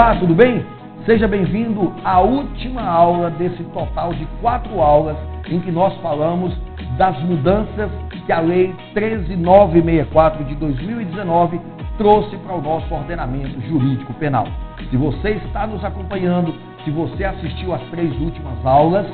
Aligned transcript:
Olá, 0.00 0.16
tudo 0.16 0.34
bem? 0.34 0.64
Seja 1.04 1.28
bem-vindo 1.28 1.92
à 2.02 2.20
última 2.20 2.80
aula 2.80 3.28
desse 3.32 3.62
total 3.64 4.14
de 4.14 4.24
quatro 4.40 4.80
aulas 4.80 5.14
em 5.46 5.60
que 5.60 5.70
nós 5.70 5.94
falamos 5.98 6.56
das 6.96 7.22
mudanças 7.22 7.90
que 8.24 8.32
a 8.32 8.40
Lei 8.40 8.74
13964 8.94 10.44
de 10.46 10.54
2019 10.54 11.60
trouxe 11.98 12.34
para 12.38 12.54
o 12.56 12.62
nosso 12.62 12.94
ordenamento 12.94 13.60
jurídico 13.68 14.14
penal. 14.14 14.46
Se 14.88 14.96
você 14.96 15.32
está 15.32 15.66
nos 15.66 15.84
acompanhando, 15.84 16.54
se 16.82 16.90
você 16.90 17.22
assistiu 17.22 17.74
às 17.74 17.82
três 17.90 18.10
últimas 18.22 18.64
aulas, 18.64 19.06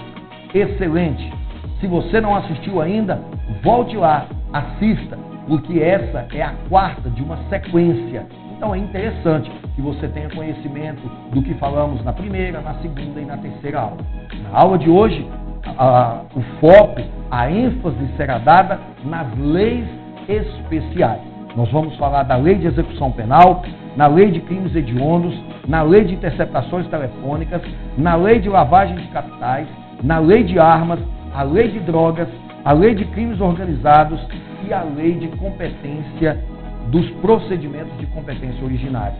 excelente. 0.54 1.32
Se 1.80 1.88
você 1.88 2.20
não 2.20 2.36
assistiu 2.36 2.80
ainda, 2.80 3.20
volte 3.60 3.96
lá, 3.96 4.26
assista, 4.52 5.18
porque 5.48 5.80
essa 5.80 6.28
é 6.32 6.42
a 6.42 6.54
quarta 6.68 7.10
de 7.10 7.24
uma 7.24 7.38
sequência 7.48 8.24
então 8.56 8.74
é 8.74 8.78
interessante 8.78 9.50
que 9.74 9.82
você 9.82 10.08
tenha 10.08 10.30
conhecimento 10.30 11.02
do 11.30 11.42
que 11.42 11.54
falamos 11.54 12.02
na 12.02 12.12
primeira, 12.12 12.60
na 12.60 12.74
segunda 12.76 13.20
e 13.20 13.24
na 13.24 13.36
terceira 13.36 13.80
aula. 13.80 13.98
Na 14.42 14.58
aula 14.58 14.78
de 14.78 14.88
hoje, 14.88 15.28
a, 15.76 16.22
o 16.34 16.40
foco, 16.58 17.02
a 17.30 17.50
ênfase 17.50 18.08
será 18.16 18.38
dada 18.38 18.80
nas 19.04 19.26
leis 19.38 19.86
especiais. 20.26 21.20
Nós 21.54 21.70
vamos 21.70 21.96
falar 21.96 22.22
da 22.22 22.36
lei 22.36 22.54
de 22.56 22.66
execução 22.66 23.12
penal, 23.12 23.62
na 23.94 24.06
lei 24.06 24.30
de 24.30 24.40
crimes 24.40 24.74
hediondos, 24.74 25.38
na 25.68 25.82
lei 25.82 26.04
de 26.04 26.14
interceptações 26.14 26.86
telefônicas, 26.88 27.62
na 27.96 28.14
lei 28.14 28.38
de 28.40 28.48
lavagem 28.48 28.96
de 28.96 29.08
capitais, 29.08 29.68
na 30.02 30.18
lei 30.18 30.44
de 30.44 30.58
armas, 30.58 30.98
a 31.34 31.42
lei 31.42 31.68
de 31.68 31.80
drogas, 31.80 32.28
a 32.64 32.72
lei 32.72 32.94
de 32.94 33.04
crimes 33.06 33.40
organizados 33.40 34.20
e 34.66 34.72
a 34.72 34.82
lei 34.82 35.12
de 35.12 35.28
competência 35.36 36.42
dos 36.90 37.08
procedimentos 37.20 37.96
de 37.98 38.06
competência 38.06 38.64
originária. 38.64 39.18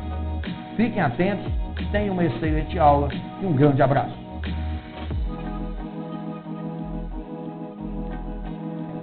Fiquem 0.77 1.01
atentos, 1.01 1.51
tenham 1.91 2.15
uma 2.15 2.25
excelente 2.25 2.79
aula 2.79 3.09
e 3.43 3.47
um 3.47 3.55
grande 3.55 3.83
abraço. 3.83 4.15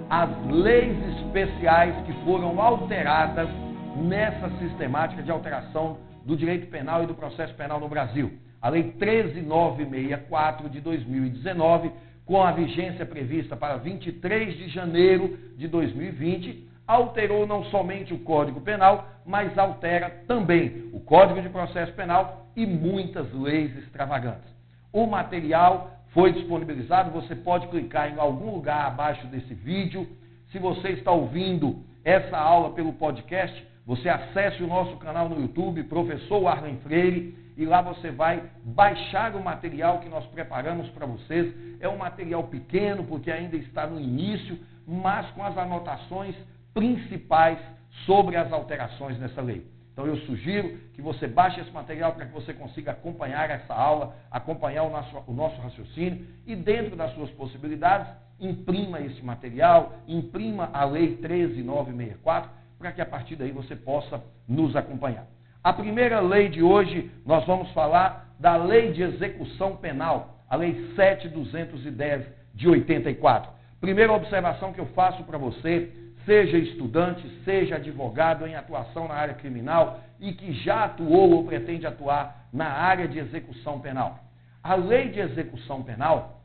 As 0.08 0.30
leis 0.48 0.96
especiais 1.16 1.94
que 2.06 2.12
foram 2.24 2.60
alteradas 2.60 3.48
nessa 3.96 4.48
sistemática 4.58 5.22
de 5.22 5.30
alteração 5.30 5.98
do 6.24 6.36
direito 6.36 6.68
penal 6.68 7.02
e 7.02 7.06
do 7.06 7.14
processo 7.14 7.54
penal 7.54 7.80
no 7.80 7.88
Brasil. 7.88 8.32
A 8.62 8.68
Lei 8.68 8.92
13964 8.92 10.70
de 10.70 10.80
2019, 10.80 11.90
com 12.24 12.42
a 12.42 12.52
vigência 12.52 13.04
prevista 13.04 13.56
para 13.56 13.76
23 13.76 14.56
de 14.56 14.68
janeiro 14.68 15.36
de 15.56 15.68
2020, 15.68 16.66
alterou 16.86 17.46
não 17.46 17.64
somente 17.64 18.12
o 18.12 18.18
Código 18.18 18.60
Penal, 18.60 19.08
mas 19.24 19.56
altera 19.56 20.10
também 20.26 20.90
o 20.92 21.00
Código 21.00 21.40
de 21.40 21.48
Processo 21.48 21.92
Penal 21.92 22.46
e 22.54 22.66
muitas 22.66 23.32
leis 23.32 23.76
extravagantes. 23.78 24.52
O 24.92 25.06
material 25.06 25.90
foi 26.12 26.32
disponibilizado, 26.32 27.10
você 27.10 27.34
pode 27.34 27.66
clicar 27.68 28.12
em 28.12 28.18
algum 28.18 28.54
lugar 28.54 28.86
abaixo 28.86 29.26
desse 29.26 29.52
vídeo. 29.52 30.06
Se 30.52 30.58
você 30.58 30.90
está 30.90 31.10
ouvindo 31.10 31.82
essa 32.04 32.36
aula 32.38 32.70
pelo 32.70 32.92
podcast, 32.92 33.66
você 33.86 34.08
acesse 34.08 34.62
o 34.62 34.68
nosso 34.68 34.96
canal 34.98 35.28
no 35.28 35.40
YouTube, 35.40 35.82
Professor 35.84 36.46
Arlen 36.46 36.76
Freire, 36.78 37.36
e 37.56 37.64
lá 37.64 37.82
você 37.82 38.10
vai 38.10 38.42
baixar 38.64 39.34
o 39.34 39.42
material 39.42 39.98
que 39.98 40.08
nós 40.08 40.24
preparamos 40.26 40.88
para 40.90 41.06
vocês. 41.06 41.52
É 41.80 41.88
um 41.88 41.98
material 41.98 42.44
pequeno, 42.44 43.04
porque 43.04 43.30
ainda 43.30 43.56
está 43.56 43.86
no 43.86 44.00
início, 44.00 44.58
mas 44.86 45.28
com 45.30 45.42
as 45.42 45.56
anotações 45.56 46.34
principais 46.74 47.58
sobre 48.04 48.36
as 48.36 48.52
alterações 48.52 49.18
nessa 49.18 49.40
lei. 49.40 49.64
Então 49.92 50.06
eu 50.06 50.16
sugiro 50.18 50.76
que 50.92 51.00
você 51.00 51.28
baixe 51.28 51.60
esse 51.60 51.70
material 51.70 52.12
para 52.14 52.26
que 52.26 52.32
você 52.32 52.52
consiga 52.52 52.90
acompanhar 52.90 53.48
essa 53.48 53.72
aula, 53.72 54.16
acompanhar 54.28 54.82
o 54.82 54.90
nosso, 54.90 55.22
o 55.24 55.32
nosso 55.32 55.60
raciocínio 55.60 56.26
e, 56.44 56.56
dentro 56.56 56.96
das 56.96 57.14
suas 57.14 57.30
possibilidades, 57.30 58.08
imprima 58.40 59.00
esse 59.00 59.24
material, 59.24 59.92
imprima 60.08 60.68
a 60.72 60.84
Lei 60.84 61.16
13964, 61.18 62.50
para 62.76 62.90
que 62.90 63.00
a 63.00 63.06
partir 63.06 63.36
daí 63.36 63.52
você 63.52 63.76
possa 63.76 64.20
nos 64.48 64.74
acompanhar. 64.74 65.26
A 65.62 65.72
primeira 65.72 66.20
lei 66.20 66.48
de 66.48 66.62
hoje, 66.62 67.10
nós 67.24 67.46
vamos 67.46 67.70
falar 67.70 68.34
da 68.38 68.56
Lei 68.56 68.92
de 68.92 69.02
Execução 69.02 69.76
Penal, 69.76 70.40
a 70.50 70.56
Lei 70.56 70.92
7210 70.96 72.26
de 72.52 72.68
84. 72.68 73.50
Primeira 73.80 74.12
observação 74.12 74.72
que 74.72 74.80
eu 74.80 74.86
faço 74.86 75.22
para 75.22 75.38
você 75.38 75.90
seja 76.24 76.58
estudante, 76.58 77.28
seja 77.44 77.76
advogado 77.76 78.46
em 78.46 78.54
atuação 78.54 79.08
na 79.08 79.14
área 79.14 79.34
criminal 79.34 80.00
e 80.20 80.32
que 80.32 80.52
já 80.52 80.84
atuou 80.84 81.32
ou 81.32 81.44
pretende 81.44 81.86
atuar 81.86 82.48
na 82.52 82.68
área 82.68 83.06
de 83.06 83.18
execução 83.18 83.80
penal. 83.80 84.18
A 84.62 84.74
lei 84.74 85.10
de 85.10 85.20
execução 85.20 85.82
penal 85.82 86.42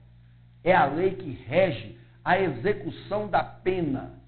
é 0.63 0.75
a 0.75 0.85
lei 0.85 1.15
que 1.15 1.31
rege 1.47 1.97
a 2.23 2.39
execução 2.39 3.27
da 3.27 3.43
pena 3.43 4.19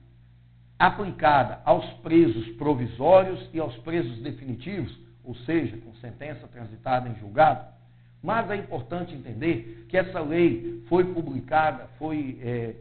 aplicada 0.80 1.62
aos 1.66 1.86
presos 1.96 2.48
provisórios 2.56 3.50
e 3.54 3.60
aos 3.60 3.76
presos 3.78 4.18
definitivos, 4.24 4.98
ou 5.24 5.36
seja, 5.36 5.78
com 5.78 5.94
sentença 5.96 6.48
transitada 6.48 7.08
em 7.10 7.16
julgado. 7.16 7.66
Mas 8.24 8.50
é 8.50 8.56
importante 8.56 9.14
entender 9.14 9.86
que 9.90 9.98
essa 9.98 10.20
lei 10.20 10.84
foi 10.88 11.04
publicada, 11.04 11.88
foi, 12.00 12.40
é, 12.42 12.76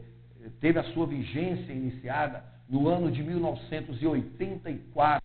teve 0.59 0.79
a 0.79 0.83
sua 0.93 1.05
vigência 1.05 1.71
iniciada 1.71 2.43
no 2.71 2.87
ano 2.87 3.11
de 3.11 3.21
1984, 3.21 5.21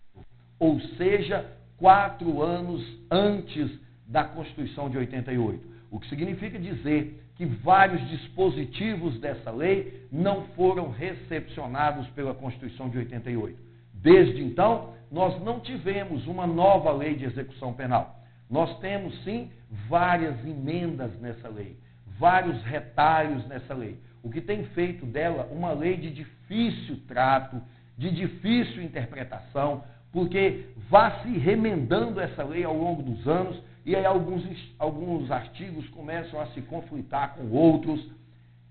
ou 0.59 0.79
seja, 0.97 1.49
quatro 1.77 2.43
anos 2.43 2.85
antes 3.09 3.71
da 4.05 4.25
Constituição 4.25 4.89
de 4.89 4.97
88. 4.97 5.65
O 5.89 5.97
que 5.99 6.09
significa 6.09 6.59
dizer 6.59 7.23
que 7.35 7.45
vários 7.45 8.05
dispositivos 8.09 9.17
dessa 9.19 9.49
lei 9.49 10.05
não 10.11 10.43
foram 10.55 10.91
recepcionados 10.91 12.05
pela 12.09 12.33
Constituição 12.33 12.89
de 12.89 12.97
88. 12.97 13.57
Desde 13.93 14.43
então, 14.43 14.93
nós 15.09 15.41
não 15.41 15.61
tivemos 15.61 16.27
uma 16.27 16.45
nova 16.45 16.91
lei 16.91 17.15
de 17.15 17.23
execução 17.23 17.71
penal. 17.73 18.19
Nós 18.49 18.77
temos 18.79 19.23
sim 19.23 19.49
várias 19.87 20.37
emendas 20.45 21.17
nessa 21.19 21.47
lei, 21.47 21.77
vários 22.19 22.61
retalhos 22.63 23.45
nessa 23.47 23.73
lei 23.73 23.97
o 24.27 24.29
que 24.29 24.41
tem 24.41 24.65
feito 24.67 25.05
dela 25.05 25.47
uma 25.51 25.71
lei 25.71 25.95
de 25.95 26.11
difícil 26.11 26.99
trato, 27.07 27.61
de 27.97 28.11
difícil 28.11 28.83
interpretação, 28.83 29.83
porque 30.11 30.65
vá 30.89 31.21
se 31.21 31.29
remendando 31.37 32.19
essa 32.19 32.43
lei 32.43 32.63
ao 32.63 32.75
longo 32.75 33.01
dos 33.01 33.25
anos 33.25 33.57
e 33.85 33.95
aí 33.95 34.05
alguns, 34.05 34.43
alguns 34.77 35.31
artigos 35.31 35.87
começam 35.89 36.41
a 36.41 36.47
se 36.47 36.61
conflitar 36.63 37.35
com 37.35 37.49
outros. 37.51 38.05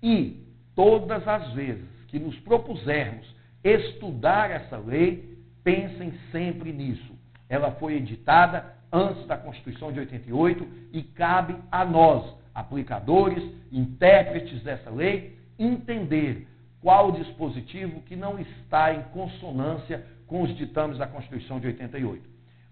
E 0.01 0.43
todas 0.75 1.27
as 1.27 1.51
vezes 1.53 1.87
que 2.07 2.19
nos 2.19 2.37
propusermos 2.39 3.27
estudar 3.63 4.51
essa 4.51 4.77
lei, 4.77 5.37
pensem 5.63 6.13
sempre 6.31 6.71
nisso. 6.71 7.17
Ela 7.49 7.71
foi 7.71 7.95
editada 7.95 8.75
antes 8.91 9.25
da 9.25 9.35
Constituição 9.35 9.91
de 9.91 9.99
88 10.01 10.67
e 10.93 11.01
cabe 11.01 11.55
a 11.71 11.83
nós, 11.83 12.35
aplicadores, 12.57 13.43
intérpretes 13.71 14.63
dessa 14.63 14.89
lei, 14.89 15.37
entender 15.59 16.47
qual 16.81 17.11
dispositivo 17.11 18.01
que 18.01 18.15
não 18.15 18.39
está 18.39 18.91
em 18.95 19.03
consonância 19.13 20.03
com 20.25 20.41
os 20.41 20.57
ditames 20.57 20.97
da 20.97 21.05
Constituição 21.05 21.59
de 21.59 21.67
88. 21.67 22.27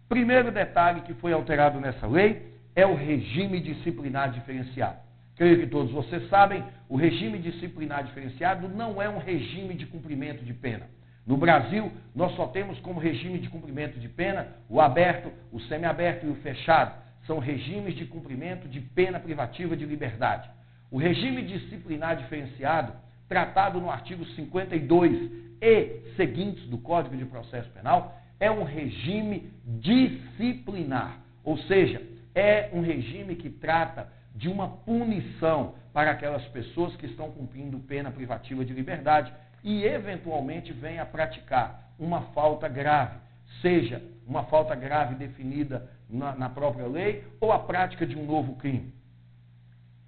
Primeiro 0.09 0.51
detalhe 0.51 1.01
que 1.01 1.13
foi 1.13 1.33
alterado 1.33 1.79
nessa 1.79 2.07
lei 2.07 2.51
é 2.75 2.83
o 2.83 2.95
regime 2.95 3.59
disciplinar 3.59 4.31
diferenciado. 4.31 4.97
Creio 5.35 5.59
que 5.59 5.67
todos 5.67 5.91
vocês 5.91 6.27
sabem, 6.29 6.63
o 6.89 6.95
regime 6.95 7.37
disciplinar 7.37 8.05
diferenciado 8.05 8.67
não 8.67 8.99
é 8.99 9.07
um 9.07 9.19
regime 9.19 9.75
de 9.75 9.85
cumprimento 9.85 10.43
de 10.43 10.53
pena. 10.53 10.87
No 11.27 11.37
Brasil, 11.37 11.91
nós 12.15 12.35
só 12.35 12.47
temos 12.47 12.79
como 12.79 12.99
regime 12.99 13.37
de 13.37 13.49
cumprimento 13.49 13.99
de 13.99 14.09
pena 14.09 14.47
o 14.67 14.81
aberto, 14.81 15.31
o 15.51 15.59
semiaberto 15.61 16.25
e 16.25 16.29
o 16.29 16.35
fechado. 16.35 17.04
São 17.27 17.39
regimes 17.39 17.95
de 17.95 18.05
cumprimento 18.05 18.67
de 18.67 18.79
pena 18.79 19.19
privativa 19.19 19.75
de 19.75 19.85
liberdade. 19.85 20.49
O 20.91 20.97
regime 20.97 21.41
disciplinar 21.41 22.15
diferenciado, 22.17 22.93
tratado 23.27 23.79
no 23.79 23.89
artigo 23.89 24.23
52 24.25 25.31
e 25.61 26.01
seguintes 26.15 26.67
do 26.67 26.77
Código 26.77 27.17
de 27.17 27.25
Processo 27.25 27.69
Penal, 27.71 28.15
é 28.39 28.51
um 28.51 28.63
regime 28.63 29.51
disciplinar, 29.65 31.19
ou 31.43 31.57
seja, 31.57 32.01
é 32.33 32.69
um 32.73 32.81
regime 32.81 33.35
que 33.35 33.49
trata 33.49 34.09
de 34.35 34.49
uma 34.49 34.67
punição 34.67 35.75
para 35.93 36.11
aquelas 36.11 36.43
pessoas 36.49 36.95
que 36.97 37.05
estão 37.05 37.31
cumprindo 37.31 37.79
pena 37.79 38.11
privativa 38.11 38.65
de 38.65 38.73
liberdade 38.73 39.33
e, 39.63 39.83
eventualmente, 39.83 40.73
vêm 40.73 40.99
a 40.99 41.05
praticar 41.05 41.93
uma 41.97 42.21
falta 42.33 42.67
grave, 42.67 43.17
seja 43.61 44.03
uma 44.27 44.43
falta 44.43 44.75
grave 44.75 45.15
definida 45.15 45.89
na, 46.09 46.35
na 46.35 46.49
própria 46.49 46.87
lei 46.87 47.23
ou 47.39 47.51
a 47.51 47.59
prática 47.59 48.05
de 48.05 48.15
um 48.15 48.25
novo 48.25 48.55
crime. 48.55 48.93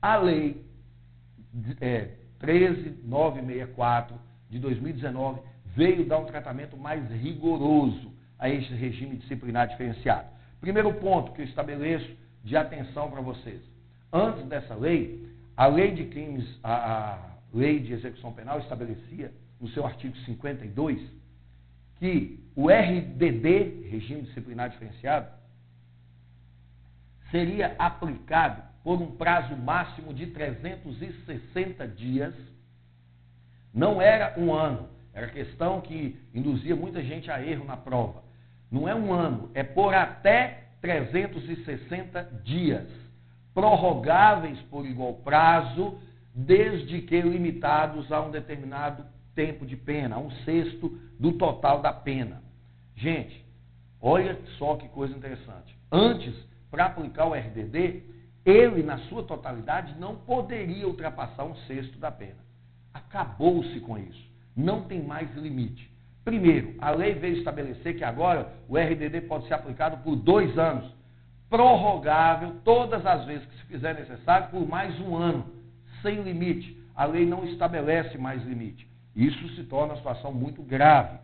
A 0.01 0.17
lei 0.17 0.63
é, 1.81 2.11
13964 2.39 4.15
de 4.49 4.59
2019 4.59 5.41
veio 5.75 6.05
dar 6.05 6.19
um 6.19 6.25
tratamento 6.25 6.77
mais 6.77 7.09
rigoroso 7.09 8.13
a 8.39 8.49
este 8.49 8.73
regime 8.73 9.17
disciplinar 9.17 9.67
diferenciado. 9.67 10.27
Primeiro 10.61 10.93
ponto 10.95 11.31
que 11.33 11.41
eu 11.41 11.45
estabeleço 11.45 12.09
de 12.43 12.55
atenção 12.55 13.09
para 13.09 13.21
vocês. 13.21 13.61
Antes 14.11 14.45
dessa 14.45 14.75
lei, 14.75 15.27
a 15.55 15.67
lei 15.67 15.91
de 15.91 16.05
crimes, 16.05 16.47
a, 16.63 17.13
a 17.13 17.37
lei 17.53 17.79
de 17.79 17.93
execução 17.93 18.31
penal 18.31 18.59
estabelecia, 18.59 19.31
no 19.59 19.67
seu 19.69 19.85
artigo 19.85 20.15
52, 20.17 20.99
que 21.99 22.39
o 22.55 22.69
RDD, 22.69 23.89
regime 23.89 24.21
disciplinar 24.21 24.69
diferenciado, 24.69 25.27
seria 27.31 27.75
aplicado 27.77 28.61
por 28.83 29.01
um 29.01 29.17
prazo 29.17 29.55
máximo 29.55 30.13
de 30.13 30.27
360 30.27 31.87
dias. 31.89 32.33
Não 33.73 34.01
era 34.01 34.33
um 34.39 34.53
ano, 34.53 34.87
era 35.13 35.27
questão 35.27 35.81
que 35.81 36.17
induzia 36.33 36.75
muita 36.75 37.03
gente 37.03 37.29
a 37.29 37.43
erro 37.45 37.65
na 37.65 37.75
prova. 37.75 38.23
Não 38.71 38.87
é 38.87 38.95
um 38.95 39.13
ano, 39.13 39.49
é 39.53 39.63
por 39.63 39.93
até 39.93 40.67
360 40.81 42.23
dias, 42.43 42.87
prorrogáveis 43.53 44.59
por 44.69 44.85
igual 44.85 45.15
prazo, 45.15 45.99
desde 46.33 47.01
que 47.01 47.19
limitados 47.19 48.11
a 48.11 48.21
um 48.21 48.29
determinado 48.29 49.05
tempo 49.33 49.65
de 49.65 49.75
pena, 49.75 50.15
a 50.15 50.19
um 50.19 50.31
sexto 50.45 50.89
do 51.19 51.33
total 51.33 51.81
da 51.81 51.91
pena. 51.91 52.41
Gente, 52.95 53.43
olha 54.01 54.37
só 54.57 54.75
que 54.75 54.87
coisa 54.89 55.15
interessante. 55.15 55.75
Antes, 55.91 56.35
para 56.69 56.85
aplicar 56.85 57.25
o 57.25 57.33
RDD, 57.33 58.03
ele, 58.45 58.83
na 58.83 58.97
sua 59.09 59.23
totalidade, 59.23 59.95
não 59.99 60.15
poderia 60.15 60.87
ultrapassar 60.87 61.43
um 61.43 61.55
sexto 61.67 61.97
da 61.99 62.11
pena. 62.11 62.37
Acabou-se 62.93 63.79
com 63.81 63.97
isso. 63.97 64.25
Não 64.55 64.83
tem 64.83 65.03
mais 65.03 65.33
limite. 65.35 65.91
Primeiro, 66.23 66.75
a 66.79 66.91
lei 66.91 67.13
veio 67.13 67.37
estabelecer 67.37 67.97
que 67.97 68.03
agora 68.03 68.53
o 68.67 68.77
RDD 68.77 69.21
pode 69.27 69.47
ser 69.47 69.53
aplicado 69.53 69.97
por 70.03 70.15
dois 70.15 70.57
anos, 70.57 70.93
prorrogável 71.49 72.55
todas 72.63 73.05
as 73.05 73.25
vezes 73.25 73.45
que 73.45 73.55
se 73.57 73.63
fizer 73.65 73.93
necessário 73.93 74.49
por 74.49 74.67
mais 74.67 74.99
um 74.99 75.15
ano, 75.15 75.45
sem 76.01 76.21
limite. 76.21 76.77
A 76.95 77.05
lei 77.05 77.25
não 77.25 77.45
estabelece 77.45 78.17
mais 78.17 78.43
limite. 78.43 78.87
Isso 79.15 79.47
se 79.55 79.63
torna 79.63 79.93
uma 79.93 79.97
situação 79.97 80.33
muito 80.33 80.61
grave. 80.61 81.17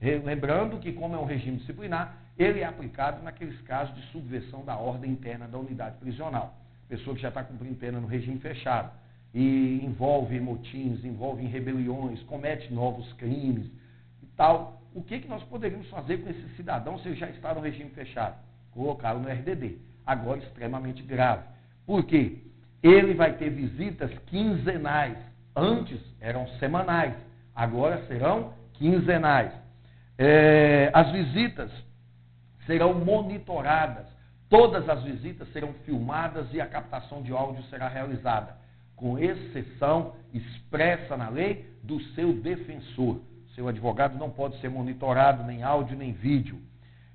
Lembrando 0.00 0.78
que, 0.78 0.92
como 0.92 1.14
é 1.14 1.18
um 1.18 1.24
regime 1.24 1.58
disciplinar, 1.58 2.16
ele 2.38 2.60
é 2.60 2.64
aplicado 2.64 3.22
naqueles 3.22 3.58
casos 3.62 3.94
de 3.94 4.02
subversão 4.12 4.64
da 4.64 4.76
ordem 4.76 5.10
interna 5.10 5.48
da 5.48 5.58
unidade 5.58 5.96
prisional. 5.98 6.54
Pessoa 6.88 7.16
que 7.16 7.22
já 7.22 7.28
está 7.28 7.42
cumprindo 7.42 7.76
pena 7.76 8.00
no 8.00 8.06
regime 8.06 8.38
fechado 8.38 8.90
e 9.34 9.80
envolve 9.82 10.38
motins, 10.38 11.04
envolve 11.04 11.44
rebeliões, 11.46 12.22
comete 12.24 12.72
novos 12.72 13.10
crimes 13.14 13.66
e 14.22 14.26
tal. 14.36 14.80
O 14.94 15.02
que, 15.02 15.20
que 15.20 15.28
nós 15.28 15.42
poderíamos 15.44 15.88
fazer 15.88 16.18
com 16.18 16.30
esse 16.30 16.56
cidadão 16.56 16.98
se 16.98 17.08
ele 17.08 17.16
já 17.16 17.28
está 17.28 17.54
no 17.54 17.60
regime 17.60 17.90
fechado? 17.90 18.36
Colocá-lo 18.70 19.20
no 19.20 19.28
RDD. 19.28 19.78
Agora, 20.06 20.38
extremamente 20.38 21.02
grave. 21.02 21.42
Por 21.84 22.04
quê? 22.04 22.38
Ele 22.82 23.14
vai 23.14 23.34
ter 23.34 23.50
visitas 23.50 24.10
quinzenais. 24.26 25.16
Antes 25.54 26.00
eram 26.20 26.46
semanais, 26.58 27.14
agora 27.54 28.06
serão 28.06 28.52
quinzenais. 28.74 29.52
É, 30.18 30.90
as 30.92 31.10
visitas 31.12 31.70
serão 32.66 32.94
monitoradas. 32.94 34.06
Todas 34.48 34.88
as 34.88 35.02
visitas 35.02 35.50
serão 35.52 35.72
filmadas 35.84 36.46
e 36.52 36.60
a 36.60 36.66
captação 36.66 37.22
de 37.22 37.32
áudio 37.32 37.64
será 37.64 37.88
realizada, 37.88 38.56
com 38.94 39.18
exceção 39.18 40.14
expressa 40.32 41.16
na 41.16 41.28
lei 41.28 41.66
do 41.82 42.00
seu 42.14 42.32
defensor. 42.32 43.20
Seu 43.54 43.66
advogado 43.68 44.18
não 44.18 44.30
pode 44.30 44.60
ser 44.60 44.68
monitorado 44.68 45.42
nem 45.42 45.62
áudio 45.62 45.96
nem 45.96 46.12
vídeo. 46.12 46.60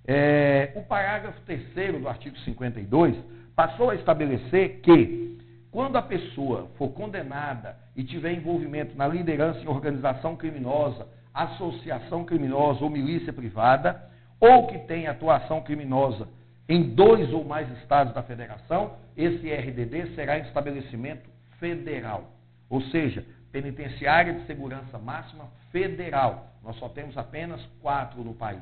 É, 0.05 0.73
o 0.75 0.81
parágrafo 0.81 1.39
3 1.41 2.01
do 2.01 2.09
artigo 2.09 2.37
52 2.39 3.15
passou 3.55 3.91
a 3.91 3.95
estabelecer 3.95 4.81
que, 4.81 5.37
quando 5.69 5.97
a 5.97 6.01
pessoa 6.01 6.69
for 6.77 6.89
condenada 6.89 7.77
e 7.95 8.03
tiver 8.03 8.33
envolvimento 8.33 8.97
na 8.97 9.07
liderança 9.07 9.59
em 9.59 9.67
organização 9.67 10.35
criminosa, 10.35 11.07
associação 11.33 12.25
criminosa 12.25 12.83
ou 12.83 12.89
milícia 12.89 13.31
privada, 13.31 14.10
ou 14.41 14.67
que 14.67 14.79
tem 14.79 15.07
atuação 15.07 15.61
criminosa 15.61 16.27
em 16.67 16.95
dois 16.95 17.31
ou 17.31 17.45
mais 17.45 17.69
estados 17.77 18.13
da 18.13 18.23
federação, 18.23 18.93
esse 19.15 19.47
RDD 19.53 20.15
será 20.15 20.39
em 20.39 20.43
estabelecimento 20.43 21.29
federal. 21.59 22.31
Ou 22.69 22.81
seja, 22.81 23.25
penitenciária 23.51 24.33
de 24.33 24.45
segurança 24.45 24.97
máxima 24.97 25.45
federal. 25.71 26.47
Nós 26.63 26.75
só 26.77 26.89
temos 26.89 27.17
apenas 27.17 27.61
quatro 27.81 28.23
no 28.23 28.33
país. 28.33 28.61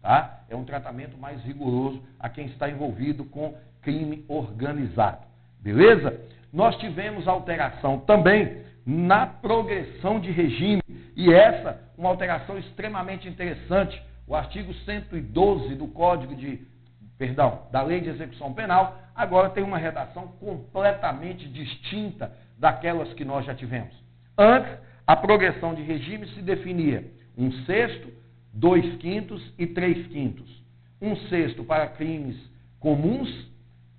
Tá? 0.00 0.40
É 0.48 0.56
um 0.56 0.64
tratamento 0.64 1.18
mais 1.18 1.42
rigoroso 1.42 2.00
a 2.18 2.28
quem 2.28 2.46
está 2.46 2.70
envolvido 2.70 3.24
com 3.24 3.54
crime 3.82 4.24
organizado. 4.28 5.26
Beleza? 5.60 6.20
Nós 6.52 6.76
tivemos 6.76 7.26
alteração 7.26 7.98
também 8.00 8.62
na 8.86 9.26
progressão 9.26 10.20
de 10.20 10.30
regime. 10.30 10.82
E 11.16 11.32
essa, 11.32 11.80
uma 11.96 12.08
alteração 12.08 12.56
extremamente 12.56 13.28
interessante, 13.28 14.00
o 14.28 14.36
artigo 14.36 14.74
112 14.84 15.74
do 15.74 15.88
Código 15.88 16.36
de, 16.36 16.60
perdão, 17.16 17.62
da 17.72 17.82
Lei 17.82 18.00
de 18.00 18.10
Execução 18.10 18.52
Penal, 18.52 19.00
agora 19.14 19.50
tem 19.50 19.64
uma 19.64 19.78
redação 19.78 20.28
completamente 20.38 21.48
distinta 21.48 22.32
daquelas 22.58 23.12
que 23.14 23.24
nós 23.24 23.46
já 23.46 23.54
tivemos. 23.54 23.94
Antes, 24.36 24.70
a 25.06 25.16
progressão 25.16 25.74
de 25.74 25.82
regime 25.82 26.28
se 26.28 26.42
definia 26.42 27.10
um 27.36 27.50
sexto, 27.64 28.12
dois 28.52 28.96
quintos 28.96 29.42
e 29.58 29.66
três 29.66 30.06
quintos. 30.08 30.62
Um 31.00 31.16
sexto 31.28 31.64
para 31.64 31.86
crimes 31.86 32.36
comuns, 32.78 33.48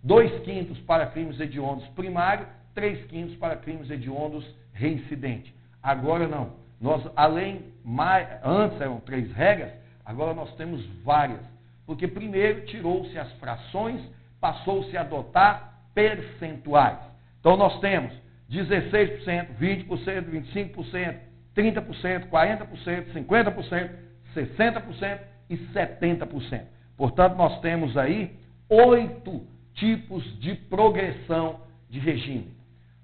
dois 0.04 0.44
quintos 0.44 0.78
para 0.82 1.08
crimes 1.08 1.40
hediondos 1.40 1.88
primário, 1.90 2.46
três 2.76 3.04
quintos 3.08 3.36
para 3.38 3.56
crimes 3.56 3.90
hediondos 3.90 4.46
reincidente. 4.74 5.54
Agora 5.82 6.28
não. 6.28 6.54
Nós, 6.80 7.04
além, 7.16 7.74
mais, 7.84 8.28
antes 8.44 8.80
eram 8.80 9.00
três 9.00 9.32
regras, 9.34 9.72
Agora 10.10 10.34
nós 10.34 10.52
temos 10.56 10.84
várias. 11.04 11.40
Porque 11.86 12.08
primeiro 12.08 12.66
tirou-se 12.66 13.16
as 13.16 13.32
frações, 13.34 14.02
passou-se 14.42 14.98
a 14.98 15.02
adotar 15.02 15.84
percentuais. 15.94 16.98
Então 17.40 17.56
nós 17.56 17.80
temos 17.80 18.12
16%, 18.52 19.50
20%, 19.62 19.88
25%, 19.88 21.16
30%, 21.56 22.28
40%, 22.28 23.14
50%, 23.14 23.90
60% 24.36 25.20
e 25.48 25.58
70%. 25.58 26.62
Portanto, 26.98 27.36
nós 27.36 27.62
temos 27.62 27.96
aí 27.96 28.36
oito 28.68 29.46
tipos 29.76 30.24
de 30.40 30.56
progressão 30.56 31.60
de 31.88 32.00
regime. 32.00 32.52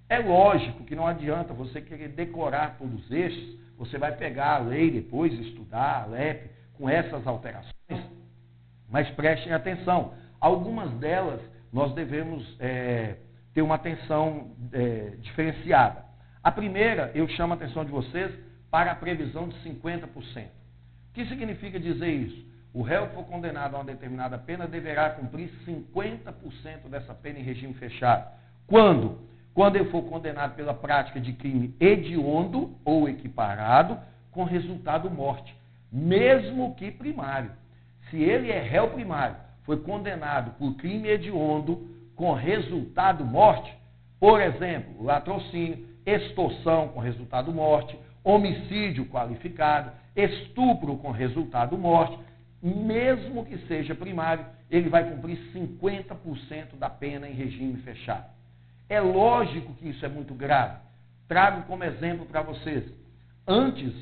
É 0.10 0.18
lógico 0.18 0.84
que 0.84 0.96
não 0.96 1.06
adianta 1.06 1.54
você 1.54 1.80
querer 1.82 2.10
decorar 2.10 2.78
todos 2.80 3.12
estes, 3.12 3.60
você 3.78 4.00
vai 4.00 4.12
pegar 4.16 4.56
a 4.56 4.60
lei 4.60 4.90
depois, 4.90 5.34
estudar 5.34 6.04
a 6.04 6.06
LEP, 6.08 6.56
com 6.78 6.90
essas 6.90 7.26
alterações, 7.26 7.74
mas 8.90 9.10
prestem 9.12 9.54
atenção. 9.54 10.14
Algumas 10.40 10.92
delas 11.00 11.42
nós 11.72 11.94
devemos 11.94 12.56
é, 12.60 13.18
ter 13.54 13.62
uma 13.62 13.76
atenção 13.76 14.52
é, 14.72 15.14
diferenciada. 15.22 16.04
A 16.44 16.52
primeira, 16.52 17.12
eu 17.16 17.28
chamo 17.30 17.54
a 17.54 17.56
atenção 17.56 17.84
de 17.84 17.92
vocês 17.92 18.32
para 18.70 18.92
a 18.92 18.96
previsão 18.96 19.48
de 19.48 19.56
50%. 19.70 20.06
O 20.08 21.14
que 21.14 21.26
significa 21.26 21.80
dizer 21.80 22.12
isso? 22.12 22.46
O 22.74 22.82
réu 22.82 23.08
que 23.08 23.16
for 23.16 23.24
condenado 23.24 23.76
a 23.76 23.80
uma 23.80 23.86
determinada 23.86 24.38
pena 24.38 24.68
deverá 24.68 25.12
cumprir 25.12 25.50
50% 25.66 26.90
dessa 26.90 27.14
pena 27.14 27.40
em 27.40 27.44
regime 27.44 27.74
fechado. 27.76 28.30
Quando? 28.68 29.20
Quando 29.54 29.78
ele 29.78 29.90
for 29.90 30.04
condenado 30.04 30.56
pela 30.56 30.74
prática 30.74 31.22
de 31.22 31.32
crime 31.32 31.74
hediondo 31.80 32.78
ou 32.84 33.08
equiparado 33.08 33.98
com 34.30 34.44
resultado 34.44 35.10
morte 35.10 35.55
mesmo 35.96 36.76
que 36.76 36.92
primário. 36.92 37.52
Se 38.10 38.18
ele 38.18 38.52
é 38.52 38.60
réu 38.60 38.90
primário, 38.90 39.38
foi 39.64 39.78
condenado 39.78 40.52
por 40.60 40.76
crime 40.76 41.08
hediondo 41.08 41.90
com 42.16 42.34
resultado 42.34 43.24
morte, 43.24 43.74
por 44.20 44.42
exemplo, 44.42 45.04
latrocínio, 45.04 45.88
extorsão 46.06 46.90
com 46.90 47.00
resultado 47.00 47.52
morte, 47.52 47.98
homicídio 48.24 49.06
qualificado, 49.06 49.90
estupro 50.16 50.98
com 50.98 51.12
resultado 51.12 51.78
morte, 51.78 52.20
mesmo 52.62 53.46
que 53.46 53.58
seja 53.60 53.96
primário, 53.96 54.46
ele 54.70 54.90
vai 54.90 55.10
cumprir 55.10 55.38
50% 55.54 56.78
da 56.78 56.90
pena 56.90 57.28
em 57.28 57.34
regime 57.34 57.78
fechado. 57.78 58.26
É 58.90 59.00
lógico 59.00 59.74
que 59.76 59.90
isso 59.90 60.06
é 60.06 60.10
muito 60.10 60.34
grave. 60.34 60.78
Trago 61.28 61.64
como 61.64 61.84
exemplo 61.84 62.26
para 62.26 62.42
vocês. 62.42 62.84
Antes, 63.48 63.94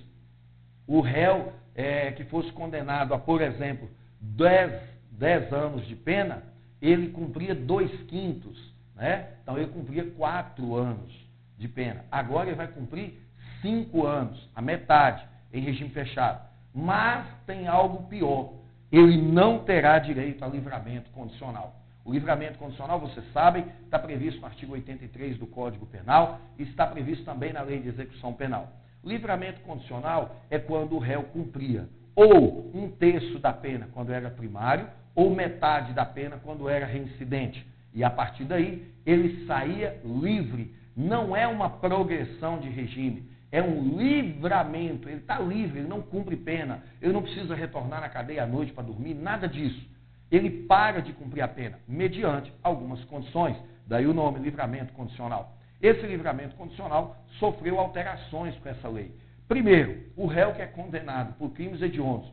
o 0.87 0.99
réu 0.99 1.53
é, 1.75 2.11
que 2.11 2.23
fosse 2.25 2.51
condenado 2.51 3.13
a, 3.13 3.19
por 3.19 3.41
exemplo, 3.41 3.89
10, 4.21 4.81
10 5.11 5.53
anos 5.53 5.87
de 5.87 5.95
pena, 5.95 6.43
ele 6.81 7.09
cumpria 7.09 7.55
dois 7.55 7.91
quintos. 8.03 8.73
Né? 8.95 9.29
Então 9.41 9.57
ele 9.57 9.67
cumpria 9.67 10.05
quatro 10.11 10.75
anos 10.75 11.13
de 11.57 11.67
pena. 11.67 12.05
Agora 12.11 12.47
ele 12.47 12.55
vai 12.55 12.67
cumprir 12.67 13.19
cinco 13.61 14.05
anos, 14.05 14.49
a 14.55 14.61
metade, 14.61 15.25
em 15.51 15.61
regime 15.61 15.89
fechado. 15.89 16.41
Mas 16.73 17.25
tem 17.45 17.67
algo 17.67 18.07
pior. 18.07 18.53
Ele 18.91 19.17
não 19.17 19.59
terá 19.59 19.97
direito 19.97 20.43
a 20.43 20.47
livramento 20.47 21.09
condicional. 21.11 21.75
O 22.05 22.11
livramento 22.11 22.59
condicional, 22.59 22.99
vocês 22.99 23.25
sabem, 23.31 23.65
está 23.85 23.97
previsto 23.97 24.41
no 24.41 24.47
artigo 24.47 24.73
83 24.73 25.37
do 25.37 25.47
Código 25.47 25.85
Penal 25.85 26.39
e 26.59 26.63
está 26.63 26.85
previsto 26.85 27.23
também 27.23 27.53
na 27.53 27.61
Lei 27.61 27.79
de 27.79 27.87
Execução 27.89 28.33
Penal. 28.33 28.69
Livramento 29.03 29.61
condicional 29.61 30.35
é 30.49 30.57
quando 30.57 30.95
o 30.95 30.99
réu 30.99 31.23
cumpria 31.23 31.87
ou 32.15 32.71
um 32.73 32.89
terço 32.89 33.39
da 33.39 33.51
pena 33.51 33.89
quando 33.93 34.13
era 34.13 34.29
primário, 34.29 34.87
ou 35.15 35.33
metade 35.33 35.93
da 35.93 36.05
pena 36.05 36.39
quando 36.43 36.69
era 36.69 36.85
reincidente. 36.85 37.65
E 37.93 38.03
a 38.03 38.09
partir 38.09 38.45
daí, 38.45 38.87
ele 39.05 39.45
saía 39.45 39.99
livre. 40.05 40.73
Não 40.95 41.35
é 41.35 41.47
uma 41.47 41.69
progressão 41.69 42.59
de 42.59 42.69
regime, 42.69 43.27
é 43.51 43.61
um 43.61 43.97
livramento. 43.97 45.09
Ele 45.09 45.19
está 45.19 45.39
livre, 45.39 45.79
ele 45.79 45.87
não 45.87 46.01
cumpre 46.01 46.35
pena, 46.35 46.83
ele 47.01 47.13
não 47.13 47.23
precisa 47.23 47.55
retornar 47.55 48.01
na 48.01 48.09
cadeia 48.09 48.43
à 48.43 48.47
noite 48.47 48.73
para 48.73 48.83
dormir, 48.83 49.15
nada 49.15 49.47
disso 49.47 49.93
ele 50.35 50.49
para 50.49 50.99
de 50.99 51.13
cumprir 51.13 51.41
a 51.41 51.47
pena, 51.47 51.79
mediante 51.87 52.51
algumas 52.63 53.03
condições. 53.05 53.55
Daí 53.85 54.07
o 54.07 54.13
nome 54.13 54.39
livramento 54.39 54.91
condicional. 54.93 55.55
Esse 55.83 56.07
livramento 56.07 56.55
condicional 56.55 57.17
sofreu 57.39 57.77
alterações 57.77 58.57
com 58.59 58.69
essa 58.69 58.87
lei. 58.87 59.13
Primeiro, 59.49 60.01
o 60.15 60.25
réu 60.25 60.53
que 60.53 60.61
é 60.61 60.65
condenado 60.65 61.33
por 61.33 61.49
crimes 61.49 61.81
hediondos 61.81 62.31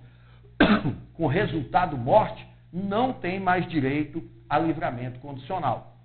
com 1.15 1.27
resultado 1.27 1.99
morte 1.99 2.47
não 2.73 3.13
tem 3.13 3.41
mais 3.41 3.69
direito 3.69 4.23
a 4.49 4.57
livramento 4.57 5.19
condicional. 5.19 5.97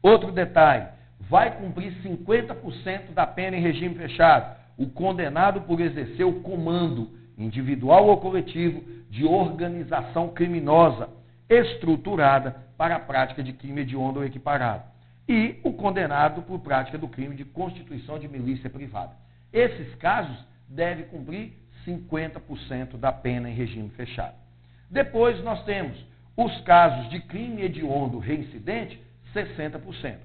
Outro 0.00 0.30
detalhe, 0.30 0.86
vai 1.28 1.58
cumprir 1.58 1.92
50% 2.02 3.12
da 3.14 3.26
pena 3.26 3.56
em 3.56 3.60
regime 3.60 3.96
fechado 3.96 4.56
o 4.78 4.88
condenado 4.88 5.62
por 5.62 5.80
exercer 5.80 6.24
o 6.24 6.40
comando 6.40 7.10
individual 7.36 8.06
ou 8.06 8.16
coletivo 8.18 8.82
de 9.10 9.24
organização 9.24 10.28
criminosa 10.28 11.08
estruturada 11.48 12.56
para 12.78 12.94
a 12.94 13.00
prática 13.00 13.42
de 13.42 13.52
crime 13.52 13.82
hediondo 13.82 14.20
ou 14.20 14.24
equiparado. 14.24 14.84
E 15.28 15.60
o 15.62 15.72
condenado 15.72 16.42
por 16.42 16.58
prática 16.60 16.98
do 16.98 17.08
crime 17.08 17.36
de 17.36 17.44
constituição 17.44 18.18
de 18.18 18.28
milícia 18.28 18.68
privada. 18.68 19.12
Esses 19.52 19.94
casos 19.96 20.36
devem 20.68 21.06
cumprir 21.06 21.52
50% 21.86 22.96
da 22.96 23.12
pena 23.12 23.48
em 23.48 23.54
regime 23.54 23.88
fechado. 23.90 24.34
Depois 24.90 25.42
nós 25.42 25.64
temos 25.64 25.96
os 26.36 26.60
casos 26.62 27.08
de 27.10 27.20
crime 27.20 27.62
hediondo 27.62 28.18
reincidente, 28.18 29.00
60%. 29.34 30.16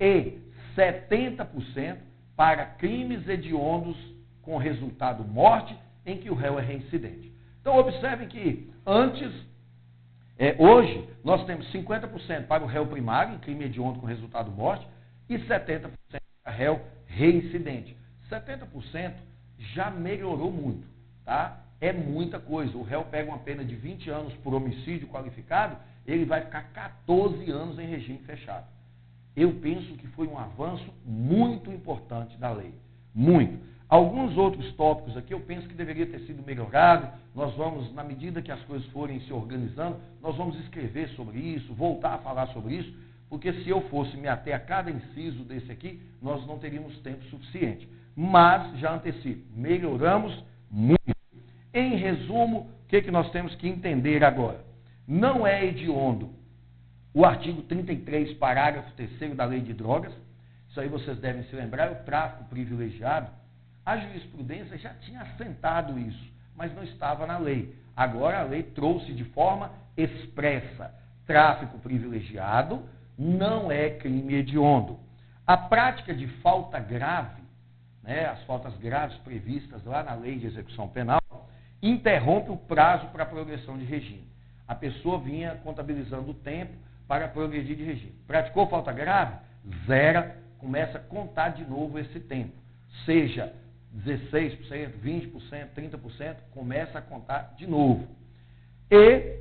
E 0.00 0.38
70% 0.76 1.96
para 2.36 2.64
crimes 2.64 3.26
hediondos 3.28 3.96
com 4.42 4.56
resultado 4.56 5.24
morte 5.24 5.76
em 6.06 6.18
que 6.18 6.30
o 6.30 6.34
réu 6.34 6.58
é 6.58 6.62
reincidente. 6.62 7.32
Então, 7.60 7.76
observem 7.76 8.28
que 8.28 8.70
antes, 8.86 9.32
é, 10.38 10.54
hoje, 10.56 11.08
nós 11.24 11.44
temos 11.46 11.66
50% 11.72 12.46
para 12.46 12.62
o 12.62 12.66
réu 12.66 12.86
primário, 12.86 13.34
em 13.34 13.38
crime 13.38 13.64
hediondo 13.64 13.98
com 13.98 14.06
resultado 14.06 14.50
morte, 14.52 14.86
e 15.28 15.36
70% 15.36 15.90
para 16.44 16.52
réu 16.52 16.80
reincidente. 17.06 17.96
70% 18.30 19.14
já 19.74 19.90
melhorou 19.90 20.52
muito, 20.52 20.86
tá? 21.24 21.60
É 21.80 21.92
muita 21.92 22.38
coisa. 22.38 22.76
O 22.76 22.82
réu 22.82 23.04
pega 23.04 23.28
uma 23.28 23.38
pena 23.38 23.64
de 23.64 23.74
20 23.74 24.10
anos 24.10 24.32
por 24.36 24.54
homicídio 24.54 25.08
qualificado, 25.08 25.76
ele 26.06 26.24
vai 26.24 26.42
ficar 26.42 26.62
14 26.72 27.50
anos 27.50 27.78
em 27.78 27.86
regime 27.86 28.18
fechado. 28.20 28.66
Eu 29.36 29.52
penso 29.54 29.94
que 29.94 30.06
foi 30.08 30.26
um 30.26 30.38
avanço 30.38 30.92
muito 31.04 31.70
importante 31.72 32.36
da 32.38 32.52
lei. 32.52 32.72
Muito. 33.14 33.58
Alguns 33.88 34.36
outros 34.36 34.70
tópicos 34.74 35.16
aqui 35.16 35.32
eu 35.32 35.40
penso 35.40 35.66
que 35.66 35.74
deveria 35.74 36.06
ter 36.06 36.20
sido 36.20 36.44
melhorado. 36.44 37.08
Nós 37.34 37.54
vamos, 37.54 37.92
na 37.94 38.04
medida 38.04 38.42
que 38.42 38.52
as 38.52 38.60
coisas 38.64 38.86
forem 38.88 39.20
se 39.20 39.32
organizando, 39.32 39.96
nós 40.20 40.36
vamos 40.36 40.60
escrever 40.60 41.08
sobre 41.10 41.38
isso, 41.38 41.72
voltar 41.72 42.14
a 42.14 42.18
falar 42.18 42.48
sobre 42.48 42.74
isso, 42.74 42.94
porque 43.30 43.50
se 43.52 43.68
eu 43.70 43.80
fosse 43.88 44.14
me 44.16 44.28
ater 44.28 44.54
a 44.54 44.58
cada 44.58 44.90
inciso 44.90 45.42
desse 45.44 45.72
aqui, 45.72 46.02
nós 46.20 46.46
não 46.46 46.58
teríamos 46.58 46.98
tempo 46.98 47.24
suficiente. 47.24 47.88
Mas, 48.14 48.78
já 48.78 48.94
antecipo, 48.94 49.42
melhoramos 49.56 50.44
muito. 50.70 50.98
Em 51.72 51.96
resumo, 51.96 52.70
o 52.84 52.88
que, 52.88 53.00
que 53.00 53.10
nós 53.10 53.30
temos 53.30 53.54
que 53.54 53.68
entender 53.68 54.22
agora? 54.22 54.64
Não 55.06 55.46
é 55.46 55.64
hediondo 55.64 56.30
o 57.14 57.24
artigo 57.24 57.62
33, 57.62 58.34
parágrafo 58.34 58.92
3 58.92 59.34
da 59.34 59.46
Lei 59.46 59.60
de 59.60 59.72
Drogas, 59.72 60.12
isso 60.68 60.78
aí 60.78 60.88
vocês 60.88 61.18
devem 61.18 61.42
se 61.44 61.56
lembrar, 61.56 61.86
é 61.86 61.90
o 61.90 62.04
tráfico 62.04 62.44
privilegiado 62.44 63.30
a 63.88 63.96
jurisprudência 63.96 64.76
já 64.76 64.92
tinha 65.00 65.22
assentado 65.22 65.98
isso, 65.98 66.30
mas 66.54 66.74
não 66.74 66.82
estava 66.82 67.26
na 67.26 67.38
lei. 67.38 67.74
Agora 67.96 68.40
a 68.40 68.42
lei 68.42 68.62
trouxe 68.62 69.14
de 69.14 69.24
forma 69.24 69.72
expressa: 69.96 70.94
tráfico 71.26 71.78
privilegiado 71.78 72.86
não 73.16 73.72
é 73.72 73.88
crime 73.88 74.34
hediondo. 74.34 75.00
A 75.46 75.56
prática 75.56 76.14
de 76.14 76.26
falta 76.42 76.78
grave, 76.78 77.40
né, 78.02 78.26
as 78.26 78.42
faltas 78.42 78.76
graves 78.76 79.16
previstas 79.20 79.82
lá 79.86 80.02
na 80.02 80.12
lei 80.12 80.38
de 80.38 80.48
execução 80.48 80.86
penal, 80.86 81.48
interrompe 81.82 82.50
o 82.50 82.58
prazo 82.58 83.06
para 83.06 83.22
a 83.22 83.26
progressão 83.26 83.78
de 83.78 83.86
regime. 83.86 84.28
A 84.66 84.74
pessoa 84.74 85.18
vinha 85.18 85.54
contabilizando 85.64 86.32
o 86.32 86.34
tempo 86.34 86.74
para 87.06 87.26
progredir 87.26 87.74
de 87.74 87.84
regime. 87.84 88.12
Praticou 88.26 88.68
falta 88.68 88.92
grave? 88.92 89.34
Zera, 89.86 90.36
começa 90.58 90.98
a 90.98 91.00
contar 91.00 91.50
de 91.50 91.64
novo 91.64 91.98
esse 91.98 92.20
tempo. 92.20 92.52
Seja 93.06 93.54
16%, 93.96 94.92
20%, 95.02 95.68
30%, 95.76 96.36
começa 96.52 96.98
a 96.98 97.02
contar 97.02 97.54
de 97.56 97.66
novo. 97.66 98.06
E 98.90 99.40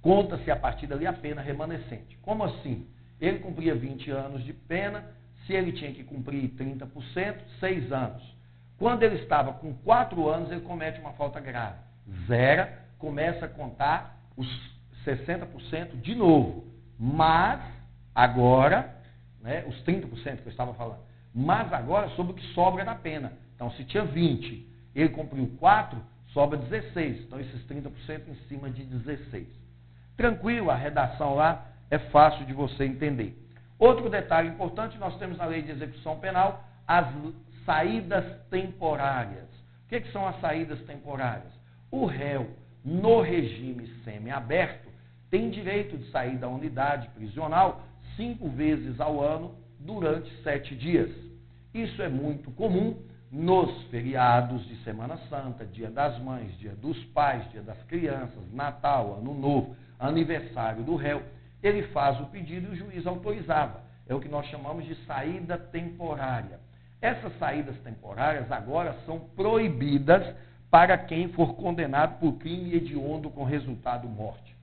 conta-se 0.00 0.50
a 0.50 0.56
partir 0.56 0.86
dali 0.86 1.06
a 1.06 1.12
pena 1.12 1.42
remanescente. 1.42 2.16
Como 2.22 2.44
assim? 2.44 2.86
Ele 3.20 3.38
cumpria 3.38 3.74
20 3.74 4.10
anos 4.10 4.44
de 4.44 4.52
pena, 4.52 5.04
se 5.46 5.52
ele 5.52 5.72
tinha 5.72 5.92
que 5.92 6.04
cumprir 6.04 6.50
30%, 6.50 7.36
6 7.60 7.92
anos. 7.92 8.36
Quando 8.78 9.02
ele 9.02 9.16
estava 9.16 9.54
com 9.54 9.72
4 9.74 10.28
anos, 10.28 10.50
ele 10.50 10.60
comete 10.60 11.00
uma 11.00 11.12
falta 11.12 11.40
grave. 11.40 11.78
Zera, 12.26 12.84
começa 12.98 13.46
a 13.46 13.48
contar 13.48 14.20
os 14.36 14.46
60% 15.04 16.00
de 16.00 16.14
novo. 16.14 16.64
Mas, 16.98 17.60
agora, 18.14 18.94
né, 19.40 19.64
os 19.66 19.82
30% 19.82 20.42
que 20.42 20.46
eu 20.46 20.50
estava 20.50 20.74
falando, 20.74 21.00
mas 21.34 21.72
agora 21.72 22.08
sobre 22.10 22.32
o 22.32 22.34
que 22.34 22.46
sobra 22.54 22.84
da 22.84 22.94
pena. 22.94 23.32
Então, 23.56 23.70
se 23.72 23.84
tinha 23.84 24.04
20, 24.04 24.68
ele 24.94 25.08
cumpriu 25.08 25.50
4, 25.58 25.98
sobra 26.32 26.58
16. 26.58 27.22
Então, 27.22 27.40
esses 27.40 27.66
30% 27.66 28.28
em 28.28 28.34
cima 28.48 28.70
de 28.70 28.84
16. 28.84 29.48
Tranquilo, 30.16 30.70
a 30.70 30.76
redação 30.76 31.34
lá 31.34 31.66
é 31.90 31.98
fácil 31.98 32.46
de 32.46 32.52
você 32.52 32.84
entender. 32.84 33.36
Outro 33.78 34.08
detalhe 34.08 34.48
importante, 34.48 34.96
nós 34.98 35.18
temos 35.18 35.38
na 35.38 35.46
lei 35.46 35.62
de 35.62 35.70
execução 35.70 36.18
penal 36.18 36.64
as 36.86 37.06
saídas 37.64 38.24
temporárias. 38.48 39.48
O 39.84 39.88
que, 39.88 40.00
que 40.00 40.12
são 40.12 40.26
as 40.26 40.40
saídas 40.40 40.80
temporárias? 40.82 41.52
O 41.90 42.06
réu, 42.06 42.48
no 42.84 43.20
regime 43.20 43.88
semiaberto, 44.04 44.88
tem 45.30 45.50
direito 45.50 45.96
de 45.96 46.10
sair 46.10 46.38
da 46.38 46.48
unidade 46.48 47.08
prisional 47.10 47.82
cinco 48.16 48.48
vezes 48.48 49.00
ao 49.00 49.20
ano 49.20 49.54
durante 49.80 50.30
sete 50.42 50.74
dias. 50.74 51.10
Isso 51.74 52.00
é 52.00 52.08
muito 52.08 52.50
comum 52.52 52.96
nos 53.30 53.82
feriados 53.84 54.66
de 54.66 54.76
Semana 54.84 55.18
Santa, 55.28 55.64
Dia 55.64 55.90
das 55.90 56.18
Mães, 56.20 56.56
Dia 56.58 56.74
dos 56.74 57.02
Pais, 57.06 57.50
Dia 57.50 57.62
das 57.62 57.82
Crianças, 57.84 58.52
Natal, 58.52 59.18
Ano 59.18 59.34
Novo, 59.34 59.76
aniversário 59.98 60.84
do 60.84 60.94
réu, 60.94 61.22
ele 61.62 61.82
faz 61.88 62.20
o 62.20 62.26
pedido 62.26 62.68
e 62.68 62.72
o 62.72 62.76
juiz 62.76 63.06
autorizava. 63.06 63.80
É 64.08 64.14
o 64.14 64.20
que 64.20 64.28
nós 64.28 64.46
chamamos 64.46 64.84
de 64.84 64.94
saída 65.06 65.58
temporária. 65.58 66.60
Essas 67.00 67.36
saídas 67.38 67.76
temporárias 67.78 68.50
agora 68.50 68.96
são 69.04 69.18
proibidas 69.18 70.34
para 70.70 70.96
quem 70.96 71.28
for 71.28 71.54
condenado 71.54 72.18
por 72.18 72.34
crime 72.34 72.74
hediondo 72.74 73.30
com 73.30 73.44
resultado 73.44 74.08
morte. 74.08 74.54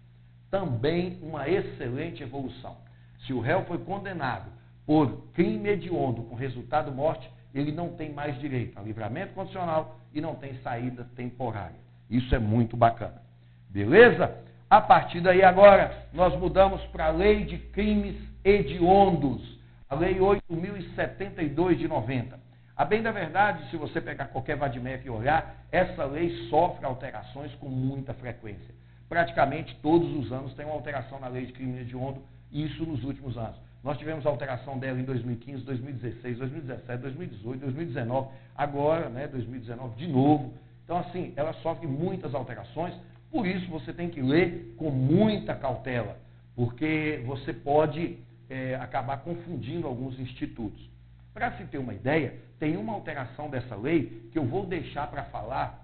Também 0.49 1.19
uma 1.21 1.49
excelente 1.49 2.23
evolução. 2.23 2.77
Se 3.25 3.33
o 3.33 3.39
réu 3.39 3.65
foi 3.65 3.79
condenado 3.79 4.51
por 4.85 5.31
crime 5.33 5.69
hediondo 5.69 6.23
com 6.23 6.35
resultado 6.35 6.91
morte, 6.91 7.29
ele 7.53 7.71
não 7.71 7.89
tem 7.89 8.11
mais 8.11 8.39
direito 8.39 8.77
a 8.79 8.81
livramento 8.81 9.33
condicional 9.33 9.99
e 10.13 10.19
não 10.19 10.35
tem 10.35 10.55
saída 10.61 11.07
temporária. 11.15 11.75
Isso 12.09 12.33
é 12.33 12.39
muito 12.39 12.75
bacana. 12.75 13.21
Beleza? 13.69 14.43
A 14.69 14.81
partir 14.81 15.21
daí 15.21 15.43
agora, 15.43 16.07
nós 16.13 16.35
mudamos 16.39 16.81
para 16.87 17.05
a 17.05 17.11
lei 17.11 17.45
de 17.45 17.57
crimes 17.57 18.15
hediondos, 18.43 19.59
a 19.89 19.95
lei 19.95 20.19
8072 20.19 21.77
de 21.77 21.87
90. 21.87 22.39
A 22.75 22.83
bem 22.83 23.03
da 23.03 23.11
verdade, 23.11 23.69
se 23.69 23.77
você 23.77 24.01
pegar 24.01 24.25
qualquer 24.29 24.57
vadimec 24.57 25.05
e 25.05 25.09
olhar, 25.09 25.63
essa 25.71 26.05
lei 26.05 26.47
sofre 26.49 26.85
alterações 26.85 27.53
com 27.55 27.69
muita 27.69 28.15
frequência. 28.15 28.73
Praticamente 29.07 29.75
todos 29.75 30.11
os 30.15 30.31
anos 30.31 30.55
tem 30.55 30.65
uma 30.65 30.73
alteração 30.73 31.19
na 31.19 31.27
lei 31.27 31.45
de 31.45 31.53
crime 31.53 31.81
hediondo, 31.81 32.23
isso 32.51 32.83
nos 32.83 33.03
últimos 33.03 33.37
anos. 33.37 33.57
Nós 33.83 33.97
tivemos 33.97 34.25
alteração 34.25 34.79
dela 34.79 34.97
em 34.97 35.03
2015, 35.03 35.63
2016, 35.63 36.37
2017, 36.37 37.01
2018, 37.01 37.59
2019, 37.59 38.29
agora, 38.55 39.09
né, 39.09 39.27
2019 39.27 39.97
de 39.97 40.07
novo. 40.07 40.53
Então, 40.85 40.97
assim, 40.97 41.33
ela 41.35 41.53
sofre 41.55 41.85
muitas 41.85 42.33
alterações, 42.33 42.93
por 43.29 43.45
isso 43.45 43.69
você 43.69 43.91
tem 43.91 44.09
que 44.09 44.21
ler 44.21 44.73
com 44.77 44.89
muita 44.89 45.53
cautela, 45.53 46.17
porque 46.55 47.21
você 47.25 47.51
pode 47.51 48.17
é, 48.49 48.75
acabar 48.75 49.17
confundindo 49.17 49.85
alguns 49.85 50.17
institutos. 50.17 50.89
Para 51.33 51.51
se 51.57 51.65
ter 51.65 51.77
uma 51.77 51.93
ideia, 51.93 52.35
tem 52.59 52.77
uma 52.77 52.93
alteração 52.93 53.49
dessa 53.49 53.75
lei 53.75 54.29
que 54.31 54.39
eu 54.39 54.45
vou 54.45 54.65
deixar 54.65 55.07
para 55.07 55.23
falar 55.25 55.83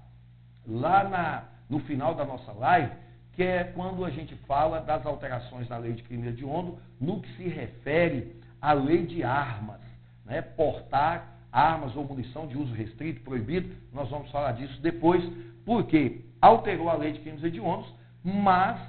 lá 0.65 1.03
na, 1.03 1.43
no 1.69 1.79
final 1.79 2.15
da 2.15 2.23
nossa 2.23 2.51
live, 2.53 2.91
que 3.33 3.43
é 3.43 3.63
quando 3.63 4.03
a 4.03 4.09
gente 4.09 4.35
fala 4.47 4.81
das 4.81 5.05
alterações 5.05 5.67
na 5.69 5.77
lei 5.77 5.93
de 5.93 6.03
crime 6.03 6.27
hediondo 6.27 6.77
no 6.99 7.21
que 7.21 7.31
se 7.35 7.47
refere 7.47 8.35
à 8.61 8.73
lei 8.73 9.05
de 9.05 9.23
armas. 9.23 9.79
Né? 10.25 10.41
Portar 10.41 11.39
armas 11.51 11.95
ou 11.95 12.03
munição 12.03 12.47
de 12.47 12.57
uso 12.57 12.73
restrito, 12.73 13.21
proibido, 13.21 13.75
nós 13.91 14.09
vamos 14.09 14.29
falar 14.31 14.51
disso 14.53 14.79
depois, 14.81 15.23
porque 15.65 16.21
alterou 16.41 16.89
a 16.89 16.95
lei 16.95 17.13
de 17.13 17.19
crimes 17.19 17.43
hediondos, 17.43 17.91
mas 18.23 18.79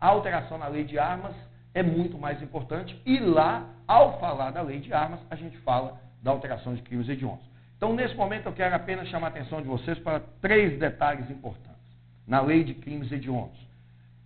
a 0.00 0.08
alteração 0.08 0.58
na 0.58 0.68
lei 0.68 0.84
de 0.84 0.98
armas 0.98 1.34
é 1.74 1.82
muito 1.82 2.18
mais 2.18 2.42
importante 2.42 3.00
e 3.06 3.18
lá, 3.18 3.68
ao 3.86 4.18
falar 4.18 4.50
da 4.50 4.62
lei 4.62 4.80
de 4.80 4.92
armas, 4.92 5.20
a 5.30 5.36
gente 5.36 5.56
fala 5.58 6.00
da 6.22 6.30
alteração 6.30 6.74
de 6.74 6.82
crimes 6.82 7.08
hediondos. 7.08 7.44
Então, 7.76 7.94
nesse 7.94 8.14
momento, 8.14 8.46
eu 8.46 8.52
quero 8.52 8.74
apenas 8.74 9.08
chamar 9.08 9.28
a 9.28 9.30
atenção 9.30 9.62
de 9.62 9.68
vocês 9.68 9.98
para 10.00 10.20
três 10.40 10.78
detalhes 10.78 11.30
importantes 11.30 11.70
na 12.26 12.40
lei 12.40 12.62
de 12.62 12.74
crimes 12.74 13.10
hediondos. 13.10 13.58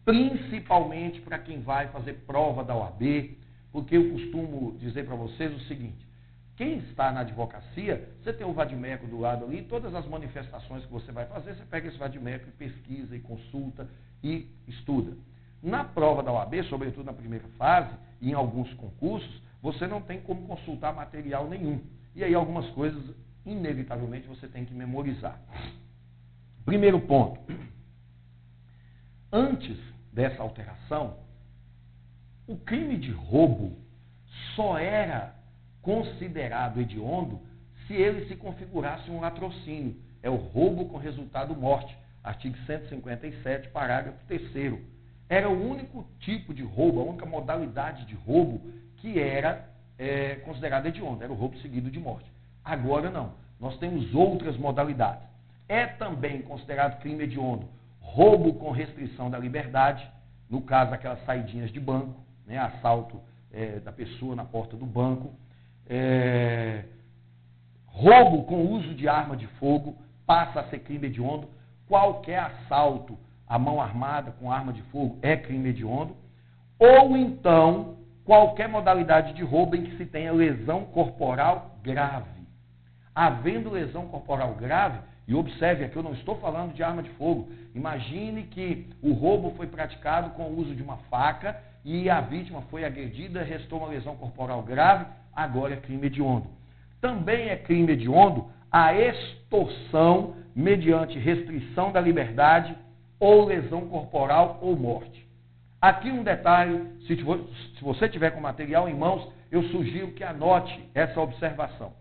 Principalmente 0.04 1.20
para 1.20 1.38
quem 1.38 1.60
vai 1.60 1.88
fazer 1.88 2.24
prova 2.26 2.62
da 2.62 2.76
OAB, 2.76 3.36
porque 3.72 3.96
eu 3.96 4.10
costumo 4.12 4.76
dizer 4.78 5.06
para 5.06 5.16
vocês 5.16 5.54
o 5.54 5.60
seguinte: 5.60 6.06
quem 6.56 6.78
está 6.78 7.10
na 7.10 7.20
advocacia, 7.20 8.08
você 8.22 8.32
tem 8.32 8.46
o 8.46 8.52
vadimeco 8.52 9.06
do 9.06 9.18
lado 9.18 9.44
ali, 9.44 9.62
todas 9.62 9.94
as 9.94 10.06
manifestações 10.06 10.84
que 10.84 10.92
você 10.92 11.10
vai 11.10 11.26
fazer, 11.26 11.54
você 11.54 11.64
pega 11.64 11.88
esse 11.88 11.98
vadimeco 11.98 12.48
e 12.48 12.52
pesquisa 12.52 13.16
e 13.16 13.20
consulta 13.20 13.88
e 14.22 14.48
estuda. 14.68 15.16
Na 15.62 15.82
prova 15.82 16.22
da 16.22 16.30
OAB, 16.30 16.62
sobretudo 16.68 17.06
na 17.06 17.12
primeira 17.12 17.48
fase, 17.56 17.94
e 18.20 18.30
em 18.30 18.34
alguns 18.34 18.72
concursos, 18.74 19.42
você 19.62 19.86
não 19.86 20.02
tem 20.02 20.20
como 20.20 20.46
consultar 20.46 20.94
material 20.94 21.48
nenhum. 21.48 21.80
E 22.14 22.22
aí 22.22 22.34
algumas 22.34 22.68
coisas 22.70 23.02
inevitavelmente 23.46 24.28
você 24.28 24.46
tem 24.46 24.64
que 24.64 24.74
memorizar. 24.74 25.40
Primeiro 26.64 27.00
ponto. 27.00 27.40
Antes 29.32 29.93
dessa 30.14 30.40
alteração, 30.42 31.16
o 32.46 32.56
crime 32.56 32.96
de 32.96 33.10
roubo 33.10 33.76
só 34.54 34.78
era 34.78 35.34
considerado 35.82 36.80
hediondo 36.80 37.40
se 37.86 37.94
ele 37.94 38.26
se 38.26 38.36
configurasse 38.36 39.10
um 39.10 39.20
latrocínio. 39.20 39.96
É 40.22 40.30
o 40.30 40.36
roubo 40.36 40.86
com 40.86 40.96
resultado 40.96 41.54
morte. 41.54 41.96
Artigo 42.22 42.56
157, 42.64 43.68
parágrafo 43.68 44.18
3 44.26 44.80
Era 45.28 45.50
o 45.50 45.70
único 45.70 46.06
tipo 46.20 46.54
de 46.54 46.62
roubo, 46.62 47.00
a 47.00 47.04
única 47.04 47.26
modalidade 47.26 48.06
de 48.06 48.14
roubo 48.14 48.60
que 48.98 49.18
era 49.18 49.68
é, 49.98 50.36
considerado 50.36 50.86
hediondo. 50.86 51.22
Era 51.22 51.32
o 51.32 51.36
roubo 51.36 51.58
seguido 51.58 51.90
de 51.90 51.98
morte. 51.98 52.30
Agora 52.64 53.10
não. 53.10 53.34
Nós 53.60 53.76
temos 53.78 54.14
outras 54.14 54.56
modalidades. 54.56 55.28
É 55.68 55.86
também 55.86 56.40
considerado 56.42 57.00
crime 57.00 57.24
hediondo 57.24 57.68
roubo 58.04 58.54
com 58.54 58.70
restrição 58.70 59.28
da 59.28 59.38
liberdade, 59.38 60.08
no 60.48 60.60
caso 60.60 60.94
aquelas 60.94 61.24
saidinhas 61.24 61.72
de 61.72 61.80
banco, 61.80 62.20
né, 62.46 62.58
assalto 62.58 63.20
é, 63.52 63.80
da 63.80 63.90
pessoa 63.90 64.36
na 64.36 64.44
porta 64.44 64.76
do 64.76 64.86
banco, 64.86 65.32
é, 65.88 66.84
roubo 67.86 68.44
com 68.44 68.66
uso 68.66 68.94
de 68.94 69.08
arma 69.08 69.36
de 69.36 69.46
fogo 69.58 69.96
passa 70.26 70.60
a 70.60 70.68
ser 70.68 70.80
crime 70.80 71.08
hediondo, 71.08 71.48
qualquer 71.88 72.38
assalto 72.38 73.18
à 73.48 73.58
mão 73.58 73.80
armada 73.80 74.32
com 74.32 74.52
arma 74.52 74.72
de 74.72 74.82
fogo 74.82 75.18
é 75.22 75.36
crime 75.36 75.70
hediondo, 75.70 76.14
ou 76.78 77.16
então 77.16 77.96
qualquer 78.24 78.68
modalidade 78.68 79.32
de 79.32 79.42
roubo 79.42 79.76
em 79.76 79.84
que 79.84 79.96
se 79.96 80.06
tenha 80.06 80.32
lesão 80.32 80.84
corporal 80.84 81.76
grave. 81.82 82.30
Havendo 83.14 83.70
lesão 83.70 84.06
corporal 84.08 84.54
grave, 84.54 84.98
e 85.26 85.34
observe 85.34 85.84
aqui, 85.84 85.96
eu 85.96 86.02
não 86.02 86.12
estou 86.12 86.36
falando 86.36 86.74
de 86.74 86.82
arma 86.82 87.02
de 87.02 87.10
fogo. 87.10 87.48
Imagine 87.74 88.44
que 88.44 88.86
o 89.02 89.12
roubo 89.12 89.52
foi 89.56 89.66
praticado 89.66 90.30
com 90.30 90.44
o 90.44 90.58
uso 90.58 90.74
de 90.74 90.82
uma 90.82 90.98
faca 91.10 91.58
e 91.84 92.10
a 92.10 92.20
vítima 92.20 92.62
foi 92.70 92.84
agredida, 92.84 93.42
restou 93.42 93.78
uma 93.78 93.88
lesão 93.88 94.16
corporal 94.16 94.62
grave, 94.62 95.06
agora 95.34 95.74
é 95.74 95.78
crime 95.78 96.06
hediondo. 96.06 96.46
Também 97.00 97.48
é 97.48 97.56
crime 97.56 97.92
hediondo 97.92 98.46
a 98.70 98.94
extorsão 98.94 100.36
mediante 100.54 101.18
restrição 101.18 101.90
da 101.90 102.00
liberdade 102.00 102.76
ou 103.18 103.46
lesão 103.46 103.88
corporal 103.88 104.58
ou 104.60 104.76
morte. 104.76 105.26
Aqui 105.80 106.10
um 106.10 106.22
detalhe, 106.22 106.82
se 107.06 107.14
você 107.82 108.08
tiver 108.08 108.30
com 108.30 108.40
material 108.40 108.88
em 108.88 108.94
mãos, 108.94 109.30
eu 109.50 109.62
sugiro 109.64 110.12
que 110.12 110.24
anote 110.24 110.88
essa 110.94 111.20
observação. 111.20 111.92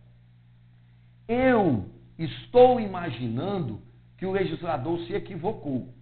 Eu 1.28 1.86
estou 2.18 2.80
imaginando 2.80 3.82
que 4.18 4.26
o 4.26 4.32
legislador 4.32 5.00
se 5.02 5.14
equivocou. 5.14 5.94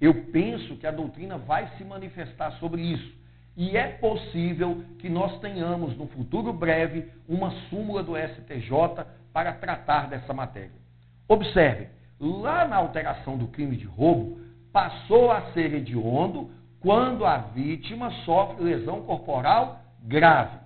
Eu 0.00 0.26
penso 0.26 0.76
que 0.76 0.86
a 0.86 0.92
doutrina 0.92 1.38
vai 1.38 1.76
se 1.76 1.84
manifestar 1.84 2.52
sobre 2.52 2.82
isso. 2.82 3.18
E 3.56 3.76
é 3.76 3.88
possível 3.88 4.84
que 5.00 5.08
nós 5.08 5.40
tenhamos 5.40 5.96
no 5.96 6.06
futuro 6.06 6.52
breve 6.52 7.10
uma 7.28 7.50
súmula 7.68 8.02
do 8.02 8.16
STJ 8.16 9.04
para 9.32 9.52
tratar 9.52 10.08
dessa 10.08 10.32
matéria. 10.32 10.78
Observe, 11.26 11.88
lá 12.20 12.66
na 12.68 12.76
alteração 12.76 13.36
do 13.36 13.48
crime 13.48 13.76
de 13.76 13.84
roubo, 13.84 14.40
passou 14.72 15.32
a 15.32 15.50
ser 15.52 15.74
hediondo 15.74 16.50
quando 16.80 17.26
a 17.26 17.38
vítima 17.38 18.12
sofre 18.24 18.62
lesão 18.62 19.02
corporal 19.02 19.80
grave. 20.04 20.58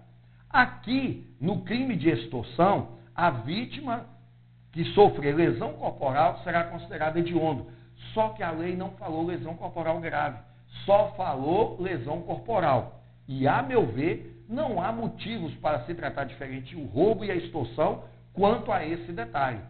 Aqui, 0.50 1.26
no 1.40 1.62
crime 1.62 1.96
de 1.96 2.10
extorsão, 2.10 2.98
a 3.14 3.30
vítima 3.30 4.06
que 4.72 4.84
sofrer 4.86 5.34
lesão 5.34 5.74
corporal 5.74 6.40
será 6.42 6.64
considerada 6.64 7.18
hediondo. 7.18 7.66
Só 8.14 8.30
que 8.30 8.42
a 8.42 8.50
lei 8.50 8.74
não 8.74 8.90
falou 8.92 9.26
lesão 9.26 9.54
corporal 9.54 10.00
grave, 10.00 10.38
só 10.84 11.12
falou 11.16 11.80
lesão 11.80 12.22
corporal. 12.22 13.00
E, 13.28 13.46
a 13.46 13.62
meu 13.62 13.86
ver, 13.86 14.44
não 14.48 14.82
há 14.82 14.90
motivos 14.90 15.54
para 15.56 15.84
se 15.84 15.94
tratar 15.94 16.24
diferente 16.24 16.74
o 16.74 16.86
roubo 16.86 17.24
e 17.24 17.30
a 17.30 17.36
extorsão 17.36 18.04
quanto 18.32 18.72
a 18.72 18.84
esse 18.84 19.12
detalhe. 19.12 19.60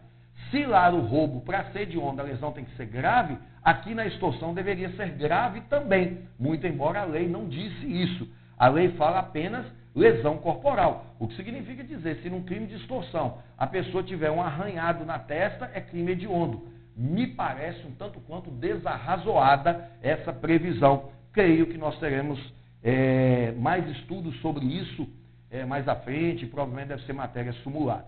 Se 0.49 0.65
lá 0.65 0.89
o 0.89 1.01
roubo, 1.01 1.41
para 1.41 1.65
ser 1.71 1.81
hediondo, 1.81 2.21
a 2.21 2.25
lesão 2.25 2.51
tem 2.51 2.65
que 2.65 2.75
ser 2.75 2.85
grave, 2.85 3.37
aqui 3.63 3.93
na 3.93 4.05
extorsão 4.05 4.53
deveria 4.53 4.89
ser 4.95 5.09
grave 5.09 5.61
também, 5.61 6.27
muito 6.39 6.65
embora 6.65 7.01
a 7.01 7.05
lei 7.05 7.27
não 7.27 7.47
disse 7.47 7.85
isso. 7.85 8.27
A 8.57 8.67
lei 8.67 8.89
fala 8.93 9.19
apenas 9.19 9.65
lesão 9.95 10.37
corporal. 10.37 11.15
O 11.19 11.27
que 11.27 11.35
significa 11.35 11.83
dizer, 11.83 12.17
se 12.21 12.29
num 12.29 12.43
crime 12.43 12.67
de 12.67 12.75
extorsão 12.75 13.39
a 13.57 13.67
pessoa 13.67 14.03
tiver 14.03 14.31
um 14.31 14.41
arranhado 14.41 15.05
na 15.05 15.19
testa, 15.19 15.69
é 15.73 15.81
crime 15.81 16.13
hediondo. 16.13 16.67
Me 16.95 17.27
parece 17.27 17.85
um 17.85 17.91
tanto 17.91 18.19
quanto 18.21 18.51
desarrazoada 18.51 19.91
essa 20.01 20.31
previsão. 20.31 21.09
Creio 21.31 21.67
que 21.67 21.77
nós 21.77 21.97
teremos 21.99 22.39
é, 22.83 23.51
mais 23.53 23.87
estudos 23.89 24.39
sobre 24.41 24.65
isso 24.65 25.07
é, 25.53 25.63
mais 25.65 25.87
à 25.87 25.95
frente, 25.95 26.47
provavelmente 26.47 26.87
deve 26.87 27.03
ser 27.03 27.13
matéria 27.13 27.53
simulada. 27.63 28.07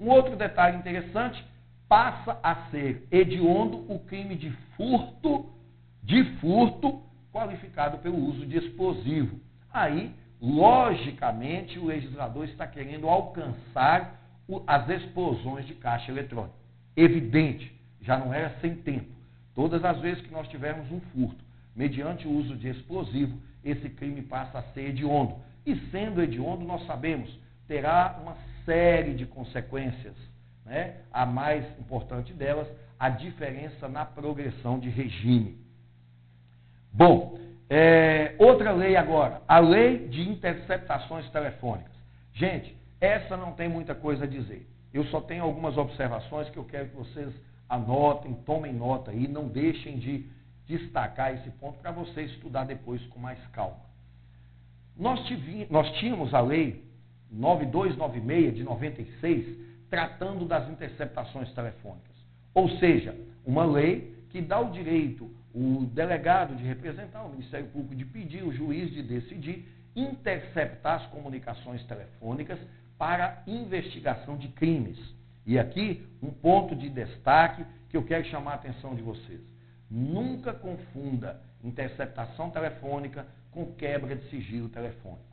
Um 0.00 0.08
outro 0.08 0.34
detalhe 0.34 0.78
interessante, 0.78 1.44
passa 1.86 2.38
a 2.42 2.70
ser 2.70 3.06
hediondo 3.12 3.84
o 3.92 4.00
crime 4.00 4.34
de 4.34 4.50
furto, 4.76 5.52
de 6.02 6.24
furto, 6.40 7.02
qualificado 7.32 7.98
pelo 7.98 8.16
uso 8.16 8.46
de 8.46 8.56
explosivo. 8.56 9.38
Aí 9.70 10.14
Logicamente, 10.40 11.78
o 11.78 11.86
legislador 11.86 12.44
está 12.44 12.66
querendo 12.66 13.08
alcançar 13.08 14.20
as 14.66 14.88
explosões 14.88 15.66
de 15.66 15.74
caixa 15.74 16.10
eletrônica. 16.10 16.54
Evidente, 16.96 17.72
já 18.02 18.16
não 18.18 18.32
era 18.32 18.58
sem 18.60 18.76
tempo. 18.76 19.10
Todas 19.54 19.84
as 19.84 19.98
vezes 20.00 20.22
que 20.22 20.30
nós 20.30 20.46
tivermos 20.48 20.90
um 20.92 21.00
furto, 21.12 21.42
mediante 21.74 22.28
o 22.28 22.30
uso 22.30 22.54
de 22.56 22.68
explosivo, 22.68 23.38
esse 23.64 23.88
crime 23.88 24.22
passa 24.22 24.58
a 24.58 24.62
ser 24.72 24.90
hediondo. 24.90 25.36
E 25.64 25.74
sendo 25.90 26.22
hediondo, 26.22 26.64
nós 26.64 26.86
sabemos, 26.86 27.28
terá 27.66 28.18
uma 28.22 28.36
série 28.64 29.14
de 29.14 29.26
consequências. 29.26 30.14
Né? 30.64 30.96
A 31.12 31.24
mais 31.24 31.64
importante 31.78 32.32
delas, 32.32 32.68
a 32.98 33.08
diferença 33.08 33.88
na 33.88 34.04
progressão 34.04 34.78
de 34.78 34.88
regime. 34.88 35.58
Bom, 36.92 37.38
é, 37.68 38.34
outra 38.38 38.72
lei 38.72 38.96
agora, 38.96 39.42
a 39.46 39.58
lei 39.58 40.08
de 40.08 40.28
interceptações 40.28 41.28
telefônicas. 41.30 41.92
Gente, 42.32 42.76
essa 43.00 43.36
não 43.36 43.52
tem 43.52 43.68
muita 43.68 43.94
coisa 43.94 44.24
a 44.24 44.28
dizer. 44.28 44.66
Eu 44.92 45.04
só 45.06 45.20
tenho 45.20 45.42
algumas 45.42 45.76
observações 45.76 46.48
que 46.50 46.56
eu 46.56 46.64
quero 46.64 46.88
que 46.88 46.96
vocês 46.96 47.32
anotem, 47.68 48.34
tomem 48.46 48.72
nota 48.72 49.10
aí, 49.10 49.26
não 49.26 49.48
deixem 49.48 49.98
de 49.98 50.26
destacar 50.66 51.34
esse 51.34 51.50
ponto 51.52 51.78
para 51.78 51.90
você 51.90 52.22
estudar 52.22 52.64
depois 52.64 53.04
com 53.06 53.18
mais 53.18 53.38
calma. 53.48 53.84
Nós, 54.96 55.24
tivim, 55.26 55.66
nós 55.68 55.90
tínhamos 55.98 56.32
a 56.32 56.40
lei 56.40 56.84
9296 57.30 58.54
de 58.54 58.62
96 58.62 59.66
tratando 59.90 60.44
das 60.44 60.68
interceptações 60.70 61.52
telefônicas. 61.52 62.16
Ou 62.54 62.68
seja, 62.78 63.14
uma 63.44 63.64
lei 63.64 64.16
que 64.30 64.40
dá 64.40 64.58
o 64.58 64.70
direito 64.70 65.30
o 65.56 65.86
delegado 65.86 66.54
de 66.54 66.62
representar, 66.62 67.22
o 67.22 67.30
Ministério 67.30 67.66
Público 67.68 67.94
de 67.94 68.04
pedir, 68.04 68.42
o 68.42 68.52
juiz 68.52 68.92
de 68.92 69.02
decidir, 69.02 69.66
interceptar 69.96 71.00
as 71.00 71.06
comunicações 71.06 71.82
telefônicas 71.84 72.58
para 72.98 73.42
investigação 73.46 74.36
de 74.36 74.48
crimes. 74.48 74.98
E 75.46 75.58
aqui, 75.58 76.06
um 76.22 76.30
ponto 76.30 76.76
de 76.76 76.90
destaque 76.90 77.64
que 77.88 77.96
eu 77.96 78.04
quero 78.04 78.26
chamar 78.26 78.52
a 78.52 78.54
atenção 78.56 78.94
de 78.94 79.00
vocês. 79.00 79.40
Nunca 79.90 80.52
confunda 80.52 81.40
interceptação 81.64 82.50
telefônica 82.50 83.26
com 83.50 83.72
quebra 83.72 84.14
de 84.14 84.28
sigilo 84.28 84.68
telefônico. 84.68 85.24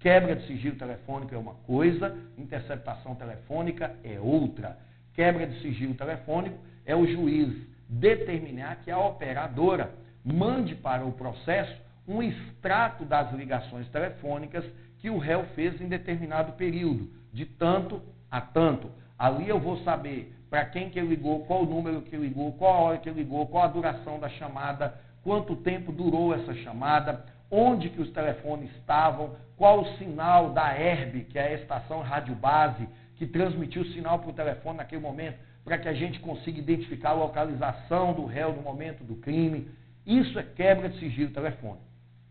Quebra 0.00 0.34
de 0.34 0.44
sigilo 0.48 0.74
telefônico 0.74 1.32
é 1.32 1.38
uma 1.38 1.54
coisa, 1.54 2.18
interceptação 2.36 3.14
telefônica 3.14 3.94
é 4.02 4.18
outra. 4.18 4.76
Quebra 5.14 5.46
de 5.46 5.60
sigilo 5.60 5.94
telefônico 5.94 6.58
é 6.84 6.96
o 6.96 7.06
juiz 7.06 7.68
determinar 7.88 8.76
que 8.84 8.90
a 8.90 8.98
operadora 8.98 9.92
mande 10.24 10.74
para 10.74 11.04
o 11.04 11.12
processo 11.12 11.74
um 12.06 12.22
extrato 12.22 13.04
das 13.04 13.32
ligações 13.32 13.88
telefônicas 13.88 14.64
que 14.98 15.10
o 15.10 15.18
réu 15.18 15.44
fez 15.54 15.80
em 15.80 15.88
determinado 15.88 16.52
período, 16.52 17.08
de 17.32 17.46
tanto 17.46 18.02
a 18.30 18.40
tanto. 18.40 18.90
Ali 19.18 19.48
eu 19.48 19.58
vou 19.58 19.78
saber 19.84 20.34
para 20.50 20.64
quem 20.64 20.90
que 20.90 21.00
ligou, 21.00 21.44
qual 21.44 21.62
o 21.62 21.66
número 21.66 22.02
que 22.02 22.16
ligou, 22.16 22.52
qual 22.52 22.74
a 22.74 22.80
hora 22.80 22.98
que 22.98 23.10
ligou, 23.10 23.46
qual 23.46 23.64
a 23.64 23.68
duração 23.68 24.18
da 24.18 24.28
chamada, 24.30 24.98
quanto 25.22 25.56
tempo 25.56 25.92
durou 25.92 26.34
essa 26.34 26.54
chamada, 26.54 27.24
onde 27.50 27.90
que 27.90 28.00
os 28.00 28.10
telefones 28.10 28.70
estavam, 28.76 29.36
qual 29.56 29.80
o 29.80 29.96
sinal 29.96 30.50
da 30.50 30.78
ERB, 30.78 31.24
que 31.24 31.38
é 31.38 31.48
a 31.48 31.54
estação 31.54 32.00
rádio 32.00 32.34
base, 32.34 32.88
que 33.16 33.26
transmitiu 33.26 33.82
o 33.82 33.92
sinal 33.92 34.18
para 34.18 34.30
o 34.30 34.34
telefone 34.34 34.78
naquele 34.78 35.02
momento, 35.02 35.38
para 35.64 35.78
que 35.78 35.88
a 35.88 35.94
gente 35.94 36.20
consiga 36.20 36.58
identificar 36.58 37.10
a 37.10 37.14
localização 37.14 38.14
do 38.14 38.24
réu 38.24 38.54
no 38.54 38.62
momento 38.62 39.04
do 39.04 39.16
crime. 39.16 39.68
Isso 40.06 40.38
é 40.38 40.42
quebra 40.42 40.88
de 40.88 40.98
sigilo 40.98 41.30
telefônico. 41.30 41.84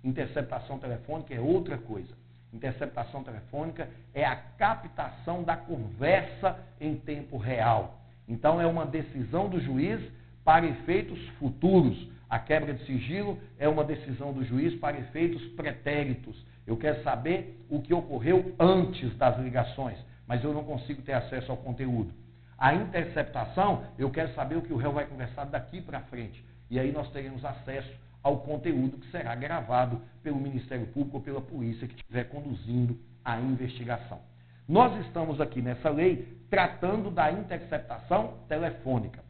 Interceptação 0.04 0.80
telefônica 0.80 1.34
é 1.34 1.40
outra 1.40 1.78
coisa. 1.78 2.14
Interceptação 2.52 3.24
telefônica 3.24 3.90
é 4.14 4.26
a 4.26 4.36
captação 4.36 5.44
da 5.44 5.58
conversa 5.58 6.58
em 6.80 6.96
tempo 6.96 7.38
real. 7.38 8.00
Então, 8.28 8.60
é 8.60 8.66
uma 8.66 8.86
decisão 8.86 9.50
do 9.50 9.60
juiz 9.60 10.02
para 10.44 10.66
efeitos 10.66 11.20
futuros. 11.40 12.08
A 12.30 12.40
quebra 12.40 12.74
de 12.74 12.86
sigilo 12.86 13.38
é 13.58 13.68
uma 13.68 13.84
decisão 13.84 14.34
do 14.34 14.44
juiz 14.44 14.74
para 14.80 14.98
efeitos 14.98 15.42
pretéritos. 15.50 16.36
Eu 16.66 16.76
quero 16.78 17.02
saber 17.04 17.66
o 17.70 17.82
que 17.82 17.94
ocorreu 17.94 18.54
antes 18.60 19.16
das 19.18 19.40
ligações, 19.40 19.98
mas 20.26 20.44
eu 20.44 20.54
não 20.54 20.64
consigo 20.64 21.02
ter 21.02 21.14
acesso 21.14 21.52
ao 21.52 21.58
conteúdo. 21.58 22.12
A 22.58 22.74
interceptação, 22.74 23.84
eu 23.98 24.10
quero 24.10 24.34
saber 24.34 24.56
o 24.56 24.62
que 24.62 24.74
o 24.74 24.78
réu 24.78 24.92
vai 24.92 25.06
conversar 25.06 25.46
daqui 25.46 25.82
para 25.82 26.02
frente. 26.02 26.44
E 26.70 26.80
aí 26.80 26.92
nós 26.92 27.10
teremos 27.12 27.46
acesso 27.46 27.92
ao 28.24 28.40
conteúdo 28.40 28.98
que 28.98 29.12
será 29.12 29.36
gravado 29.36 30.02
pelo 30.24 30.38
Ministério 30.38 30.88
Público 30.88 31.18
ou 31.18 31.24
pela 31.24 31.42
polícia 31.42 31.88
que 31.88 31.96
estiver 31.96 32.26
conduzindo 32.26 33.00
a 33.24 33.40
investigação. 33.40 34.20
Nós 34.68 35.06
estamos 35.06 35.40
aqui 35.40 35.62
nessa 35.62 35.90
lei 35.90 36.38
tratando 36.50 37.12
da 37.12 37.32
interceptação 37.32 38.40
telefônica. 38.50 39.24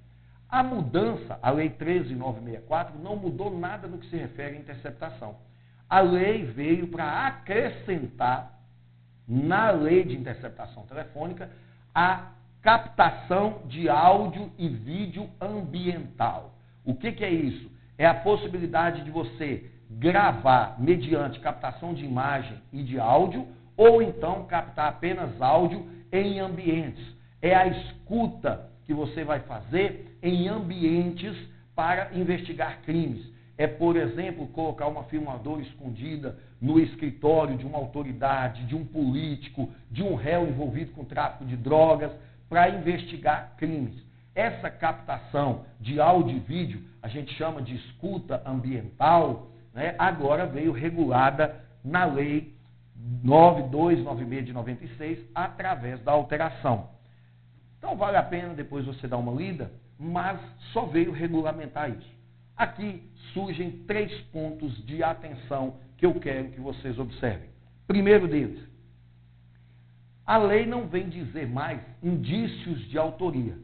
A 0.50 0.64
mudança, 0.64 1.38
a 1.42 1.52
Lei 1.52 1.70
13964, 1.70 2.98
não 2.98 3.18
mudou 3.18 3.56
nada 3.56 3.88
no 3.88 3.98
que 3.98 4.10
se 4.10 4.16
refere 4.16 4.56
à 4.56 4.60
interceptação. 4.60 5.36
A 5.90 6.00
lei 6.00 6.46
veio 6.46 6.88
para 6.88 7.28
acrescentar 7.28 8.58
na 9.28 9.72
lei 9.72 10.06
de 10.06 10.16
interceptação 10.16 10.86
telefônica 10.86 11.50
a 11.94 12.32
captação 12.62 13.62
de 13.68 13.90
áudio 13.90 14.52
e 14.58 14.68
vídeo 14.68 15.30
ambiental. 15.40 16.54
O 16.84 16.96
que, 16.96 17.12
que 17.12 17.24
é 17.24 17.30
isso? 17.30 17.72
É 17.98 18.06
a 18.06 18.14
possibilidade 18.14 19.04
de 19.04 19.12
você 19.12 19.70
gravar 19.90 20.76
mediante 20.80 21.40
captação 21.40 21.94
de 21.94 22.04
imagem 22.04 22.58
e 22.74 22.84
de 22.84 23.00
áudio, 23.00 23.48
ou 23.76 24.02
então 24.02 24.46
captar 24.46 24.90
apenas 24.90 25.42
áudio 25.42 25.88
em 26.12 26.40
ambientes. 26.40 27.06
É 27.42 27.56
a 27.56 27.68
escuta 27.68 28.70
que 28.86 28.94
você 28.94 29.24
vai 29.24 29.40
fazer 29.42 30.18
em 30.22 30.48
ambientes 30.48 31.36
para 31.76 32.10
investigar 32.14 32.82
crimes. 32.82 33.26
É, 33.58 33.66
por 33.66 33.96
exemplo, 33.96 34.48
colocar 34.48 34.88
uma 34.88 35.04
filmadora 35.06 35.62
escondida 35.62 36.38
no 36.62 36.80
escritório 36.80 37.58
de 37.58 37.66
uma 37.66 37.78
autoridade, 37.78 38.66
de 38.66 38.76
um 38.76 38.86
político, 38.86 39.70
de 39.90 40.04
um 40.04 40.16
réu 40.16 40.48
envolvido 40.48 40.92
com 40.92 41.04
tráfico 41.04 41.46
de 41.46 41.58
drogas, 41.58 42.12
para 42.50 42.70
investigar 42.70 43.54
crimes. 43.58 43.96
Essa 44.34 44.70
captação 44.70 45.66
de 45.80 46.00
áudio 46.00 46.38
e 46.38 46.40
vídeo, 46.40 46.84
a 47.02 47.08
gente 47.08 47.34
chama 47.34 47.62
de 47.62 47.76
escuta 47.76 48.42
ambiental, 48.46 49.48
né, 49.74 49.96
agora 49.98 50.46
veio 50.46 50.72
regulada 50.72 51.64
na 51.84 52.06
Lei 52.06 52.56
9296 53.24 54.46
de 54.46 54.54
96, 54.54 55.20
através 55.34 56.02
da 56.04 56.12
alteração. 56.12 56.90
Então 57.78 57.96
vale 57.96 58.18
a 58.18 58.24
pena 58.24 58.54
depois 58.54 58.86
você 58.86 59.08
dar 59.08 59.18
uma 59.18 59.32
lida, 59.32 59.72
mas 60.00 60.40
só 60.74 60.86
veio 60.86 61.12
regulamentar 61.12 61.90
isso. 61.90 62.18
Aqui 62.56 63.04
surgem 63.34 63.84
três 63.88 64.12
pontos 64.32 64.86
de 64.86 65.04
atenção 65.04 65.76
que 65.98 66.06
eu 66.06 66.14
quero 66.16 66.50
que 66.50 66.60
vocês 66.60 66.98
observem. 66.98 67.50
Primeiro 67.86 68.28
deles, 68.28 68.60
a 70.28 70.38
lei 70.38 70.66
não 70.66 70.88
vem 70.88 71.10
dizer 71.10 71.48
mais 71.48 71.82
indícios 72.04 72.82
de 72.90 72.98
autoria. 72.98 73.58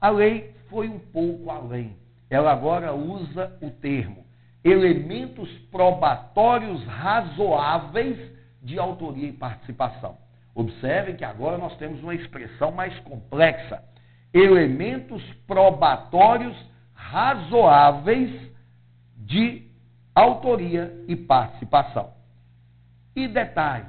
A 0.00 0.10
lei 0.10 0.52
foi 0.68 0.88
um 0.88 0.98
pouco 0.98 1.50
além. 1.50 1.96
Ela 2.28 2.52
agora 2.52 2.92
usa 2.92 3.56
o 3.62 3.70
termo 3.70 4.28
elementos 4.64 5.50
probatórios 5.70 6.84
razoáveis 6.84 8.18
de 8.62 8.78
autoria 8.78 9.28
e 9.28 9.32
participação. 9.32 10.16
Observem 10.54 11.16
que 11.16 11.24
agora 11.24 11.56
nós 11.56 11.76
temos 11.76 12.02
uma 12.02 12.14
expressão 12.14 12.72
mais 12.72 12.98
complexa. 13.00 13.82
Elementos 14.34 15.22
probatórios 15.46 16.56
razoáveis 16.92 18.50
de 19.16 19.62
autoria 20.14 21.04
e 21.06 21.14
participação. 21.14 22.12
E 23.14 23.28
detalhe, 23.28 23.86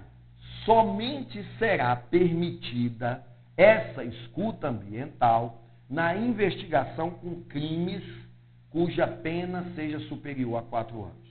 somente 0.66 1.44
será 1.58 1.96
permitida 1.96 3.24
essa 3.56 4.04
escuta 4.04 4.70
ambiental 4.70 5.62
na 5.90 6.16
investigação 6.16 7.12
com 7.12 7.42
crimes 7.44 8.04
cuja 8.70 9.08
pena 9.08 9.66
seja 9.76 10.00
superior 10.02 10.58
a 10.58 10.62
quatro 10.62 11.04
anos. 11.04 11.30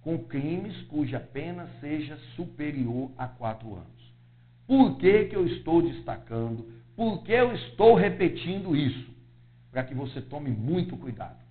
Com 0.00 0.18
crimes 0.18 0.80
cuja 0.82 1.20
pena 1.20 1.68
seja 1.80 2.16
superior 2.36 3.10
a 3.16 3.26
quatro 3.26 3.74
anos. 3.74 4.12
Por 4.66 4.96
que, 4.96 5.26
que 5.26 5.36
eu 5.36 5.46
estou 5.46 5.82
destacando? 5.82 6.72
Por 6.96 7.22
que 7.22 7.32
eu 7.32 7.52
estou 7.54 7.94
repetindo 7.94 8.76
isso? 8.76 9.10
Para 9.70 9.84
que 9.84 9.94
você 9.94 10.20
tome 10.20 10.50
muito 10.50 10.96
cuidado. 10.96 11.42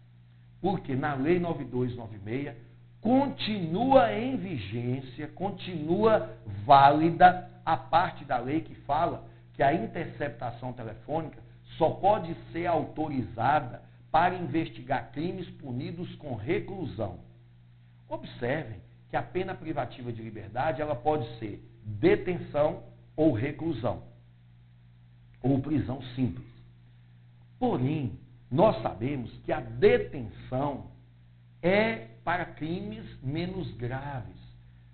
Porque 0.61 0.95
na 0.95 1.13
Lei 1.13 1.39
9296 1.39 2.70
continua 3.01 4.13
em 4.13 4.37
vigência, 4.37 5.27
continua 5.29 6.29
válida 6.65 7.49
a 7.65 7.75
parte 7.75 8.23
da 8.23 8.37
lei 8.37 8.61
que 8.61 8.75
fala 8.75 9.25
que 9.53 9.63
a 9.63 9.73
interceptação 9.73 10.71
telefônica 10.71 11.41
só 11.77 11.89
pode 11.89 12.35
ser 12.51 12.67
autorizada 12.67 13.81
para 14.11 14.35
investigar 14.35 15.11
crimes 15.11 15.49
punidos 15.51 16.13
com 16.15 16.35
reclusão. 16.35 17.19
Observem 18.07 18.79
que 19.09 19.15
a 19.15 19.23
pena 19.23 19.55
privativa 19.55 20.11
de 20.11 20.21
liberdade 20.21 20.81
ela 20.81 20.95
pode 20.95 21.27
ser 21.39 21.63
detenção 21.83 22.83
ou 23.15 23.33
reclusão, 23.33 24.03
ou 25.41 25.59
prisão 25.59 26.01
simples. 26.15 26.47
Porém, 27.57 28.17
nós 28.49 28.81
sabemos 28.81 29.31
que 29.45 29.51
a 29.51 29.59
detenção 29.59 30.87
é 31.61 32.10
para 32.23 32.45
crimes 32.45 33.05
menos 33.23 33.71
graves. 33.71 34.39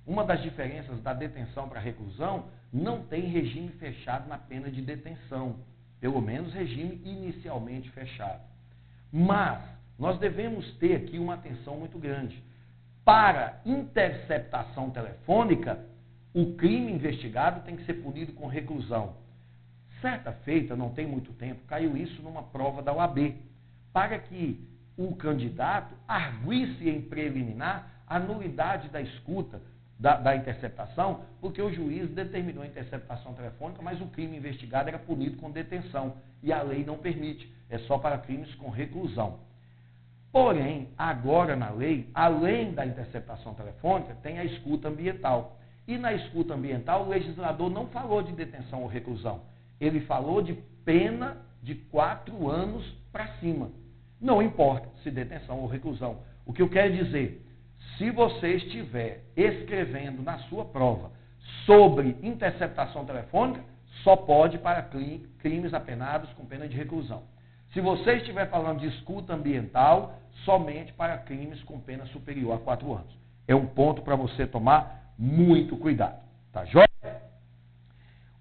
Uma 0.05 0.23
das 0.23 0.41
diferenças 0.41 1.01
da 1.01 1.13
detenção 1.13 1.67
para 1.67 1.79
reclusão 1.79 2.45
não 2.71 3.03
tem 3.03 3.23
regime 3.23 3.69
fechado 3.73 4.27
na 4.27 4.37
pena 4.37 4.71
de 4.71 4.81
detenção, 4.81 5.57
pelo 5.99 6.21
menos 6.21 6.53
regime 6.53 7.01
inicialmente 7.03 7.89
fechado. 7.91 8.41
Mas 9.11 9.61
nós 9.97 10.19
devemos 10.19 10.69
ter 10.77 10.95
aqui 10.95 11.17
uma 11.17 11.33
atenção 11.33 11.77
muito 11.77 11.97
grande. 11.97 12.41
Para 13.03 13.61
interceptação 13.65 14.89
telefônica, 14.91 15.79
o 16.33 16.53
crime 16.55 16.91
investigado 16.91 17.61
tem 17.61 17.75
que 17.75 17.85
ser 17.85 17.95
punido 17.95 18.33
com 18.33 18.47
reclusão. 18.47 19.15
Certa 20.01 20.31
feita, 20.31 20.75
não 20.75 20.91
tem 20.91 21.07
muito 21.07 21.33
tempo, 21.33 21.65
caiu 21.65 21.97
isso 21.97 22.21
numa 22.21 22.43
prova 22.43 22.81
da 22.81 22.93
OAB. 22.93 23.35
Para 23.91 24.19
que 24.19 24.59
o 24.97 25.15
candidato 25.15 25.93
arguisse 26.07 26.89
em 26.89 27.01
preliminar 27.01 27.91
a 28.07 28.19
nulidade 28.19 28.89
da 28.89 28.99
escuta, 28.99 29.62
da, 29.99 30.15
da, 30.17 30.36
interceptação, 30.36 31.21
porque 31.39 31.62
o 31.62 31.71
juiz 31.71 32.10
determinou 32.12 32.63
a 32.63 32.67
interceptação 32.67 33.33
telefônica, 33.33 33.81
mas 33.81 33.99
o 34.01 34.07
crime 34.07 34.38
investigado 34.38 34.89
era 34.89 34.99
punido 34.99 35.38
com 35.38 35.51
detenção. 35.51 36.17
E 36.41 36.53
a 36.53 36.62
lei 36.62 36.83
não 36.83 36.97
permite, 36.97 37.51
é 37.69 37.77
só 37.79 37.97
para 37.97 38.17
crimes 38.17 38.53
com 38.55 38.69
reclusão. 38.69 39.39
Porém, 40.31 40.89
agora 40.97 41.55
na 41.55 41.69
lei, 41.69 42.10
além 42.13 42.73
da 42.73 42.86
interceptação 42.86 43.53
telefônica, 43.53 44.15
tem 44.21 44.39
a 44.39 44.45
escuta 44.45 44.88
ambiental. 44.88 45.57
E 45.88 45.97
na 45.97 46.13
escuta 46.13 46.53
ambiental, 46.53 47.05
o 47.05 47.10
legislador 47.10 47.69
não 47.69 47.88
falou 47.88 48.21
de 48.21 48.33
detenção 48.33 48.83
ou 48.83 48.88
reclusão. 48.88 49.41
Ele 49.79 50.01
falou 50.01 50.41
de 50.41 50.53
pena 50.83 51.38
de 51.63 51.75
quatro 51.75 52.49
anos 52.49 52.83
para 53.12 53.27
cima. 53.39 53.71
Não 54.19 54.41
importa 54.41 54.89
se 55.03 55.12
detenção 55.12 55.60
ou 55.60 55.67
reclusão. 55.67 56.19
O 56.45 56.53
que 56.53 56.62
eu 56.62 56.69
quero 56.69 56.93
dizer, 56.93 57.45
se 57.97 58.10
você 58.12 58.56
estiver 58.56 59.23
escrevendo 59.36 60.23
na 60.23 60.39
sua 60.39 60.65
prova 60.65 61.12
sobre 61.65 62.17
interceptação 62.21 63.06
telefônica, 63.06 63.63
só 64.03 64.15
pode 64.15 64.58
para 64.58 64.89
crimes 65.39 65.73
apenados 65.73 66.32
com 66.34 66.45
pena 66.45 66.67
de 66.67 66.75
reclusão. 66.75 67.23
Se 67.73 67.82
você 67.82 68.13
estiver 68.17 68.49
falando 68.49 68.80
de 68.80 68.88
escuta 68.88 69.34
ambiental, 69.34 70.19
somente 70.45 70.93
para 70.93 71.17
crimes 71.17 71.62
com 71.63 71.80
pena 71.80 72.06
superior 72.08 72.56
a 72.56 72.60
quatro 72.60 72.93
anos. 72.93 73.15
É 73.47 73.56
um 73.56 73.65
ponto 73.65 74.01
para 74.01 74.15
você 74.15 74.47
tomar 74.47 75.13
muito 75.17 75.77
cuidado. 75.77 76.21
Tá 76.51 76.65
joia? 76.65 76.88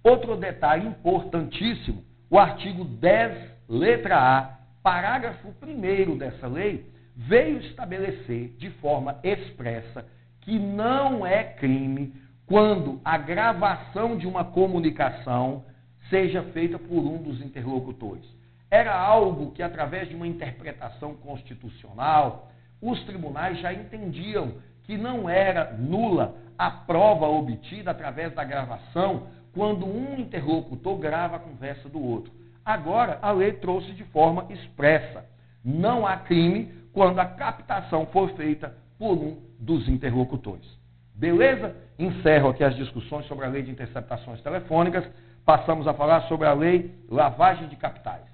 Outro 0.02 0.36
detalhe 0.36 0.86
importantíssimo, 0.86 2.04
o 2.30 2.38
artigo 2.38 2.84
10, 2.84 3.50
letra 3.68 4.18
A, 4.18 4.55
parágrafo 4.86 5.52
1 5.60 6.16
dessa 6.16 6.46
lei, 6.46 6.86
veio 7.16 7.58
estabelecer 7.58 8.54
de 8.56 8.70
forma 8.70 9.18
expressa 9.24 10.06
que 10.42 10.60
não 10.60 11.26
é 11.26 11.42
crime 11.42 12.14
quando 12.46 13.00
a 13.04 13.18
gravação 13.18 14.16
de 14.16 14.28
uma 14.28 14.44
comunicação 14.44 15.64
seja 16.08 16.40
feita 16.52 16.78
por 16.78 17.00
um 17.00 17.20
dos 17.20 17.42
interlocutores. 17.42 18.24
Era 18.70 18.96
algo 18.96 19.50
que, 19.50 19.60
através 19.60 20.08
de 20.08 20.14
uma 20.14 20.24
interpretação 20.24 21.16
constitucional, 21.16 22.52
os 22.80 23.02
tribunais 23.06 23.58
já 23.58 23.72
entendiam 23.72 24.52
que 24.84 24.96
não 24.96 25.28
era 25.28 25.72
nula 25.72 26.36
a 26.56 26.70
prova 26.70 27.26
obtida 27.26 27.90
através 27.90 28.32
da 28.36 28.44
gravação 28.44 29.26
quando 29.52 29.84
um 29.84 30.16
interlocutor 30.16 30.96
grava 30.96 31.34
a 31.34 31.40
conversa 31.40 31.88
do 31.88 32.00
outro. 32.00 32.45
Agora, 32.66 33.20
a 33.22 33.30
lei 33.30 33.52
trouxe 33.52 33.92
de 33.92 34.02
forma 34.06 34.44
expressa: 34.50 35.24
não 35.64 36.04
há 36.04 36.16
crime 36.16 36.74
quando 36.92 37.20
a 37.20 37.24
captação 37.24 38.06
for 38.06 38.30
feita 38.30 38.76
por 38.98 39.16
um 39.16 39.40
dos 39.60 39.88
interlocutores. 39.88 40.66
Beleza? 41.14 41.76
Encerro 41.96 42.48
aqui 42.48 42.64
as 42.64 42.74
discussões 42.74 43.24
sobre 43.26 43.46
a 43.46 43.48
lei 43.48 43.62
de 43.62 43.70
interceptações 43.70 44.42
telefônicas. 44.42 45.08
Passamos 45.44 45.86
a 45.86 45.94
falar 45.94 46.22
sobre 46.22 46.48
a 46.48 46.52
lei 46.52 46.92
lavagem 47.08 47.68
de 47.68 47.76
capitais. 47.76 48.26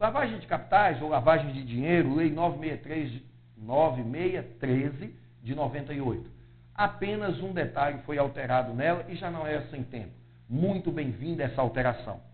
Lavagem 0.00 0.40
de 0.40 0.46
capitais 0.48 1.00
ou 1.00 1.08
lavagem 1.08 1.52
de 1.52 1.64
dinheiro, 1.64 2.16
lei 2.16 2.32
963, 2.32 3.22
9613 3.56 5.14
de 5.40 5.54
98. 5.54 6.28
Apenas 6.74 7.40
um 7.40 7.52
detalhe 7.52 7.98
foi 8.04 8.18
alterado 8.18 8.74
nela 8.74 9.04
e 9.08 9.14
já 9.14 9.30
não 9.30 9.46
era 9.46 9.62
sem 9.68 9.84
tempo. 9.84 10.10
Muito 10.48 10.90
bem-vinda 10.90 11.44
essa 11.44 11.62
alteração. 11.62 12.31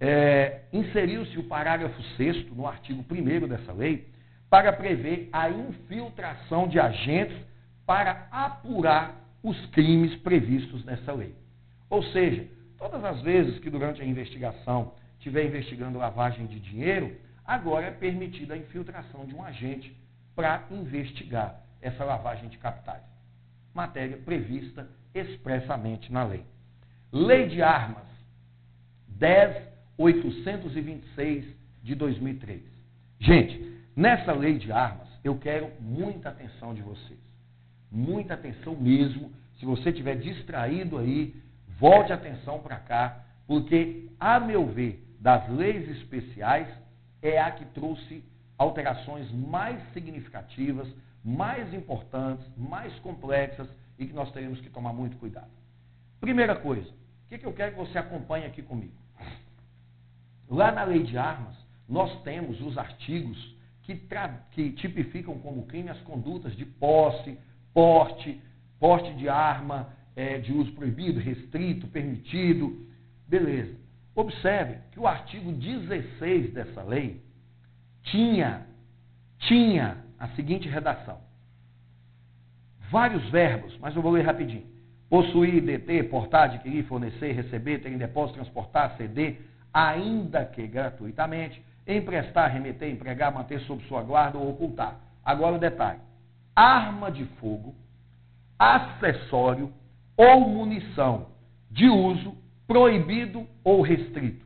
É, 0.00 0.62
Inseriu-se 0.72 1.38
o 1.38 1.44
parágrafo 1.44 2.02
6 2.16 2.50
no 2.52 2.66
artigo 2.66 3.04
1 3.10 3.46
dessa 3.46 3.72
lei 3.72 4.08
para 4.48 4.72
prever 4.72 5.28
a 5.30 5.50
infiltração 5.50 6.66
de 6.66 6.80
agentes 6.80 7.36
para 7.84 8.26
apurar 8.30 9.14
os 9.42 9.66
crimes 9.66 10.14
previstos 10.22 10.84
nessa 10.84 11.12
lei. 11.12 11.34
Ou 11.90 12.02
seja, 12.02 12.46
todas 12.78 13.04
as 13.04 13.20
vezes 13.20 13.58
que 13.58 13.68
durante 13.68 14.00
a 14.00 14.04
investigação 14.04 14.94
estiver 15.18 15.44
investigando 15.44 15.98
lavagem 15.98 16.46
de 16.46 16.58
dinheiro, 16.60 17.14
agora 17.44 17.86
é 17.86 17.90
permitida 17.90 18.54
a 18.54 18.56
infiltração 18.56 19.26
de 19.26 19.34
um 19.34 19.42
agente 19.42 19.94
para 20.34 20.64
investigar 20.70 21.60
essa 21.82 22.04
lavagem 22.04 22.48
de 22.48 22.56
capitais. 22.58 23.02
Matéria 23.74 24.16
prevista 24.16 24.88
expressamente 25.14 26.10
na 26.10 26.24
lei. 26.24 26.44
Lei 27.12 27.48
de 27.48 27.60
Armas 27.62 28.08
10.826 30.00 31.44
de 31.82 31.94
2003. 31.94 32.62
Gente, 33.18 33.80
nessa 33.94 34.32
lei 34.32 34.58
de 34.58 34.72
armas, 34.72 35.08
eu 35.22 35.36
quero 35.38 35.70
muita 35.80 36.30
atenção 36.30 36.74
de 36.74 36.82
vocês 36.82 37.30
muita 37.90 38.34
atenção 38.34 38.76
mesmo. 38.76 39.32
Se 39.58 39.66
você 39.66 39.90
estiver 39.90 40.16
distraído 40.16 40.96
aí, 40.98 41.34
volte 41.78 42.12
a 42.12 42.14
atenção 42.14 42.60
para 42.60 42.76
cá, 42.76 43.24
porque, 43.46 44.08
a 44.18 44.38
meu 44.38 44.66
ver, 44.66 45.04
das 45.18 45.48
leis 45.50 45.88
especiais, 45.88 46.68
é 47.20 47.38
a 47.38 47.50
que 47.50 47.64
trouxe 47.66 48.24
alterações 48.56 49.30
mais 49.32 49.78
significativas, 49.92 50.88
mais 51.24 51.72
importantes, 51.74 52.46
mais 52.56 52.94
complexas 53.00 53.68
e 53.98 54.06
que 54.06 54.12
nós 54.14 54.30
teremos 54.32 54.60
que 54.60 54.70
tomar 54.70 54.92
muito 54.92 55.18
cuidado. 55.18 55.50
Primeira 56.20 56.54
coisa, 56.54 56.88
o 56.88 57.28
que, 57.28 57.38
que 57.38 57.46
eu 57.46 57.52
quero 57.52 57.72
que 57.72 57.78
você 57.78 57.98
acompanhe 57.98 58.46
aqui 58.46 58.62
comigo? 58.62 58.94
Lá 60.50 60.72
na 60.72 60.82
lei 60.82 61.04
de 61.04 61.16
armas, 61.16 61.54
nós 61.88 62.22
temos 62.22 62.60
os 62.60 62.76
artigos 62.76 63.56
que, 63.82 63.94
que 64.50 64.72
tipificam 64.72 65.38
como 65.38 65.66
crime 65.66 65.90
as 65.90 66.00
condutas 66.00 66.56
de 66.56 66.64
posse, 66.64 67.38
porte, 67.72 68.40
porte 68.80 69.14
de 69.14 69.28
arma 69.28 69.92
é, 70.16 70.38
de 70.38 70.52
uso 70.52 70.72
proibido, 70.72 71.20
restrito, 71.20 71.86
permitido. 71.86 72.84
Beleza. 73.28 73.78
Observe 74.14 74.78
que 74.90 74.98
o 74.98 75.06
artigo 75.06 75.52
16 75.52 76.52
dessa 76.52 76.82
lei 76.82 77.22
tinha, 78.02 78.66
tinha 79.38 79.98
a 80.18 80.28
seguinte 80.30 80.68
redação. 80.68 81.20
Vários 82.90 83.30
verbos, 83.30 83.78
mas 83.78 83.94
eu 83.94 84.02
vou 84.02 84.10
ler 84.10 84.26
rapidinho. 84.26 84.68
Possuir, 85.08 85.62
deter, 85.62 86.08
portar, 86.10 86.50
adquirir, 86.50 86.84
fornecer, 86.86 87.32
receber, 87.32 87.78
ter 87.78 87.92
em 87.92 87.98
depósito, 87.98 88.40
transportar, 88.40 88.96
ceder, 88.96 89.40
ainda 89.72 90.44
que 90.44 90.66
gratuitamente, 90.66 91.62
emprestar, 91.86 92.50
remeter, 92.52 92.90
empregar, 92.90 93.32
manter 93.32 93.60
sob 93.60 93.82
sua 93.84 94.02
guarda 94.02 94.38
ou 94.38 94.50
ocultar. 94.50 94.96
Agora 95.24 95.56
o 95.56 95.58
detalhe 95.58 96.00
arma 96.54 97.10
de 97.10 97.24
fogo, 97.40 97.74
acessório 98.58 99.72
ou 100.16 100.40
munição 100.40 101.28
de 101.70 101.88
uso 101.88 102.36
proibido 102.66 103.46
ou 103.64 103.80
restrito. 103.80 104.44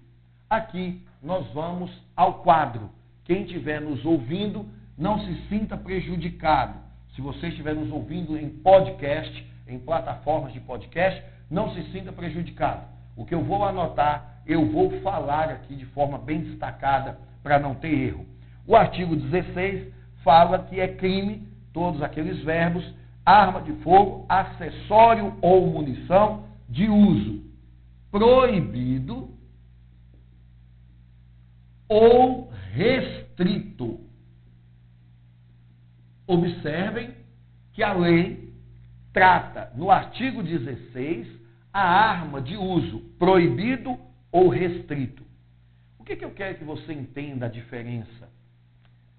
Aqui 0.48 1.04
nós 1.22 1.46
vamos 1.52 1.90
ao 2.14 2.34
quadro. 2.34 2.90
Quem 3.24 3.42
estiver 3.42 3.80
nos 3.80 4.04
ouvindo, 4.04 4.68
não 4.96 5.18
se 5.18 5.48
sinta 5.48 5.76
prejudicado. 5.76 6.78
Se 7.16 7.20
você 7.20 7.48
estiver 7.48 7.74
nos 7.74 7.90
ouvindo 7.90 8.38
em 8.38 8.48
podcast, 8.48 9.44
em 9.66 9.78
plataformas 9.78 10.52
de 10.52 10.60
podcast, 10.60 11.20
não 11.50 11.74
se 11.74 11.82
sinta 11.90 12.12
prejudicado. 12.12 12.86
O 13.16 13.24
que 13.24 13.34
eu 13.34 13.42
vou 13.42 13.64
anotar, 13.64 14.33
eu 14.46 14.70
vou 14.70 15.00
falar 15.00 15.48
aqui 15.50 15.74
de 15.74 15.86
forma 15.86 16.18
bem 16.18 16.40
destacada 16.40 17.18
para 17.42 17.58
não 17.58 17.74
ter 17.74 17.92
erro. 17.92 18.26
O 18.66 18.76
artigo 18.76 19.16
16 19.16 19.92
fala 20.22 20.60
que 20.60 20.80
é 20.80 20.88
crime 20.88 21.48
todos 21.72 22.02
aqueles 22.02 22.42
verbos, 22.42 22.84
arma 23.24 23.60
de 23.60 23.72
fogo, 23.82 24.24
acessório 24.28 25.36
ou 25.42 25.66
munição 25.66 26.44
de 26.68 26.88
uso 26.88 27.42
proibido 28.10 29.28
ou 31.88 32.50
restrito. 32.72 34.00
Observem 36.26 37.10
que 37.72 37.82
a 37.82 37.92
lei 37.92 38.54
trata, 39.12 39.72
no 39.74 39.90
artigo 39.90 40.42
16, 40.42 41.28
a 41.72 41.82
arma 41.82 42.40
de 42.40 42.56
uso 42.56 43.00
proibido 43.18 43.98
ou 44.34 44.48
restrito. 44.48 45.22
O 45.96 46.02
que, 46.02 46.16
que 46.16 46.24
eu 46.24 46.32
quero 46.32 46.58
que 46.58 46.64
você 46.64 46.92
entenda 46.92 47.46
a 47.46 47.48
diferença? 47.48 48.28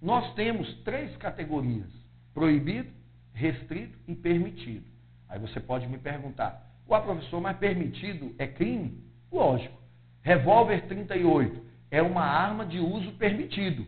Nós 0.02 0.34
temos 0.34 0.72
três 0.84 1.16
categorias 1.16 1.88
proibido, 2.34 2.92
restrito 3.34 3.98
e 4.10 4.14
permitido. 4.14 4.86
Aí 5.30 5.40
você 5.40 5.62
pode 5.62 5.88
me 5.88 5.98
perguntar, 5.98 6.70
o 6.86 7.00
professor, 7.00 7.40
mas 7.40 7.58
permitido 7.58 8.36
é 8.38 8.46
crime? 8.46 9.06
Lógico. 9.32 9.82
Revólver 10.22 10.86
38 10.86 11.66
é 11.90 12.02
uma 12.02 12.26
arma 12.26 12.66
de 12.66 12.80
uso 12.80 13.14
permitido. 13.14 13.88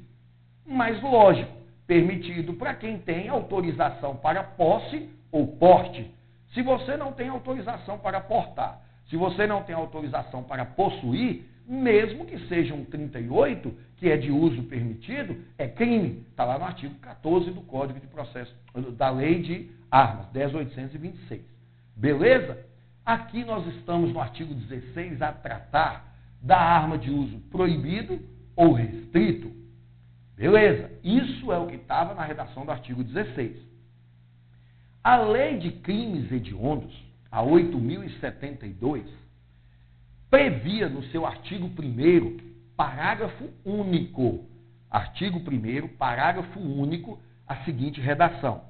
Mas 0.66 1.02
lógico, 1.04 1.52
permitido 1.86 2.54
para 2.54 2.74
quem 2.74 3.00
tem 3.00 3.28
autorização 3.28 4.16
para 4.16 4.44
posse 4.44 5.10
ou 5.30 5.46
porte. 5.58 6.10
Se 6.54 6.62
você 6.62 6.96
não 6.96 7.12
tem 7.12 7.28
autorização 7.28 8.00
para 8.00 8.22
portar, 8.22 8.87
se 9.10 9.16
você 9.16 9.48
não 9.48 9.64
tem 9.64 9.76
autorização 9.76 10.44
para 10.44 10.66
possuir, 10.66 11.46
mesmo 11.68 12.26
que 12.26 12.40
seja 12.48 12.74
um 12.74 12.86
38, 12.86 13.74
que 13.98 14.10
é 14.10 14.18
de 14.18 14.32
uso 14.32 14.64
permitido, 14.64 15.38
é 15.58 15.68
crime. 15.68 16.26
Está 16.30 16.46
lá 16.46 16.58
no 16.58 16.66
artigo 16.66 16.96
14 16.96 17.52
do 17.52 17.62
Código 17.62 18.00
de 18.00 18.08
Processo, 18.08 18.54
da 18.96 19.10
Lei 19.10 19.42
de 19.42 19.70
Armas, 19.92 20.28
10.826. 20.34 21.42
Beleza? 21.96 22.66
Aqui 23.06 23.44
nós 23.44 23.66
estamos 23.76 24.14
no 24.14 24.20
artigo 24.20 24.54
16 24.54 25.22
a 25.22 25.32
tratar 25.32 26.14
da 26.42 26.58
arma 26.58 26.98
de 26.98 27.10
uso 27.10 27.40
proibido 27.50 28.20
ou 28.56 28.74
restrito. 28.74 29.52
Beleza, 30.36 30.92
isso 31.04 31.52
é 31.52 31.58
o 31.58 31.68
que 31.68 31.76
estava 31.76 32.14
na 32.14 32.24
redação 32.24 32.66
do 32.66 32.72
artigo 32.72 33.04
16. 33.04 33.58
A 35.04 35.18
lei 35.18 35.58
de 35.58 35.72
crimes 35.72 36.32
hediondos, 36.32 36.94
a 37.38 37.44
8072, 37.44 39.04
previa 40.28 40.90
no 40.90 41.04
seu 41.04 41.24
artigo 41.24 41.68
1 41.68 42.38
parágrafo 42.76 43.46
único, 43.64 44.44
artigo 44.90 45.38
1 45.38 45.88
parágrafo 46.00 46.60
único, 46.60 47.20
a 47.48 47.58
seguinte 47.58 48.02
redação: 48.02 48.64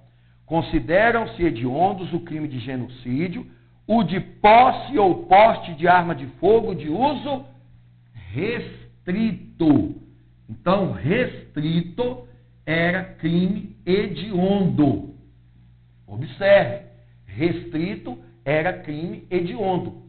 Consideram-se 0.46 1.42
hediondos 1.42 2.12
o 2.12 2.20
crime 2.20 2.46
de 2.50 2.60
genocídio, 2.60 3.50
o 3.88 4.04
de 4.04 4.20
posse 4.20 4.98
ou 4.98 5.28
porte 5.28 5.74
de 5.76 5.88
arma 5.88 6.14
de 6.14 6.28
fogo 6.38 6.76
de 6.76 6.90
uso 6.90 7.46
restrito. 8.34 9.96
Então, 10.50 10.92
restrito 10.92 12.28
era 12.66 13.02
crime 13.16 13.78
hediondo. 13.86 15.16
Observe, 16.06 16.86
restrito 17.26 18.27
era 18.48 18.72
crime 18.72 19.28
hediondo. 19.30 20.04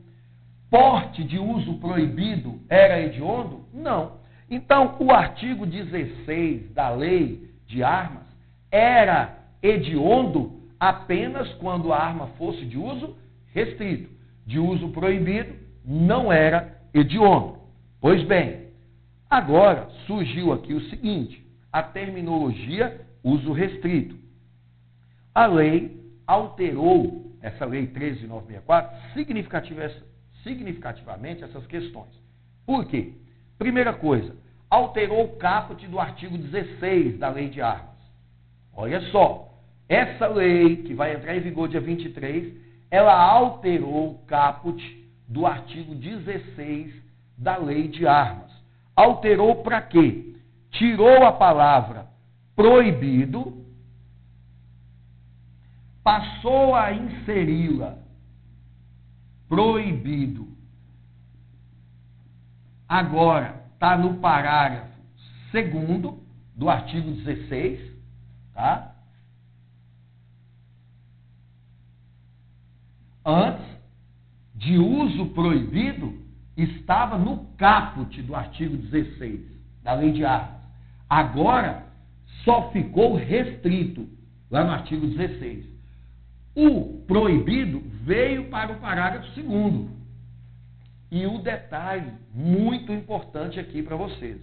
Porte 0.71 1.25
de 1.25 1.41
uso 1.41 1.75
proibido 1.79 2.61
era 2.69 3.01
hediondo? 3.01 3.65
Não. 3.75 4.13
Então, 4.49 4.95
o 5.01 5.11
artigo 5.11 5.67
16 5.67 6.71
da 6.73 6.89
lei 6.91 7.51
de 7.67 7.83
armas 7.83 8.23
era 8.71 9.37
hediondo 9.61 10.63
apenas 10.79 11.53
quando 11.55 11.93
a 11.93 11.99
arma 11.99 12.29
fosse 12.39 12.65
de 12.65 12.79
uso 12.79 13.17
restrito. 13.53 14.09
De 14.47 14.61
uso 14.61 14.91
proibido, 14.91 15.55
não 15.85 16.33
era 16.33 16.81
hediondo. 16.95 17.59
Pois 18.01 18.23
bem, 18.23 18.69
agora 19.29 19.89
surgiu 20.07 20.53
aqui 20.53 20.75
o 20.75 20.89
seguinte: 20.89 21.45
a 21.73 21.83
terminologia 21.83 23.01
uso 23.25 23.53
restrito. 23.53 24.17
A 25.35 25.45
lei 25.47 26.01
alterou, 26.25 27.28
essa 27.43 27.65
lei 27.65 27.87
13964, 27.87 28.97
significativamente 30.43 31.45
essas 31.45 31.67
questões. 31.67 32.11
Por 32.67 32.87
quê? 32.87 33.13
Primeira 33.59 33.93
coisa, 33.93 34.37
alterou 34.71 35.25
o 35.25 35.37
caput 35.37 35.87
do 35.87 35.99
artigo 35.99 36.37
16 36.37 37.19
da 37.19 37.29
lei 37.29 37.49
de 37.49 37.61
armas. 37.61 37.97
Olha 38.75 39.01
só, 39.11 39.49
essa 39.89 40.27
lei, 40.27 40.77
que 40.83 40.95
vai 40.95 41.15
entrar 41.15 41.37
em 41.37 41.41
vigor 41.41 41.69
dia 41.69 41.81
23, 41.81 42.55
ela 42.91 43.15
alterou 43.15 44.13
o 44.13 44.19
caput 44.27 44.81
do 45.27 45.47
artigo 45.47 45.95
16 45.95 46.95
da 47.37 47.57
lei 47.57 47.89
de 47.89 48.07
armas. 48.07 48.51
Alterou 48.95 49.63
para 49.63 49.81
quê? 49.81 50.35
Tirou 50.71 51.25
a 51.25 51.33
palavra 51.33 52.07
proibido, 52.55 53.58
passou 56.09 56.75
a 56.75 56.91
inseri-la 56.91 57.99
proibido. 59.47 60.57
Agora, 62.89 63.63
está 63.75 63.99
no 63.99 64.15
parágrafo 64.15 64.99
segundo 65.51 66.27
do 66.57 66.71
artigo 66.71 67.11
16, 67.11 67.95
tá? 68.55 68.97
Antes, 73.23 73.67
de 74.55 74.79
uso 74.79 75.27
proibido, 75.35 76.23
estava 76.57 77.19
no 77.19 77.53
caput 77.59 78.23
do 78.23 78.35
artigo 78.35 78.79
16 78.79 79.43
da 79.83 79.93
Lei 79.93 80.13
de 80.13 80.25
Armas. 80.25 80.63
Agora, 81.07 81.87
só 82.47 82.71
ficou 82.71 83.15
restrito 83.15 84.09
lá 84.51 84.65
no 84.65 84.71
artigo 84.71 85.07
16. 85.07 85.78
O 86.61 87.05
proibido 87.07 87.81
veio 88.03 88.51
para 88.51 88.73
o 88.73 88.81
parágrafo 88.81 89.29
segundo. 89.29 89.97
E 91.09 91.25
o 91.25 91.39
detalhe 91.39 92.13
muito 92.35 92.93
importante 92.93 93.61
aqui 93.61 93.81
para 93.81 93.95
vocês. 93.95 94.43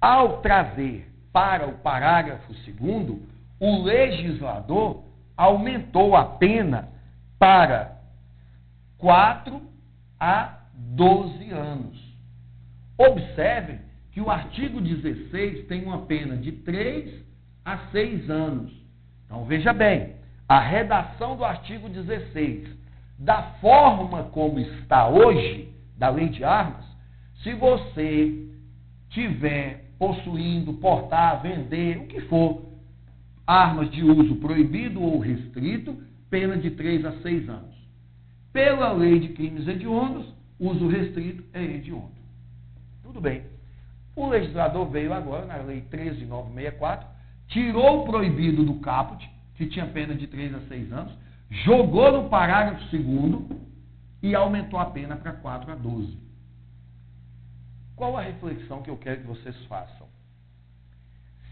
Ao 0.00 0.40
trazer 0.40 1.06
para 1.30 1.68
o 1.68 1.76
parágrafo 1.80 2.54
segundo, 2.64 3.28
o 3.60 3.82
legislador 3.82 5.04
aumentou 5.36 6.16
a 6.16 6.24
pena 6.24 6.88
para 7.38 8.00
4 8.96 9.60
a 10.18 10.60
12 10.72 11.50
anos. 11.50 12.16
Observem 12.96 13.80
que 14.12 14.20
o 14.22 14.30
artigo 14.30 14.80
16 14.80 15.66
tem 15.66 15.84
uma 15.84 16.06
pena 16.06 16.38
de 16.38 16.52
3 16.52 17.22
a 17.66 17.76
6 17.90 18.30
anos. 18.30 18.79
Então 19.30 19.44
veja 19.44 19.72
bem, 19.72 20.16
a 20.48 20.58
redação 20.58 21.36
do 21.36 21.44
artigo 21.44 21.88
16, 21.88 22.68
da 23.16 23.40
forma 23.60 24.24
como 24.24 24.58
está 24.58 25.06
hoje, 25.06 25.72
da 25.96 26.08
lei 26.08 26.30
de 26.30 26.42
armas, 26.42 26.84
se 27.40 27.54
você 27.54 28.48
tiver 29.10 29.84
possuindo, 30.00 30.72
portar, 30.74 31.40
vender, 31.42 31.98
o 31.98 32.06
que 32.08 32.22
for, 32.22 32.62
armas 33.46 33.88
de 33.92 34.02
uso 34.02 34.34
proibido 34.36 35.00
ou 35.00 35.20
restrito, 35.20 35.96
pena 36.28 36.56
de 36.56 36.72
3 36.72 37.04
a 37.04 37.12
6 37.20 37.48
anos. 37.48 37.76
Pela 38.52 38.90
lei 38.90 39.20
de 39.20 39.28
crimes 39.28 39.68
hediondos, 39.68 40.26
uso 40.58 40.88
restrito 40.88 41.44
é 41.52 41.62
hediondo. 41.62 42.10
Tudo 43.04 43.20
bem. 43.20 43.44
O 44.16 44.26
legislador 44.26 44.90
veio 44.90 45.12
agora, 45.12 45.46
na 45.46 45.58
lei 45.58 45.82
13964, 45.82 47.19
tirou 47.50 48.02
o 48.02 48.04
proibido 48.06 48.64
do 48.64 48.80
caput, 48.80 49.28
que 49.54 49.66
tinha 49.66 49.86
pena 49.86 50.14
de 50.14 50.26
3 50.26 50.54
a 50.54 50.60
6 50.62 50.92
anos, 50.92 51.12
jogou 51.64 52.10
no 52.10 52.28
parágrafo 52.28 52.82
segundo 52.88 53.60
e 54.22 54.34
aumentou 54.34 54.78
a 54.78 54.86
pena 54.86 55.16
para 55.16 55.32
4 55.32 55.72
a 55.72 55.74
12. 55.74 56.18
Qual 57.96 58.16
a 58.16 58.22
reflexão 58.22 58.82
que 58.82 58.90
eu 58.90 58.96
quero 58.96 59.20
que 59.20 59.26
vocês 59.26 59.56
façam? 59.66 60.08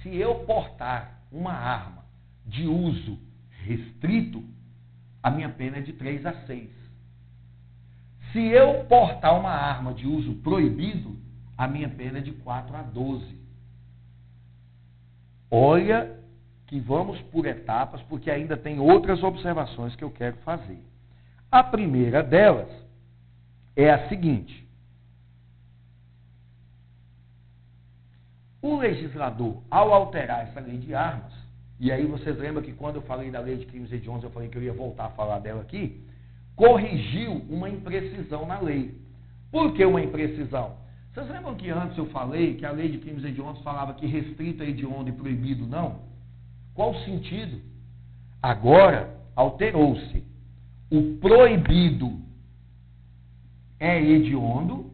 Se 0.03 0.17
eu 0.17 0.37
portar 0.47 1.21
uma 1.31 1.53
arma 1.53 2.05
de 2.47 2.67
uso 2.67 3.19
restrito, 3.65 4.43
a 5.23 5.31
minha 5.31 5.49
pena 5.49 5.79
é 5.79 5.81
de 5.81 5.93
3 5.93 6.25
a 6.25 6.33
6. 6.47 6.71
Se 8.33 8.39
eu 8.39 8.85
portar 8.85 9.39
uma 9.39 9.51
arma 9.51 9.93
de 9.93 10.07
uso 10.07 10.35
proibido, 10.37 11.19
a 11.57 11.67
minha 11.67 11.89
pena 11.89 12.19
é 12.19 12.23
de 12.23 12.33
4 12.33 12.77
a 12.77 12.83
12. 12.83 13.38
Olha 15.51 16.19
que 16.67 16.79
vamos 16.79 17.21
por 17.23 17.47
etapas, 17.47 18.03
porque 18.03 18.31
ainda 18.31 18.57
tem 18.57 18.79
outras 18.79 19.23
observações 19.23 19.97
que 19.97 20.05
eu 20.05 20.11
quero 20.11 20.37
fazer. 20.39 20.79
A 21.51 21.65
primeira 21.65 22.23
delas 22.23 22.69
é 23.75 23.91
a 23.91 24.09
seguinte: 24.09 24.67
o 28.61 28.77
legislador, 28.77 29.63
ao 29.71 29.93
alterar 29.95 30.47
essa 30.47 30.61
lei 30.61 30.77
de 30.77 30.95
armas, 30.95 31.33
e 31.81 31.91
aí 31.91 32.05
vocês 32.05 32.37
lembram 32.37 32.63
que 32.63 32.73
quando 32.73 32.97
eu 32.97 33.03
falei 33.03 33.31
da 33.31 33.41
lei 33.41 33.57
de 33.57 33.67
crimes 33.67 33.91
hediondos, 33.91 34.25
eu 34.25 34.31
falei 34.31 34.49
que 34.49 34.59
eu 34.59 34.63
ia 34.63 34.73
voltar 34.73 35.07
a 35.07 35.11
falar 35.11 35.39
dela 35.39 35.63
aqui, 35.63 36.05
corrigiu 36.55 37.33
uma 37.49 37.71
imprecisão 37.71 38.45
na 38.45 38.61
lei. 38.61 39.01
Por 39.51 39.73
que 39.73 39.85
uma 39.85 40.03
imprecisão? 40.03 40.77
Vocês 41.13 41.29
lembram 41.31 41.55
que 41.55 41.71
antes 41.71 41.97
eu 41.97 42.07
falei 42.07 42.55
que 42.55 42.67
a 42.67 42.71
lei 42.71 42.89
de 42.89 42.99
crimes 42.99 43.25
hediondos 43.25 43.63
falava 43.63 43.95
que 43.95 44.07
restrito 44.07 44.63
é 44.63 44.69
hediondo 44.69 45.09
e 45.09 45.13
proibido 45.13 45.67
não? 45.67 46.03
Qual 46.75 46.93
o 46.93 47.05
sentido? 47.05 47.61
Agora 48.43 49.17
alterou-se. 49.35 50.25
O 50.91 51.19
proibido 51.19 52.21
é 53.81 54.01
hediondo 54.03 54.93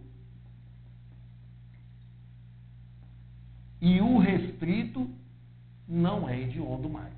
e 3.81 4.01
o 4.01 4.19
restrito 4.19 5.11
não 5.87 6.29
é 6.29 6.41
hediondo 6.41 6.89
mais. 6.89 7.13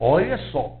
Olha 0.00 0.38
só. 0.50 0.80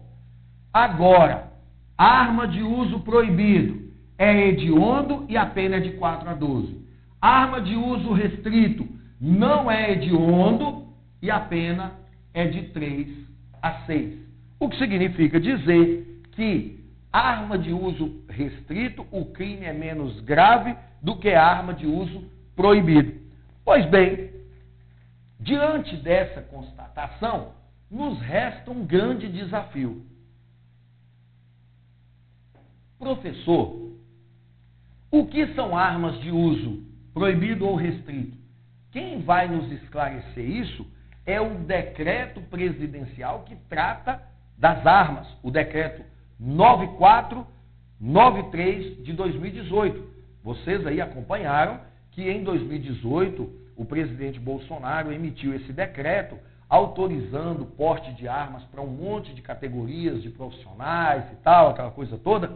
Agora, 0.72 1.52
arma 1.96 2.48
de 2.48 2.62
uso 2.62 3.00
proibido 3.00 3.92
é 4.16 4.48
hediondo 4.48 5.26
e 5.28 5.36
a 5.36 5.46
pena 5.46 5.76
é 5.76 5.80
de 5.80 5.92
4 5.92 6.30
a 6.30 6.34
12. 6.34 6.77
Arma 7.20 7.60
de 7.60 7.74
uso 7.74 8.12
restrito 8.12 8.86
não 9.20 9.70
é 9.70 9.92
hediondo 9.92 10.88
e 11.20 11.30
a 11.30 11.40
pena 11.40 11.92
é 12.32 12.46
de 12.46 12.68
3 12.68 13.08
a 13.60 13.84
6. 13.86 14.18
O 14.60 14.68
que 14.68 14.78
significa 14.78 15.40
dizer 15.40 16.22
que 16.32 16.78
arma 17.12 17.58
de 17.58 17.72
uso 17.72 18.24
restrito, 18.28 19.06
o 19.10 19.26
crime 19.26 19.64
é 19.64 19.72
menos 19.72 20.20
grave 20.20 20.76
do 21.02 21.16
que 21.16 21.30
arma 21.30 21.74
de 21.74 21.86
uso 21.86 22.24
proibido. 22.54 23.20
Pois 23.64 23.84
bem, 23.86 24.30
diante 25.40 25.96
dessa 25.96 26.42
constatação, 26.42 27.52
nos 27.90 28.20
resta 28.20 28.70
um 28.70 28.84
grande 28.84 29.28
desafio. 29.28 30.04
Professor, 32.98 33.92
o 35.10 35.26
que 35.26 35.54
são 35.54 35.76
armas 35.76 36.20
de 36.20 36.30
uso 36.30 36.87
proibido 37.18 37.66
ou 37.66 37.74
restrito? 37.74 38.38
Quem 38.92 39.22
vai 39.22 39.48
nos 39.48 39.72
esclarecer 39.72 40.48
isso 40.48 40.86
é 41.26 41.40
o 41.40 41.56
decreto 41.56 42.40
presidencial 42.42 43.40
que 43.40 43.56
trata 43.68 44.22
das 44.56 44.86
armas, 44.86 45.26
o 45.42 45.50
decreto 45.50 46.04
9493 46.38 49.02
de 49.02 49.12
2018. 49.12 50.08
Vocês 50.44 50.86
aí 50.86 51.00
acompanharam 51.00 51.80
que 52.12 52.30
em 52.30 52.44
2018 52.44 53.50
o 53.76 53.84
presidente 53.84 54.38
Bolsonaro 54.38 55.12
emitiu 55.12 55.52
esse 55.54 55.72
decreto 55.72 56.38
autorizando 56.68 57.62
o 57.62 57.66
porte 57.66 58.12
de 58.12 58.28
armas 58.28 58.62
para 58.64 58.80
um 58.80 58.86
monte 58.86 59.34
de 59.34 59.42
categorias 59.42 60.22
de 60.22 60.30
profissionais 60.30 61.24
e 61.32 61.36
tal, 61.42 61.70
aquela 61.70 61.90
coisa 61.90 62.16
toda. 62.16 62.52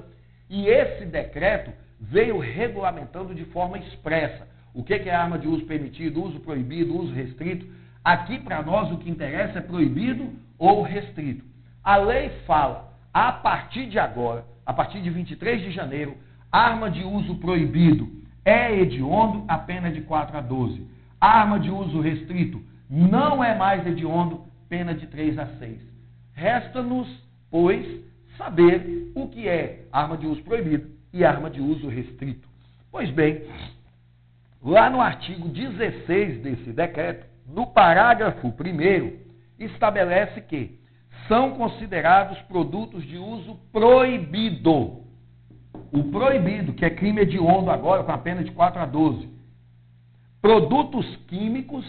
E 0.48 0.68
esse 0.68 1.04
decreto 1.04 1.72
veio 2.00 2.38
regulamentando 2.38 3.34
de 3.34 3.44
forma 3.46 3.76
expressa 3.78 4.51
o 4.74 4.82
que 4.82 4.94
é 4.94 5.14
arma 5.14 5.38
de 5.38 5.46
uso 5.46 5.64
permitido, 5.64 6.22
uso 6.22 6.40
proibido, 6.40 6.96
uso 6.96 7.12
restrito. 7.12 7.66
Aqui 8.04 8.38
para 8.38 8.62
nós 8.62 8.90
o 8.90 8.98
que 8.98 9.10
interessa 9.10 9.58
é 9.58 9.62
proibido 9.62 10.30
ou 10.58 10.82
restrito. 10.82 11.44
A 11.84 11.96
lei 11.96 12.30
fala, 12.46 12.92
a 13.12 13.32
partir 13.32 13.86
de 13.86 13.98
agora, 13.98 14.44
a 14.64 14.72
partir 14.72 15.02
de 15.02 15.10
23 15.10 15.62
de 15.62 15.70
janeiro, 15.70 16.16
arma 16.50 16.90
de 16.90 17.02
uso 17.04 17.36
proibido 17.36 18.08
é 18.44 18.80
hediondo, 18.80 19.44
a 19.46 19.58
pena 19.58 19.88
é 19.88 19.90
de 19.90 20.00
4 20.02 20.36
a 20.36 20.40
12. 20.40 20.86
Arma 21.20 21.60
de 21.60 21.70
uso 21.70 22.00
restrito 22.00 22.62
não 22.88 23.42
é 23.42 23.54
mais 23.54 23.86
hediondo, 23.86 24.44
pena 24.68 24.94
de 24.94 25.06
3 25.06 25.38
a 25.38 25.46
6. 25.58 25.80
Resta-nos, 26.34 27.08
pois, 27.50 27.86
saber 28.36 29.12
o 29.14 29.28
que 29.28 29.48
é 29.48 29.84
arma 29.92 30.16
de 30.16 30.26
uso 30.26 30.42
proibido 30.42 30.90
e 31.12 31.24
arma 31.24 31.50
de 31.50 31.60
uso 31.60 31.88
restrito. 31.88 32.48
Pois 32.90 33.10
bem, 33.10 33.42
lá 34.62 34.88
no 34.88 35.00
artigo 35.00 35.48
16 35.48 36.42
desse 36.42 36.72
decreto, 36.72 37.26
no 37.46 37.66
parágrafo 37.66 38.48
1, 38.48 38.52
estabelece 39.58 40.40
que 40.42 40.78
são 41.28 41.52
considerados 41.52 42.38
produtos 42.42 43.04
de 43.04 43.18
uso 43.18 43.56
proibido. 43.72 45.02
O 45.92 46.04
proibido, 46.10 46.72
que 46.72 46.84
é 46.84 46.90
crime 46.90 47.22
hediondo 47.22 47.70
agora, 47.70 48.02
com 48.02 48.12
a 48.12 48.18
pena 48.18 48.42
de 48.42 48.50
4 48.52 48.80
a 48.80 48.86
12. 48.86 49.28
Produtos 50.40 51.16
químicos 51.28 51.84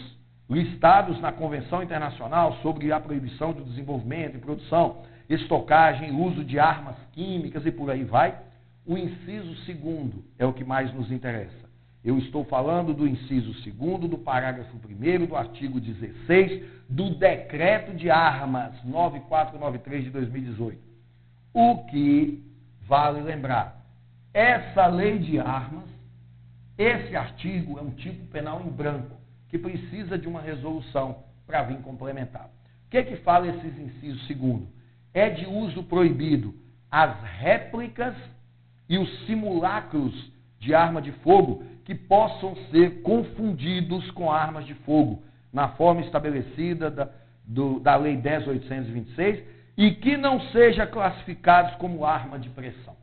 listados 0.48 1.20
na 1.20 1.32
Convenção 1.32 1.82
Internacional 1.82 2.56
sobre 2.56 2.92
a 2.92 3.00
proibição 3.00 3.52
do 3.52 3.64
desenvolvimento 3.64 4.36
e 4.36 4.40
produção, 4.40 5.02
estocagem 5.28 6.14
uso 6.14 6.44
de 6.44 6.58
armas 6.58 6.96
químicas 7.12 7.64
e 7.64 7.72
por 7.72 7.90
aí 7.90 8.04
vai, 8.04 8.38
o 8.86 8.98
inciso 8.98 9.56
segundo 9.64 10.22
é 10.38 10.44
o 10.44 10.52
que 10.52 10.64
mais 10.64 10.92
nos 10.92 11.10
interessa. 11.10 11.63
Eu 12.04 12.18
estou 12.18 12.44
falando 12.44 12.92
do 12.92 13.08
inciso 13.08 13.54
segundo 13.62 14.06
do 14.06 14.18
parágrafo 14.18 14.76
1 14.76 15.26
do 15.26 15.34
artigo 15.34 15.80
16 15.80 16.62
do 16.86 17.14
Decreto 17.14 17.94
de 17.94 18.10
Armas 18.10 18.74
9493 18.84 20.04
de 20.04 20.10
2018. 20.10 20.78
O 21.54 21.84
que 21.84 22.44
vale 22.86 23.22
lembrar, 23.22 23.82
essa 24.34 24.86
lei 24.86 25.18
de 25.18 25.38
armas, 25.38 25.88
esse 26.76 27.16
artigo 27.16 27.78
é 27.78 27.82
um 27.82 27.92
tipo 27.92 28.26
penal 28.26 28.62
em 28.66 28.70
branco 28.70 29.16
que 29.48 29.56
precisa 29.56 30.18
de 30.18 30.28
uma 30.28 30.42
resolução 30.42 31.24
para 31.46 31.62
vir 31.62 31.78
complementar. 31.78 32.50
O 32.86 32.90
que, 32.90 32.98
é 32.98 33.02
que 33.02 33.16
fala 33.16 33.48
esses 33.48 33.78
incisos 33.78 34.26
segundo? 34.26 34.68
É 35.14 35.30
de 35.30 35.46
uso 35.46 35.82
proibido 35.84 36.54
as 36.90 37.18
réplicas 37.22 38.14
e 38.90 38.98
os 38.98 39.26
simulacros 39.26 40.30
de 40.58 40.74
arma 40.74 41.00
de 41.00 41.12
fogo 41.12 41.64
que 41.84 41.94
possam 41.94 42.56
ser 42.70 43.02
confundidos 43.02 44.10
com 44.12 44.30
armas 44.30 44.66
de 44.66 44.74
fogo, 44.74 45.22
na 45.52 45.68
forma 45.70 46.00
estabelecida 46.00 46.90
da, 46.90 47.08
do, 47.44 47.78
da 47.80 47.96
Lei 47.96 48.16
10.826, 48.16 49.44
e 49.76 49.92
que 49.92 50.16
não 50.16 50.40
sejam 50.50 50.86
classificados 50.86 51.74
como 51.76 52.04
arma 52.04 52.38
de 52.38 52.48
pressão. 52.48 52.96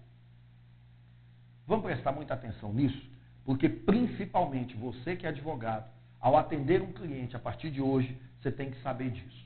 Vamos 1.68 1.86
prestar 1.86 2.12
muita 2.12 2.34
atenção 2.34 2.74
nisso, 2.74 3.02
porque 3.46 3.70
principalmente 3.70 4.76
você 4.76 5.16
que 5.16 5.26
é 5.26 5.30
advogado, 5.30 5.90
ao 6.20 6.38
atender 6.38 6.82
um 6.82 6.92
cliente 6.92 7.36
a 7.36 7.40
partir 7.40 7.72
de 7.72 7.82
hoje, 7.82 8.18
você 8.40 8.52
tem 8.52 8.72
que 8.72 8.82
saber 8.82 9.10
disso. 9.10 9.46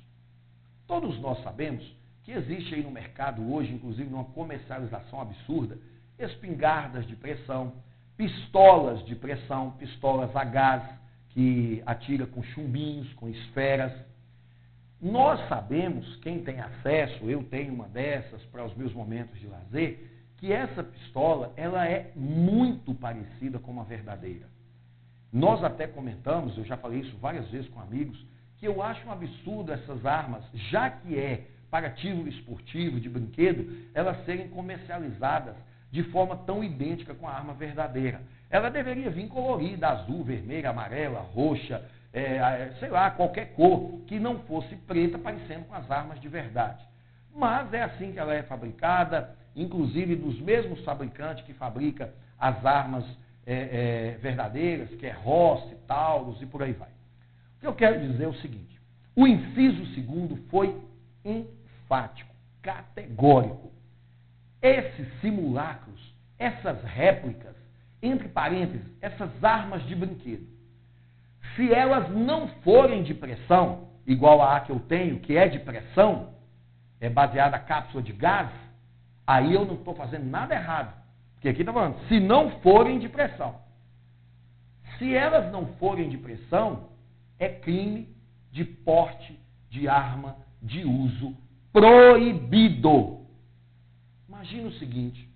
Todos 0.87 1.19
nós 1.19 1.41
sabemos 1.43 1.83
que 2.23 2.31
existe 2.31 2.73
aí 2.73 2.83
no 2.83 2.91
mercado 2.91 3.53
hoje, 3.53 3.73
inclusive 3.73 4.11
uma 4.11 4.25
comercialização 4.25 5.21
absurda, 5.21 5.77
espingardas 6.17 7.05
de 7.05 7.15
pressão, 7.15 7.73
pistolas 8.17 9.05
de 9.05 9.15
pressão, 9.15 9.71
pistolas 9.71 10.35
a 10.35 10.43
gás 10.43 10.83
que 11.29 11.83
atira 11.85 12.25
com 12.25 12.41
chumbinhos, 12.43 13.11
com 13.13 13.27
esferas. 13.27 13.91
Nós 15.01 15.45
sabemos, 15.49 16.15
quem 16.17 16.43
tem 16.43 16.59
acesso, 16.59 17.29
eu 17.29 17.43
tenho 17.43 17.73
uma 17.73 17.87
dessas 17.89 18.41
para 18.45 18.63
os 18.65 18.73
meus 18.75 18.93
momentos 18.93 19.37
de 19.39 19.47
lazer, 19.47 19.99
que 20.37 20.51
essa 20.51 20.83
pistola 20.83 21.53
ela 21.57 21.85
é 21.85 22.11
muito 22.15 22.93
parecida 22.93 23.59
com 23.59 23.71
uma 23.71 23.83
verdadeira. 23.83 24.47
Nós 25.31 25.63
até 25.63 25.85
comentamos, 25.85 26.57
eu 26.57 26.63
já 26.63 26.77
falei 26.77 27.01
isso 27.01 27.17
várias 27.17 27.47
vezes 27.49 27.69
com 27.69 27.81
amigos, 27.81 28.25
que 28.57 28.65
eu 28.65 28.81
acho 28.81 29.05
um 29.05 29.11
absurdo 29.11 29.73
essas 29.73 30.05
armas, 30.05 30.43
já 30.53 30.89
que 30.89 31.19
é 31.19 31.47
para 31.69 31.89
tiro 31.89 32.25
esportivo, 32.29 33.01
de 33.01 33.09
brinquedo, 33.09 33.89
elas 33.93 34.23
serem 34.25 34.47
comercializadas 34.47 35.55
de 35.91 36.03
forma 36.03 36.35
tão 36.37 36.63
idêntica 36.63 37.13
com 37.13 37.27
a 37.27 37.31
arma 37.31 37.53
verdadeira. 37.53 38.21
Ela 38.49 38.69
deveria 38.69 39.09
vir 39.09 39.27
colorida, 39.27 39.89
azul, 39.89 40.23
vermelha, 40.23 40.69
amarela, 40.69 41.19
roxa, 41.19 41.83
é, 42.13 42.71
sei 42.79 42.89
lá, 42.89 43.11
qualquer 43.11 43.53
cor, 43.53 44.01
que 44.07 44.19
não 44.19 44.39
fosse 44.39 44.75
preta, 44.75 45.17
parecendo 45.17 45.65
com 45.65 45.75
as 45.75 45.89
armas 45.91 46.19
de 46.19 46.29
verdade. 46.29 46.83
Mas 47.35 47.73
é 47.73 47.83
assim 47.83 48.13
que 48.13 48.19
ela 48.19 48.33
é 48.33 48.43
fabricada, 48.43 49.35
inclusive 49.55 50.15
dos 50.15 50.39
mesmos 50.39 50.83
fabricantes 50.85 51.43
que 51.43 51.53
fabrica 51.53 52.13
as 52.39 52.65
armas 52.65 53.05
é, 53.45 53.53
é, 53.53 54.17
verdadeiras, 54.21 54.89
que 54.95 55.05
é 55.05 55.11
Rossi, 55.11 55.75
Taurus 55.87 56.41
e 56.41 56.45
por 56.45 56.63
aí 56.63 56.71
vai. 56.71 56.89
O 56.89 57.59
que 57.59 57.67
eu 57.67 57.75
quero 57.75 57.99
dizer 57.99 58.23
é 58.23 58.27
o 58.27 58.33
seguinte: 58.35 58.79
o 59.15 59.27
inciso 59.27 59.85
segundo 59.93 60.37
foi 60.49 60.75
enfático, 61.23 62.33
categórico. 62.61 63.71
Esses 64.61 65.07
simulacros, 65.21 66.13
essas 66.37 66.81
réplicas, 66.83 67.55
entre 68.01 68.27
parênteses, 68.27 68.85
essas 69.01 69.43
armas 69.43 69.83
de 69.85 69.95
brinquedo, 69.95 70.47
se 71.55 71.73
elas 71.73 72.09
não 72.09 72.47
forem 72.63 73.03
de 73.03 73.13
pressão, 73.13 73.89
igual 74.05 74.41
a 74.41 74.59
que 74.59 74.71
eu 74.71 74.79
tenho, 74.79 75.19
que 75.19 75.37
é 75.37 75.47
de 75.47 75.59
pressão, 75.59 76.33
é 76.99 77.09
baseada 77.09 77.55
a 77.55 77.59
cápsula 77.59 78.03
de 78.03 78.11
gás, 78.11 78.49
aí 79.25 79.53
eu 79.53 79.65
não 79.65 79.75
estou 79.75 79.95
fazendo 79.95 80.25
nada 80.25 80.53
errado. 80.53 80.93
Porque 81.33 81.49
aqui 81.49 81.61
está 81.61 81.71
falando, 81.71 81.97
se 82.07 82.19
não 82.19 82.59
forem 82.61 82.99
de 82.99 83.09
pressão. 83.09 83.55
Se 84.97 85.13
elas 85.13 85.51
não 85.51 85.67
forem 85.75 86.09
de 86.09 86.17
pressão, 86.17 86.89
é 87.37 87.49
crime 87.49 88.09
de 88.51 88.63
porte 88.63 89.37
de 89.69 89.87
arma 89.87 90.37
de 90.61 90.83
uso 90.83 91.35
proibido. 91.73 93.24
Imagina 94.35 94.67
o 94.67 94.73
seguinte: 94.73 95.29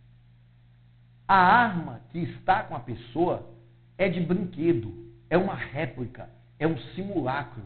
a 1.25 1.35
arma 1.35 2.01
que 2.09 2.19
está 2.19 2.63
com 2.63 2.75
a 2.75 2.81
pessoa 2.81 3.49
é 3.97 4.09
de 4.09 4.19
brinquedo, 4.19 4.93
é 5.29 5.37
uma 5.37 5.55
réplica, 5.55 6.29
é 6.59 6.67
um 6.67 6.77
simulacro. 6.95 7.63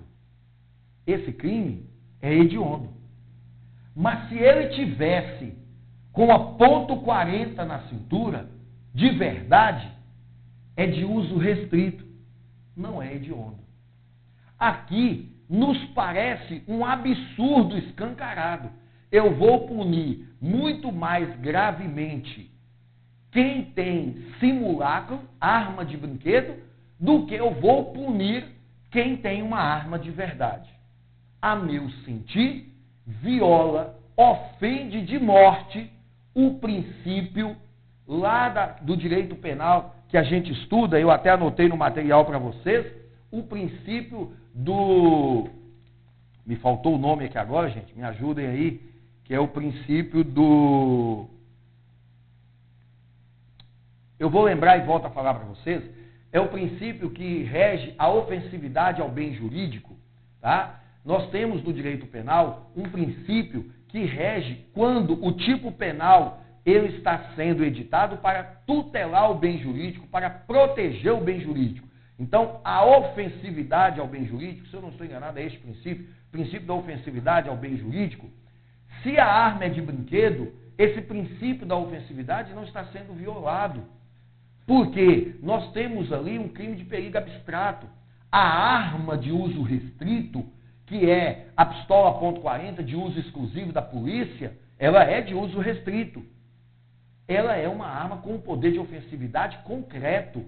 Esse 1.08 1.34
crime 1.34 1.90
é 2.22 2.32
hediondo. 2.32 2.94
Mas 3.96 4.30
se 4.30 4.38
ele 4.38 4.76
tivesse 4.76 5.58
com 6.12 6.32
a 6.32 6.54
ponto 6.54 6.98
40 6.98 7.66
na 7.66 7.80
cintura, 7.88 8.48
de 8.94 9.10
verdade, 9.10 9.92
é 10.78 10.86
de 10.86 11.04
uso 11.04 11.38
restrito, 11.38 12.06
não 12.78 13.02
é 13.02 13.12
hediondo. 13.12 13.60
Aqui 14.58 15.36
nos 15.50 15.84
parece 15.96 16.64
um 16.68 16.86
absurdo 16.86 17.76
escancarado. 17.78 18.70
Eu 19.14 19.36
vou 19.36 19.68
punir 19.68 20.28
muito 20.42 20.92
mais 20.92 21.40
gravemente 21.40 22.52
quem 23.32 23.66
tem 23.66 24.26
simulacro, 24.40 25.20
arma 25.40 25.86
de 25.86 25.96
brinquedo, 25.96 26.56
do 27.00 27.28
que 27.28 27.36
eu 27.36 27.52
vou 27.52 27.94
punir 27.94 28.44
quem 28.90 29.16
tem 29.16 29.44
uma 29.44 29.60
arma 29.60 30.00
de 30.00 30.10
verdade. 30.10 30.68
A 31.40 31.56
meu 31.56 31.88
sentir, 32.06 32.74
viola, 33.06 34.00
ofende 34.18 35.04
de 35.04 35.20
morte 35.20 35.92
o 36.34 36.56
princípio 36.56 37.56
lá 38.08 38.50
da, 38.50 38.66
do 38.66 38.98
direito 38.98 39.36
penal 39.36 39.96
que 40.10 40.18
a 40.18 40.24
gente 40.24 40.52
estuda, 40.52 41.00
eu 41.00 41.12
até 41.12 41.30
anotei 41.30 41.68
no 41.68 41.78
material 41.78 42.26
para 42.26 42.40
vocês, 42.40 42.92
o 43.32 43.44
princípio 43.44 44.34
do. 44.54 45.50
Me 46.46 46.56
faltou 46.56 46.96
o 46.96 47.00
nome 47.00 47.26
aqui 47.26 47.38
agora, 47.38 47.70
gente, 47.70 47.96
me 47.96 48.04
ajudem 48.04 48.48
aí, 48.48 48.93
que 49.24 49.34
é 49.34 49.40
o 49.40 49.48
princípio 49.48 50.24
do. 50.24 51.28
Eu 54.20 54.30
vou 54.30 54.44
lembrar 54.44 54.78
e 54.78 54.86
volto 54.86 55.06
a 55.06 55.10
falar 55.10 55.34
para 55.34 55.46
vocês, 55.46 55.84
é 56.32 56.40
o 56.40 56.48
princípio 56.48 57.10
que 57.12 57.44
rege 57.44 57.94
a 57.98 58.10
ofensividade 58.10 59.02
ao 59.02 59.10
bem 59.10 59.34
jurídico, 59.34 59.98
tá? 60.42 60.82
Nós 61.04 61.30
temos 61.30 61.62
no 61.64 61.74
direito 61.74 62.08
penal 62.08 62.72
um 62.76 62.84
princípio 62.84 63.70
que 63.90 64.06
rege 64.06 64.66
quando 64.74 65.24
o 65.24 65.34
tipo 65.34 65.72
penal 65.72 66.42
ele 66.66 66.98
está 66.98 67.34
sendo 67.36 67.64
editado 67.64 68.18
para 68.18 68.44
tutelar 68.66 69.30
o 69.30 69.36
bem 69.36 69.60
jurídico, 69.60 70.08
para 70.08 70.30
proteger 70.30 71.12
o 71.12 71.22
bem 71.22 71.42
jurídico. 71.42 71.88
Então, 72.18 72.62
a 72.64 72.86
ofensividade 72.86 74.00
ao 74.00 74.08
bem 74.08 74.26
jurídico, 74.26 74.68
se 74.68 74.74
eu 74.74 74.82
não 74.82 74.90
estou 74.90 75.06
enganado, 75.06 75.40
é 75.40 75.44
este 75.44 75.60
princípio, 75.60 76.08
princípio 76.32 76.66
da 76.66 76.74
ofensividade 76.74 77.50
ao 77.50 77.58
bem 77.58 77.78
jurídico. 77.78 78.30
Se 79.04 79.20
a 79.20 79.26
arma 79.26 79.66
é 79.66 79.70
de 79.70 79.82
brinquedo, 79.82 80.54
esse 80.78 81.02
princípio 81.02 81.68
da 81.68 81.76
ofensividade 81.76 82.54
não 82.54 82.64
está 82.64 82.86
sendo 82.86 83.14
violado. 83.14 83.84
Porque 84.66 85.36
nós 85.42 85.72
temos 85.74 86.12
ali 86.12 86.40
um 86.40 86.48
crime 86.48 86.78
de 86.78 86.86
perigo 86.86 87.18
abstrato. 87.18 87.86
A 88.32 88.40
arma 88.40 89.18
de 89.18 89.32
uso 89.32 89.62
restrito, 89.62 90.44
que 90.88 91.10
é 91.10 91.50
a 91.56 91.66
pistola 91.66 92.20
.40 92.20 92.82
de 92.82 92.96
uso 92.96 93.20
exclusivo 93.20 93.72
da 93.72 93.82
polícia, 93.82 94.58
ela 94.80 95.04
é 95.04 95.22
de 95.22 95.36
uso 95.36 95.60
restrito. 95.60 96.26
Ela 97.28 97.56
é 97.56 97.68
uma 97.68 97.86
arma 97.86 98.18
com 98.18 98.40
poder 98.40 98.72
de 98.72 98.80
ofensividade 98.80 99.58
concreto. 99.66 100.44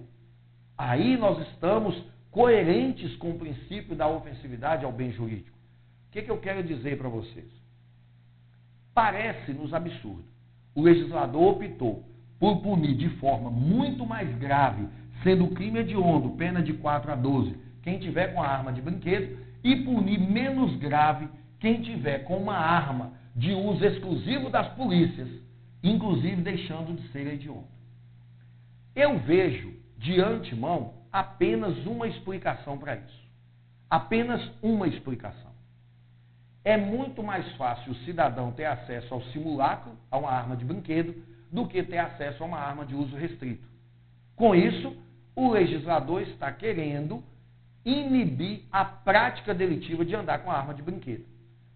Aí 0.76 1.16
nós 1.16 1.46
estamos 1.48 2.02
coerentes 2.30 3.14
com 3.16 3.30
o 3.30 3.38
princípio 3.38 3.94
da 3.94 4.08
ofensividade 4.08 4.84
ao 4.84 4.92
bem 4.92 5.12
jurídico. 5.12 5.56
O 6.08 6.12
que, 6.12 6.22
que 6.22 6.30
eu 6.30 6.38
quero 6.38 6.62
dizer 6.62 6.98
para 6.98 7.08
vocês? 7.08 7.65
Parece-nos 8.96 9.74
absurdo. 9.74 10.24
O 10.74 10.80
legislador 10.80 11.52
optou 11.52 12.02
por 12.40 12.62
punir 12.62 12.96
de 12.96 13.10
forma 13.18 13.50
muito 13.50 14.06
mais 14.06 14.34
grave, 14.38 14.88
sendo 15.22 15.48
crime 15.48 15.80
hediondo, 15.80 16.30
pena 16.30 16.62
de 16.62 16.72
4 16.72 17.12
a 17.12 17.14
12, 17.14 17.58
quem 17.82 17.98
tiver 17.98 18.32
com 18.32 18.42
a 18.42 18.48
arma 18.48 18.72
de 18.72 18.80
brinquedo, 18.80 19.36
e 19.62 19.76
punir 19.84 20.18
menos 20.18 20.74
grave 20.76 21.28
quem 21.60 21.82
tiver 21.82 22.20
com 22.20 22.38
uma 22.38 22.56
arma 22.56 23.12
de 23.34 23.52
uso 23.52 23.84
exclusivo 23.84 24.48
das 24.48 24.68
polícias, 24.68 25.28
inclusive 25.82 26.40
deixando 26.40 26.96
de 26.96 27.06
ser 27.08 27.26
hediondo. 27.26 27.68
Eu 28.94 29.18
vejo, 29.18 29.74
de 29.98 30.22
antemão, 30.22 30.94
apenas 31.12 31.84
uma 31.84 32.08
explicação 32.08 32.78
para 32.78 32.96
isso. 32.96 33.26
Apenas 33.90 34.40
uma 34.62 34.88
explicação. 34.88 35.45
É 36.66 36.76
muito 36.76 37.22
mais 37.22 37.48
fácil 37.52 37.92
o 37.92 37.94
cidadão 37.98 38.50
ter 38.50 38.64
acesso 38.64 39.14
ao 39.14 39.22
simulacro, 39.26 39.92
a 40.10 40.18
uma 40.18 40.32
arma 40.32 40.56
de 40.56 40.64
brinquedo, 40.64 41.14
do 41.52 41.64
que 41.68 41.80
ter 41.80 41.98
acesso 41.98 42.42
a 42.42 42.46
uma 42.46 42.58
arma 42.58 42.84
de 42.84 42.92
uso 42.92 43.14
restrito. 43.14 43.64
Com 44.34 44.52
isso, 44.52 44.96
o 45.36 45.48
legislador 45.52 46.22
está 46.22 46.50
querendo 46.50 47.22
inibir 47.84 48.64
a 48.72 48.84
prática 48.84 49.54
delitiva 49.54 50.04
de 50.04 50.16
andar 50.16 50.40
com 50.40 50.50
a 50.50 50.56
arma 50.56 50.74
de 50.74 50.82
brinquedo. 50.82 51.24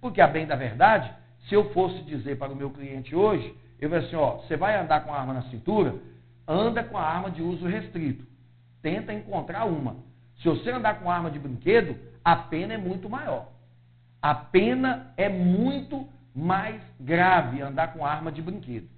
Porque, 0.01 0.21
a 0.21 0.27
bem 0.27 0.45
da 0.45 0.57
verdade, 0.57 1.09
se 1.49 1.55
eu 1.55 1.73
fosse 1.73 2.03
dizer 2.03 2.37
para 2.37 2.53
o 2.53 2.57
meu 2.57 2.71
cliente 2.71 3.15
hoje, 3.15 3.55
eu 3.81 3.89
vou 3.89 3.97
assim, 3.97 4.17
ó, 4.17 4.39
você 4.39 4.57
vai 4.57 4.77
andar 4.77 5.05
com 5.05 5.15
a 5.15 5.21
arma 5.21 5.35
na 5.35 5.43
cintura, 5.43 5.95
anda 6.49 6.83
com 6.83 6.99
a 6.99 7.05
arma 7.05 7.31
de 7.31 7.43
uso 7.43 7.65
restrito. 7.65 8.27
Tenta 8.83 9.13
encontrar 9.13 9.67
uma. 9.67 9.99
Se 10.43 10.49
você 10.49 10.73
andar 10.73 10.99
com 10.99 11.09
arma 11.09 11.31
de 11.31 11.39
brinquedo, 11.39 11.97
a 12.25 12.35
pena 12.35 12.75
é 12.75 12.77
muito 12.77 13.09
maior. 13.09 13.60
A 14.23 14.35
pena 14.35 15.13
é 15.17 15.29
muito 15.29 16.07
mais 16.35 16.81
grave 16.99 17.63
andar 17.63 17.93
com 17.93 18.05
arma 18.05 18.31
de 18.31 18.43
brinquedo. 18.43 18.89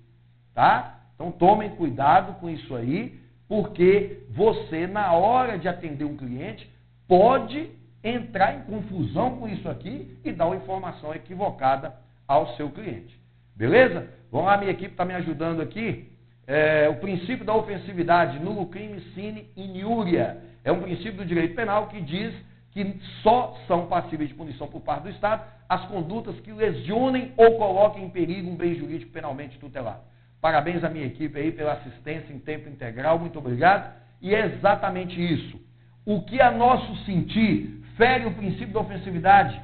Tá? 0.55 1.01
Então 1.15 1.31
tomem 1.31 1.71
cuidado 1.71 2.35
com 2.41 2.51
isso 2.51 2.75
aí, 2.75 3.21
porque 3.49 4.25
você, 4.31 4.87
na 4.87 5.13
hora 5.13 5.59
de 5.59 5.69
atender 5.69 6.05
um 6.05 6.17
cliente, 6.17 6.69
pode 7.07 7.71
entrar 8.03 8.55
em 8.55 8.63
confusão 8.63 9.37
com 9.39 9.49
isso 9.49 9.69
aqui 9.69 10.19
e 10.25 10.33
dar 10.33 10.47
uma 10.47 10.57
informação 10.57 11.15
equivocada 11.15 11.95
ao 12.27 12.57
seu 12.57 12.71
cliente. 12.71 13.17
Beleza? 13.55 14.09
Vamos 14.31 14.47
lá, 14.47 14.57
minha 14.57 14.71
equipe 14.71 14.93
está 14.93 15.05
me 15.05 15.15
ajudando 15.15 15.61
aqui. 15.61 16.11
É, 16.47 16.89
o 16.89 16.97
princípio 16.97 17.45
da 17.45 17.55
ofensividade, 17.55 18.41
nulo 18.41 18.67
crime 18.67 19.01
sine 19.15 19.51
inúria. 19.57 20.39
É 20.65 20.73
um 20.73 20.81
princípio 20.81 21.19
do 21.19 21.25
direito 21.25 21.55
penal 21.55 21.87
que 21.87 22.01
diz 22.01 22.35
que 22.73 22.99
só 23.23 23.57
são 23.67 23.87
passíveis 23.87 24.31
de 24.31 24.35
punição 24.35 24.67
por 24.67 24.81
parte 24.81 25.05
do 25.05 25.11
Estado 25.11 25.45
as 25.69 25.85
condutas 25.87 26.39
que 26.41 26.53
lesionem 26.53 27.33
ou 27.37 27.57
coloquem 27.57 28.05
em 28.05 28.11
perigo 28.11 28.51
um 28.51 28.57
bem 28.57 28.75
jurídico 28.75 29.13
penalmente 29.13 29.59
tutelado. 29.59 30.01
Parabéns 30.41 30.83
à 30.85 30.91
minha 30.91 31.07
equipe 31.07 31.39
aí 31.39 31.53
pela 31.53 31.75
assistência 31.75 32.33
em 32.33 32.39
tempo 32.39 32.69
integral, 32.69 33.19
muito 33.19 33.39
obrigado. 33.39 33.95
E 34.21 34.35
é 34.35 34.47
exatamente 34.47 35.19
isso. 35.19 35.59
O 36.05 36.23
que 36.23 36.41
a 36.41 36.51
nosso 36.51 36.95
sentir 37.05 37.83
fere 37.97 38.27
o 38.27 38.35
princípio 38.35 38.73
da 38.73 38.81
ofensividade. 38.81 39.61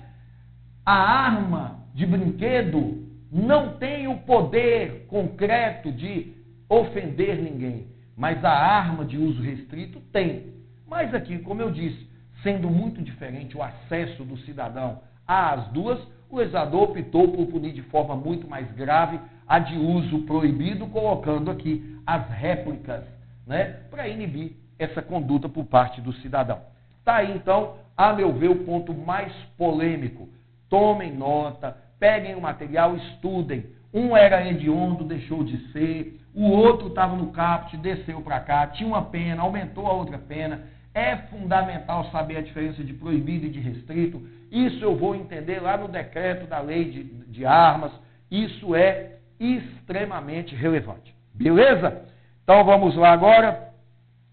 A 0.84 0.94
arma 0.94 1.80
de 1.94 2.06
brinquedo 2.06 3.06
não 3.30 3.76
tem 3.76 4.08
o 4.08 4.18
poder 4.18 5.06
concreto 5.08 5.92
de 5.92 6.32
ofender 6.68 7.36
ninguém, 7.36 7.88
mas 8.16 8.42
a 8.44 8.50
arma 8.50 9.04
de 9.04 9.18
uso 9.18 9.42
restrito 9.42 10.00
tem. 10.12 10.54
Mas 10.86 11.12
aqui, 11.12 11.38
como 11.40 11.60
eu 11.60 11.70
disse, 11.70 12.07
sendo 12.42 12.70
muito 12.70 13.02
diferente 13.02 13.56
o 13.56 13.62
acesso 13.62 14.24
do 14.24 14.36
cidadão 14.38 15.00
às 15.26 15.66
duas, 15.68 15.98
o 16.30 16.38
legislador 16.38 16.90
optou 16.90 17.28
por 17.28 17.46
punir 17.46 17.72
de 17.72 17.82
forma 17.82 18.14
muito 18.14 18.48
mais 18.48 18.70
grave 18.72 19.18
a 19.46 19.58
de 19.58 19.76
uso 19.76 20.20
proibido, 20.22 20.86
colocando 20.88 21.50
aqui 21.50 21.98
as 22.06 22.28
réplicas, 22.30 23.04
né, 23.46 23.80
para 23.90 24.08
inibir 24.08 24.52
essa 24.78 25.02
conduta 25.02 25.48
por 25.48 25.64
parte 25.64 26.00
do 26.00 26.12
cidadão. 26.14 26.60
Está 26.98 27.16
aí, 27.16 27.34
então, 27.34 27.76
a 27.96 28.12
meu 28.12 28.32
ver, 28.32 28.50
o 28.50 28.64
ponto 28.64 28.94
mais 28.94 29.32
polêmico. 29.56 30.28
Tomem 30.68 31.12
nota, 31.14 31.76
peguem 31.98 32.34
o 32.34 32.40
material, 32.40 32.94
estudem. 32.96 33.64
Um 33.92 34.14
era 34.14 34.46
hediondo, 34.46 35.02
deixou 35.04 35.42
de 35.42 35.72
ser, 35.72 36.20
o 36.34 36.44
outro 36.50 36.88
estava 36.88 37.16
no 37.16 37.32
caput, 37.32 37.76
desceu 37.78 38.20
para 38.20 38.38
cá, 38.40 38.66
tinha 38.66 38.88
uma 38.88 39.02
pena, 39.02 39.42
aumentou 39.42 39.86
a 39.86 39.92
outra 39.92 40.18
pena. 40.18 40.62
É 40.98 41.16
fundamental 41.30 42.10
saber 42.10 42.38
a 42.38 42.42
diferença 42.42 42.82
de 42.82 42.92
proibido 42.92 43.46
e 43.46 43.50
de 43.50 43.60
restrito. 43.60 44.20
Isso 44.50 44.82
eu 44.84 44.96
vou 44.96 45.14
entender 45.14 45.60
lá 45.60 45.76
no 45.76 45.86
decreto 45.86 46.48
da 46.48 46.58
lei 46.58 46.90
de, 46.90 47.04
de 47.04 47.46
armas. 47.46 47.92
Isso 48.28 48.74
é 48.74 49.12
extremamente 49.38 50.56
relevante. 50.56 51.14
Beleza? 51.32 52.02
Então 52.42 52.64
vamos 52.64 52.96
lá 52.96 53.12
agora. 53.12 53.72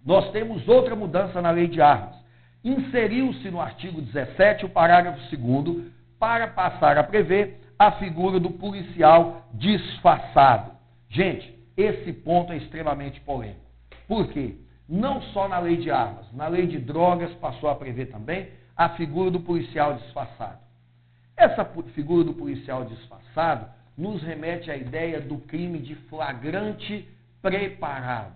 Nós 0.03 0.31
temos 0.31 0.67
outra 0.67 0.95
mudança 0.95 1.39
na 1.39 1.51
lei 1.51 1.67
de 1.67 1.79
armas. 1.79 2.15
Inseriu-se 2.63 3.51
no 3.51 3.61
artigo 3.61 4.01
17 4.01 4.65
o 4.65 4.69
parágrafo 4.69 5.19
2 5.37 5.85
para 6.17 6.47
passar 6.47 6.97
a 6.97 7.03
prever 7.03 7.59
a 7.77 7.91
figura 7.91 8.39
do 8.39 8.49
policial 8.49 9.45
disfarçado. 9.53 10.71
Gente, 11.09 11.53
esse 11.77 12.11
ponto 12.11 12.51
é 12.51 12.57
extremamente 12.57 13.21
polêmico. 13.21 13.61
Por 14.07 14.27
quê? 14.29 14.55
Não 14.87 15.21
só 15.21 15.47
na 15.47 15.59
lei 15.59 15.77
de 15.77 15.89
armas, 15.89 16.31
na 16.31 16.47
lei 16.47 16.67
de 16.67 16.77
drogas 16.77 17.33
passou 17.35 17.69
a 17.69 17.75
prever 17.75 18.07
também 18.07 18.49
a 18.75 18.89
figura 18.89 19.31
do 19.31 19.39
policial 19.39 19.95
disfarçado. 19.95 20.59
Essa 21.35 21.65
figura 21.93 22.23
do 22.23 22.33
policial 22.33 22.85
disfarçado 22.85 23.67
nos 23.97 24.21
remete 24.21 24.69
à 24.69 24.77
ideia 24.77 25.19
do 25.19 25.37
crime 25.39 25.79
de 25.79 25.95
flagrante 25.95 27.07
preparado. 27.41 28.35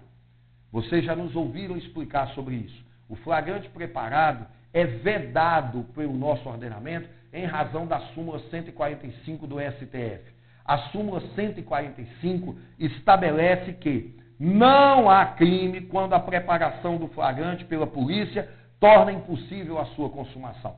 Vocês 0.72 1.04
já 1.04 1.16
nos 1.16 1.36
ouviram 1.36 1.78
explicar 1.78 2.30
sobre 2.30 2.56
isso. 2.56 2.86
O 3.08 3.16
flagrante 3.16 3.70
preparado 3.70 4.46
é 4.74 4.86
vedado 4.86 5.84
pelo 5.96 6.14
nosso 6.14 6.48
ordenamento 6.48 7.10
em 7.34 7.46
razão 7.46 7.88
da 7.88 8.00
súmula 8.14 8.40
145 8.50 9.48
do 9.48 9.58
STF. 9.60 10.32
A 10.64 10.78
súmula 10.90 11.22
145 11.36 12.56
estabelece 12.78 13.74
que 13.74 14.19
não 14.40 15.10
há 15.10 15.26
crime 15.26 15.82
quando 15.82 16.14
a 16.14 16.20
preparação 16.20 16.98
do 16.98 17.08
flagrante 17.10 17.66
pela 17.66 17.86
polícia 17.86 18.50
torna 18.80 19.12
impossível 19.12 19.78
a 19.78 19.86
sua 19.88 20.10
consumação. 20.10 20.78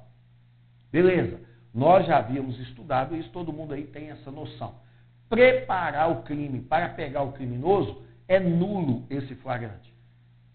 Beleza. 0.92 1.40
Nós 1.74 2.06
já 2.06 2.18
havíamos 2.18 2.60
estudado 2.60 3.16
isso, 3.16 3.30
todo 3.30 3.54
mundo 3.54 3.74
aí 3.74 3.84
tem 3.84 4.10
essa 4.10 4.30
noção. 4.30 4.76
Preparar 5.30 6.12
o 6.12 6.24
crime 6.24 6.60
para 6.60 6.90
pegar 6.90 7.22
o 7.22 7.32
criminoso 7.32 8.02
é 8.28 8.40
nulo 8.40 9.06
esse 9.10 9.36
flagrante. 9.36 9.94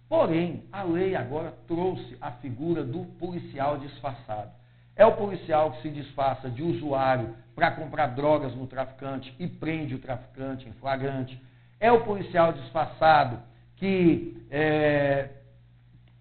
Porém, 0.09 0.65
a 0.71 0.83
lei 0.83 1.17
agora 1.17 1.55
trouxe 1.67 2.17
a 2.21 2.33
figura 2.33 2.85
do 2.85 3.05
policial 3.19 3.79
disfarçado. 3.79 4.51
É 4.95 5.05
o 5.05 5.17
policial 5.17 5.73
que 5.73 5.83
se 5.83 5.91
disfarça 5.91 6.49
de 6.49 6.63
usuário 6.63 7.35
para 7.55 7.71
comprar 7.71 8.09
drogas 8.09 8.55
no 8.55 8.67
traficante 8.67 9.35
e 9.39 9.47
prende 9.47 9.95
o 9.95 9.99
traficante 9.99 10.69
em 10.69 10.73
flagrante. 10.75 11.41
É 11.79 11.93
o 11.93 12.05
policial 12.05 12.53
disfarçado 12.53 13.39
que 13.77 14.47
é, 14.51 15.29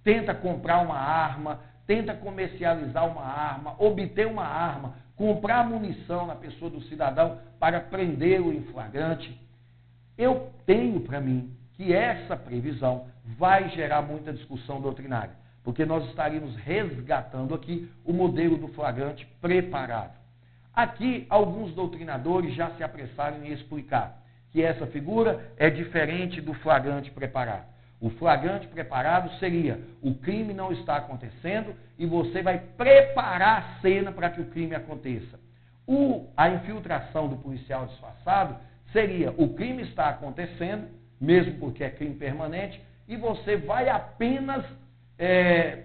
tenta 0.03 0.33
comprar 0.33 0.81
uma 0.81 0.97
arma 0.97 1.59
tenta 1.85 2.13
comercializar 2.13 3.07
uma 3.07 3.23
arma, 3.23 3.75
obter 3.77 4.27
uma 4.27 4.45
arma, 4.45 4.95
comprar 5.15 5.67
munição 5.67 6.25
na 6.25 6.35
pessoa 6.35 6.69
do 6.69 6.81
cidadão 6.83 7.39
para 7.59 7.79
prendê-lo 7.79 8.51
em 8.51 8.63
flagrante. 8.63 9.39
Eu 10.17 10.51
tenho 10.65 11.01
para 11.01 11.21
mim 11.21 11.53
que 11.73 11.93
essa 11.93 12.35
previsão 12.35 13.07
vai 13.37 13.69
gerar 13.69 14.01
muita 14.01 14.33
discussão 14.33 14.81
doutrinária, 14.81 15.35
porque 15.63 15.85
nós 15.85 16.05
estaríamos 16.09 16.55
resgatando 16.57 17.53
aqui 17.53 17.89
o 18.03 18.13
modelo 18.13 18.57
do 18.57 18.69
flagrante 18.69 19.25
preparado. 19.41 20.15
Aqui, 20.73 21.25
alguns 21.29 21.73
doutrinadores 21.73 22.53
já 22.53 22.71
se 22.71 22.83
apressaram 22.83 23.43
em 23.45 23.51
explicar 23.51 24.21
que 24.55 24.63
essa 24.63 24.87
figura 24.87 25.51
é 25.57 25.69
diferente 25.69 26.39
do 26.39 26.53
flagrante 26.53 27.11
preparado. 27.11 27.65
O 27.99 28.09
flagrante 28.11 28.65
preparado 28.67 29.29
seria 29.37 29.81
o 30.01 30.15
crime 30.15 30.53
não 30.53 30.71
está 30.71 30.95
acontecendo 30.95 31.75
e 31.99 32.05
você 32.05 32.41
vai 32.41 32.59
preparar 32.77 33.57
a 33.57 33.81
cena 33.81 34.13
para 34.13 34.29
que 34.29 34.39
o 34.39 34.45
crime 34.45 34.73
aconteça. 34.73 35.37
O, 35.85 36.29
a 36.37 36.49
infiltração 36.49 37.27
do 37.27 37.35
policial 37.35 37.85
disfarçado 37.87 38.55
seria 38.93 39.33
o 39.37 39.53
crime 39.55 39.83
está 39.83 40.07
acontecendo, 40.07 40.87
mesmo 41.19 41.59
porque 41.59 41.83
é 41.83 41.89
crime 41.89 42.15
permanente, 42.15 42.81
e 43.09 43.17
você 43.17 43.57
vai 43.57 43.89
apenas 43.89 44.63
é, 45.19 45.83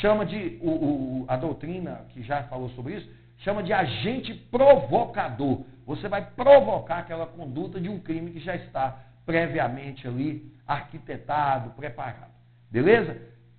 chama 0.00 0.24
de 0.24 0.56
o, 0.62 0.70
o, 0.70 1.24
a 1.26 1.36
doutrina 1.36 2.06
que 2.10 2.22
já 2.22 2.44
falou 2.44 2.68
sobre 2.70 2.94
isso 2.94 3.10
chama 3.38 3.60
de 3.60 3.72
agente 3.72 4.32
provocador. 4.52 5.64
Você 5.86 6.08
vai 6.08 6.26
provocar 6.34 6.98
aquela 6.98 7.26
conduta 7.26 7.80
de 7.80 7.88
um 7.88 8.00
crime 8.00 8.32
que 8.32 8.40
já 8.40 8.56
está 8.56 8.98
previamente 9.24 10.06
ali 10.06 10.52
arquitetado, 10.66 11.70
preparado. 11.70 12.34
Beleza? 12.70 13.16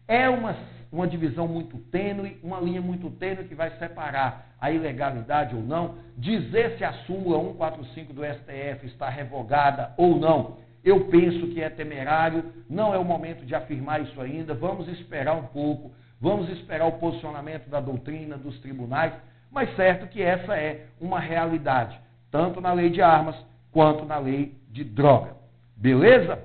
É 0.07 0.29
uma, 0.29 0.55
uma 0.91 1.07
divisão 1.07 1.47
muito 1.47 1.77
tênue, 1.77 2.37
uma 2.43 2.59
linha 2.59 2.81
muito 2.81 3.09
tênue 3.11 3.45
que 3.45 3.55
vai 3.55 3.71
separar 3.77 4.55
a 4.59 4.71
ilegalidade 4.71 5.55
ou 5.55 5.61
não, 5.61 5.95
dizer 6.17 6.77
se 6.77 6.83
a 6.83 6.93
súmula 7.05 7.39
145 7.39 8.13
do 8.13 8.23
STF 8.25 8.85
está 8.87 9.09
revogada 9.09 9.93
ou 9.97 10.17
não. 10.17 10.57
Eu 10.83 11.05
penso 11.09 11.47
que 11.47 11.61
é 11.61 11.69
temerário, 11.69 12.53
não 12.69 12.93
é 12.93 12.97
o 12.97 13.03
momento 13.03 13.45
de 13.45 13.53
afirmar 13.53 14.01
isso 14.01 14.19
ainda, 14.21 14.53
vamos 14.53 14.87
esperar 14.87 15.35
um 15.35 15.47
pouco, 15.47 15.91
vamos 16.19 16.49
esperar 16.49 16.87
o 16.87 16.93
posicionamento 16.93 17.69
da 17.69 17.79
doutrina, 17.79 18.37
dos 18.37 18.57
tribunais, 18.59 19.13
mas 19.51 19.73
certo 19.75 20.07
que 20.07 20.21
essa 20.21 20.55
é 20.55 20.87
uma 20.99 21.19
realidade, 21.19 21.99
tanto 22.37 22.61
na 22.61 22.71
lei 22.71 22.91
de 22.91 23.01
armas 23.01 23.35
quanto 23.71 24.05
na 24.05 24.19
lei 24.19 24.55
de 24.69 24.83
droga. 24.83 25.35
Beleza? 25.75 26.37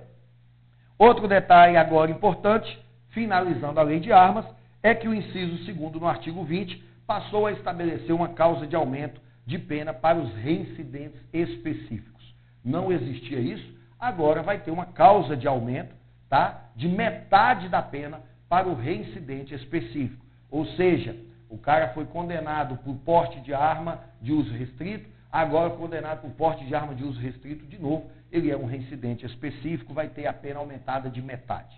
Outro 0.98 1.28
detalhe 1.28 1.76
agora 1.76 2.10
importante, 2.10 2.82
finalizando 3.10 3.78
a 3.78 3.82
lei 3.82 4.00
de 4.00 4.10
armas, 4.10 4.46
é 4.82 4.94
que 4.94 5.06
o 5.06 5.12
inciso 5.12 5.70
2 5.70 5.92
no 5.92 6.06
artigo 6.06 6.44
20 6.44 6.82
passou 7.06 7.46
a 7.46 7.52
estabelecer 7.52 8.14
uma 8.14 8.28
causa 8.28 8.66
de 8.66 8.74
aumento 8.74 9.20
de 9.44 9.58
pena 9.58 9.92
para 9.92 10.16
os 10.16 10.32
reincidentes 10.36 11.20
específicos. 11.30 12.34
Não 12.64 12.90
existia 12.90 13.38
isso, 13.38 13.76
agora 14.00 14.42
vai 14.42 14.60
ter 14.60 14.70
uma 14.70 14.86
causa 14.86 15.36
de 15.36 15.46
aumento, 15.46 15.94
tá? 16.26 16.70
De 16.74 16.88
metade 16.88 17.68
da 17.68 17.82
pena 17.82 18.22
para 18.48 18.66
o 18.66 18.74
reincidente 18.74 19.54
específico. 19.54 20.24
Ou 20.50 20.64
seja, 20.68 21.14
o 21.50 21.58
cara 21.58 21.88
foi 21.88 22.06
condenado 22.06 22.78
por 22.78 22.94
porte 23.04 23.38
de 23.40 23.52
arma 23.52 24.00
de 24.22 24.32
uso 24.32 24.54
restrito, 24.54 25.12
agora 25.32 25.70
condenado 25.70 26.20
por 26.20 26.30
porte 26.32 26.64
de 26.66 26.74
arma 26.74 26.94
de 26.94 27.02
uso 27.02 27.18
restrito 27.18 27.64
de 27.66 27.80
novo, 27.80 28.10
ele 28.30 28.50
é 28.50 28.56
um 28.56 28.66
reincidente 28.66 29.24
específico, 29.24 29.94
vai 29.94 30.08
ter 30.08 30.26
a 30.26 30.32
pena 30.32 30.60
aumentada 30.60 31.08
de 31.08 31.22
metade. 31.22 31.74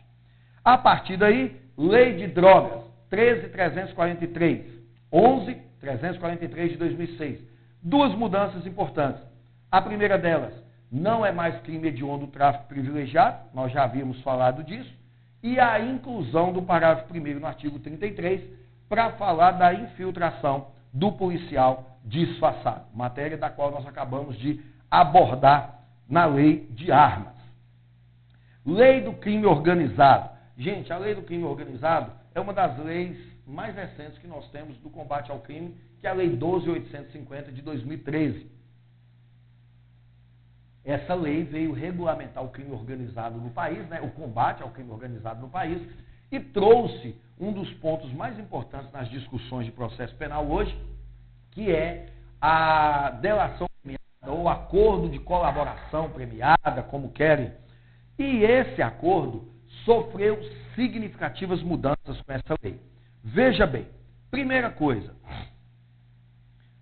A 0.64 0.76
partir 0.76 1.16
daí, 1.16 1.56
lei 1.78 2.16
de 2.16 2.26
drogas, 2.26 2.82
13.343, 3.12 4.64
11.343 5.12 6.68
de 6.70 6.76
2006. 6.76 7.40
Duas 7.80 8.14
mudanças 8.14 8.66
importantes. 8.66 9.22
A 9.70 9.80
primeira 9.80 10.18
delas, 10.18 10.52
não 10.90 11.24
é 11.24 11.30
mais 11.30 11.56
crime 11.62 11.88
hediondo 11.88 12.24
o 12.24 12.28
tráfico 12.28 12.66
privilegiado, 12.66 13.38
nós 13.52 13.72
já 13.72 13.84
havíamos 13.84 14.20
falado 14.22 14.64
disso, 14.64 14.92
e 15.42 15.60
a 15.60 15.78
inclusão 15.78 16.52
do 16.52 16.62
parágrafo 16.62 17.12
1 17.12 17.38
no 17.38 17.46
artigo 17.46 17.78
33, 17.78 18.40
para 18.88 19.12
falar 19.12 19.52
da 19.52 19.74
infiltração 19.74 20.68
do 20.94 21.10
policial 21.10 21.98
disfarçado, 22.04 22.86
matéria 22.94 23.36
da 23.36 23.50
qual 23.50 23.72
nós 23.72 23.84
acabamos 23.86 24.38
de 24.38 24.62
abordar 24.88 25.80
na 26.08 26.24
lei 26.24 26.68
de 26.70 26.92
armas. 26.92 27.34
Lei 28.64 29.00
do 29.00 29.12
crime 29.14 29.44
organizado. 29.44 30.30
Gente, 30.56 30.92
a 30.92 30.98
lei 30.98 31.14
do 31.14 31.22
crime 31.22 31.44
organizado 31.44 32.12
é 32.32 32.40
uma 32.40 32.52
das 32.52 32.78
leis 32.78 33.18
mais 33.46 33.74
recentes 33.74 34.18
que 34.18 34.26
nós 34.26 34.48
temos 34.50 34.76
do 34.78 34.88
combate 34.88 35.30
ao 35.30 35.40
crime, 35.40 35.76
que 36.00 36.06
é 36.06 36.10
a 36.10 36.14
Lei 36.14 36.36
12.850 36.36 37.52
de 37.52 37.60
2013. 37.60 38.50
Essa 40.84 41.14
lei 41.14 41.44
veio 41.44 41.72
regulamentar 41.72 42.44
o 42.44 42.50
crime 42.50 42.72
organizado 42.72 43.38
no 43.38 43.50
país, 43.50 43.86
né, 43.88 44.00
o 44.00 44.10
combate 44.10 44.62
ao 44.62 44.70
crime 44.70 44.90
organizado 44.90 45.40
no 45.40 45.48
país, 45.48 45.82
e 46.34 46.40
trouxe 46.40 47.16
um 47.38 47.52
dos 47.52 47.72
pontos 47.74 48.12
mais 48.12 48.38
importantes 48.38 48.90
nas 48.92 49.08
discussões 49.08 49.66
de 49.66 49.72
processo 49.72 50.14
penal 50.16 50.46
hoje, 50.46 50.76
que 51.52 51.70
é 51.70 52.06
a 52.40 53.10
delação 53.20 53.68
premiada 53.80 54.02
ou 54.26 54.48
acordo 54.48 55.08
de 55.08 55.18
colaboração 55.20 56.10
premiada, 56.10 56.82
como 56.90 57.12
querem. 57.12 57.52
E 58.18 58.42
esse 58.42 58.82
acordo 58.82 59.48
sofreu 59.84 60.38
significativas 60.74 61.62
mudanças 61.62 62.20
com 62.22 62.32
essa 62.32 62.56
lei. 62.62 62.80
Veja 63.22 63.66
bem, 63.66 63.86
primeira 64.30 64.70
coisa, 64.70 65.14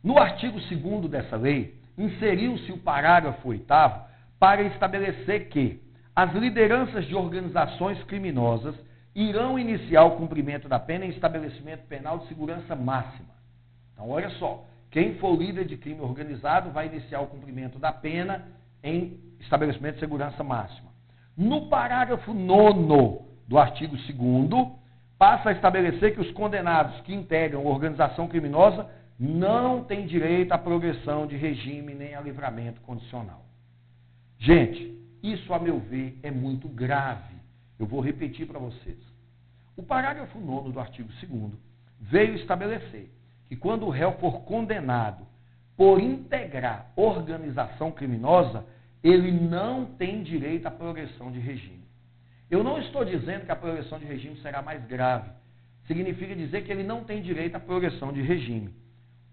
no 0.02 0.18
artigo 0.18 0.58
2 0.58 1.10
dessa 1.10 1.36
lei, 1.36 1.78
inseriu-se 1.96 2.72
o 2.72 2.78
parágrafo 2.78 3.48
8 3.48 3.66
para 4.38 4.62
estabelecer 4.62 5.48
que 5.48 5.82
as 6.16 6.32
lideranças 6.34 7.06
de 7.06 7.14
organizações 7.14 8.02
criminosas 8.04 8.74
irão 9.14 9.58
iniciar 9.58 10.04
o 10.04 10.16
cumprimento 10.16 10.68
da 10.68 10.78
pena 10.78 11.04
em 11.04 11.10
estabelecimento 11.10 11.86
penal 11.86 12.18
de 12.18 12.28
segurança 12.28 12.74
máxima. 12.74 13.32
Então, 13.92 14.08
olha 14.08 14.30
só, 14.30 14.64
quem 14.90 15.14
for 15.16 15.36
líder 15.36 15.64
de 15.64 15.76
crime 15.76 16.00
organizado 16.00 16.70
vai 16.70 16.86
iniciar 16.86 17.20
o 17.20 17.26
cumprimento 17.26 17.78
da 17.78 17.92
pena 17.92 18.46
em 18.82 19.18
estabelecimento 19.40 19.94
de 19.94 20.00
segurança 20.00 20.42
máxima. 20.42 20.90
No 21.36 21.68
parágrafo 21.68 22.34
9 22.34 23.22
do 23.48 23.58
artigo 23.58 23.96
2 23.96 24.68
passa 25.18 25.50
a 25.50 25.52
estabelecer 25.52 26.14
que 26.14 26.20
os 26.20 26.30
condenados 26.32 27.00
que 27.02 27.14
integram 27.14 27.64
organização 27.64 28.28
criminosa 28.28 28.88
não 29.18 29.84
têm 29.84 30.06
direito 30.06 30.52
à 30.52 30.58
progressão 30.58 31.26
de 31.26 31.36
regime 31.36 31.94
nem 31.94 32.14
a 32.14 32.20
livramento 32.20 32.80
condicional. 32.80 33.44
Gente, 34.38 34.98
isso, 35.22 35.54
a 35.54 35.58
meu 35.58 35.78
ver, 35.78 36.18
é 36.22 36.30
muito 36.30 36.68
grave. 36.68 37.31
Eu 37.82 37.86
vou 37.88 38.00
repetir 38.00 38.46
para 38.46 38.60
vocês. 38.60 38.96
O 39.76 39.82
parágrafo 39.82 40.38
9 40.38 40.70
do 40.70 40.78
artigo 40.78 41.08
2 41.20 41.52
veio 42.00 42.36
estabelecer 42.36 43.10
que 43.48 43.56
quando 43.56 43.84
o 43.84 43.90
réu 43.90 44.12
for 44.20 44.42
condenado 44.42 45.26
por 45.76 46.00
integrar 46.00 46.92
organização 46.94 47.90
criminosa, 47.90 48.64
ele 49.02 49.32
não 49.32 49.84
tem 49.84 50.22
direito 50.22 50.66
à 50.66 50.70
progressão 50.70 51.32
de 51.32 51.40
regime. 51.40 51.82
Eu 52.48 52.62
não 52.62 52.78
estou 52.78 53.04
dizendo 53.04 53.46
que 53.46 53.50
a 53.50 53.56
progressão 53.56 53.98
de 53.98 54.04
regime 54.04 54.36
será 54.36 54.62
mais 54.62 54.84
grave. 54.86 55.28
Significa 55.88 56.36
dizer 56.36 56.62
que 56.62 56.70
ele 56.70 56.84
não 56.84 57.02
tem 57.02 57.20
direito 57.20 57.56
à 57.56 57.58
progressão 57.58 58.12
de 58.12 58.22
regime. 58.22 58.72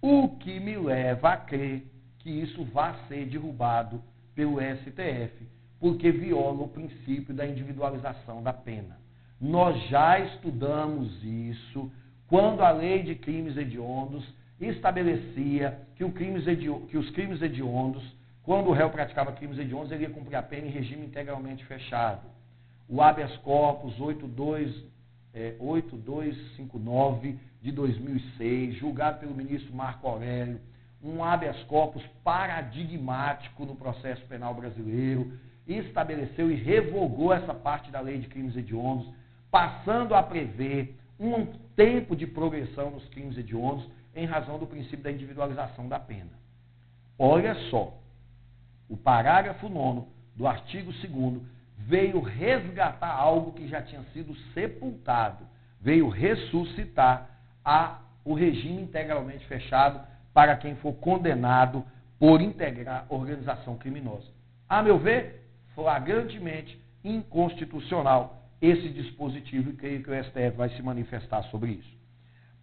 O 0.01 0.27
que 0.37 0.59
me 0.59 0.75
leva 0.75 1.33
a 1.33 1.37
crer 1.37 1.83
que 2.17 2.31
isso 2.31 2.63
vai 2.63 2.95
ser 3.07 3.27
derrubado 3.27 4.03
pelo 4.33 4.59
STF, 4.59 5.47
porque 5.79 6.11
viola 6.11 6.63
o 6.63 6.67
princípio 6.67 7.33
da 7.33 7.47
individualização 7.47 8.43
da 8.43 8.51
pena. 8.51 8.97
Nós 9.39 9.81
já 9.87 10.19
estudamos 10.19 11.23
isso 11.23 11.89
quando 12.27 12.61
a 12.61 12.71
lei 12.71 13.03
de 13.03 13.15
crimes 13.15 13.55
hediondos 13.55 14.23
estabelecia 14.59 15.79
que, 15.95 16.07
crimes 16.11 16.43
que 16.89 16.97
os 16.97 17.09
crimes 17.11 17.41
hediondos, 17.41 18.03
quando 18.43 18.67
o 18.67 18.73
réu 18.73 18.89
praticava 18.89 19.31
crimes 19.31 19.57
hediondos, 19.57 19.91
ele 19.91 20.03
ia 20.03 20.09
cumprir 20.09 20.35
a 20.35 20.43
pena 20.43 20.67
em 20.67 20.71
regime 20.71 21.05
integralmente 21.05 21.65
fechado. 21.65 22.21
O 22.87 23.01
habeas 23.01 23.35
corpus 23.37 23.99
82, 23.99 24.83
é, 25.33 25.55
8259 25.59 27.39
de 27.61 27.71
2006, 27.71 28.75
julgado 28.75 29.19
pelo 29.19 29.33
ministro 29.33 29.73
Marco 29.73 30.07
Aurélio, 30.07 30.59
um 31.01 31.23
habeas 31.23 31.61
corpus 31.63 32.03
paradigmático 32.23 33.65
no 33.65 33.75
processo 33.75 34.25
penal 34.25 34.53
brasileiro, 34.53 35.31
estabeleceu 35.77 36.49
e 36.51 36.55
revogou 36.55 37.33
essa 37.33 37.53
parte 37.53 37.91
da 37.91 37.99
lei 37.99 38.17
de 38.17 38.27
crimes 38.27 38.55
hediondos, 38.55 39.07
passando 39.51 40.15
a 40.15 40.23
prever 40.23 40.95
um 41.19 41.45
tempo 41.75 42.15
de 42.15 42.25
progressão 42.25 42.91
nos 42.91 43.07
crimes 43.09 43.37
hediondos 43.37 43.87
em 44.15 44.25
razão 44.25 44.57
do 44.57 44.65
princípio 44.65 45.03
da 45.03 45.11
individualização 45.11 45.87
da 45.87 45.99
pena. 45.99 46.31
Olha 47.17 47.53
só, 47.69 47.93
o 48.87 48.97
parágrafo 48.97 49.67
9 49.69 50.07
do 50.35 50.47
artigo 50.47 50.91
2 50.91 51.41
veio 51.77 52.19
resgatar 52.21 53.11
algo 53.11 53.53
que 53.53 53.67
já 53.67 53.81
tinha 53.81 54.01
sido 54.13 54.35
sepultado, 54.53 55.45
veio 55.81 56.09
ressuscitar 56.09 57.29
a, 57.63 57.99
o 58.25 58.33
regime 58.33 58.81
integralmente 58.81 59.45
fechado 59.45 60.01
para 60.33 60.55
quem 60.55 60.75
for 60.75 60.93
condenado 60.93 61.83
por 62.17 62.41
integrar 62.41 63.05
organização 63.09 63.77
criminosa. 63.77 64.27
A 64.67 64.83
meu 64.83 64.97
ver, 64.97 65.38
flagrantemente 65.79 66.77
inconstitucional 67.01 68.43
esse 68.61 68.89
dispositivo 68.89 69.69
e 69.69 69.73
creio 69.73 70.03
que 70.03 70.11
o 70.11 70.23
STF 70.23 70.57
vai 70.57 70.69
se 70.71 70.81
manifestar 70.81 71.43
sobre 71.43 71.71
isso. 71.71 71.97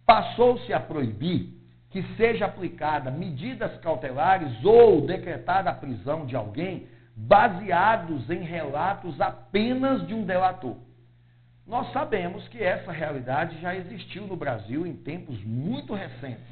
Passou-se 0.05 0.71
a 0.71 0.79
proibir 0.79 1.57
que 1.89 2.03
seja 2.15 2.45
aplicada 2.45 3.09
medidas 3.09 3.75
cautelares 3.79 4.63
ou 4.63 5.01
decretada 5.01 5.71
a 5.71 5.73
prisão 5.73 6.27
de 6.27 6.35
alguém 6.35 6.87
baseados 7.15 8.29
em 8.29 8.43
relatos 8.43 9.19
apenas 9.19 10.05
de 10.05 10.13
um 10.13 10.23
delator. 10.23 10.77
Nós 11.65 11.91
sabemos 11.91 12.47
que 12.49 12.63
essa 12.63 12.91
realidade 12.91 13.59
já 13.59 13.75
existiu 13.75 14.27
no 14.27 14.35
Brasil 14.35 14.85
em 14.85 14.93
tempos 14.93 15.43
muito 15.43 15.95
recentes. 15.95 16.45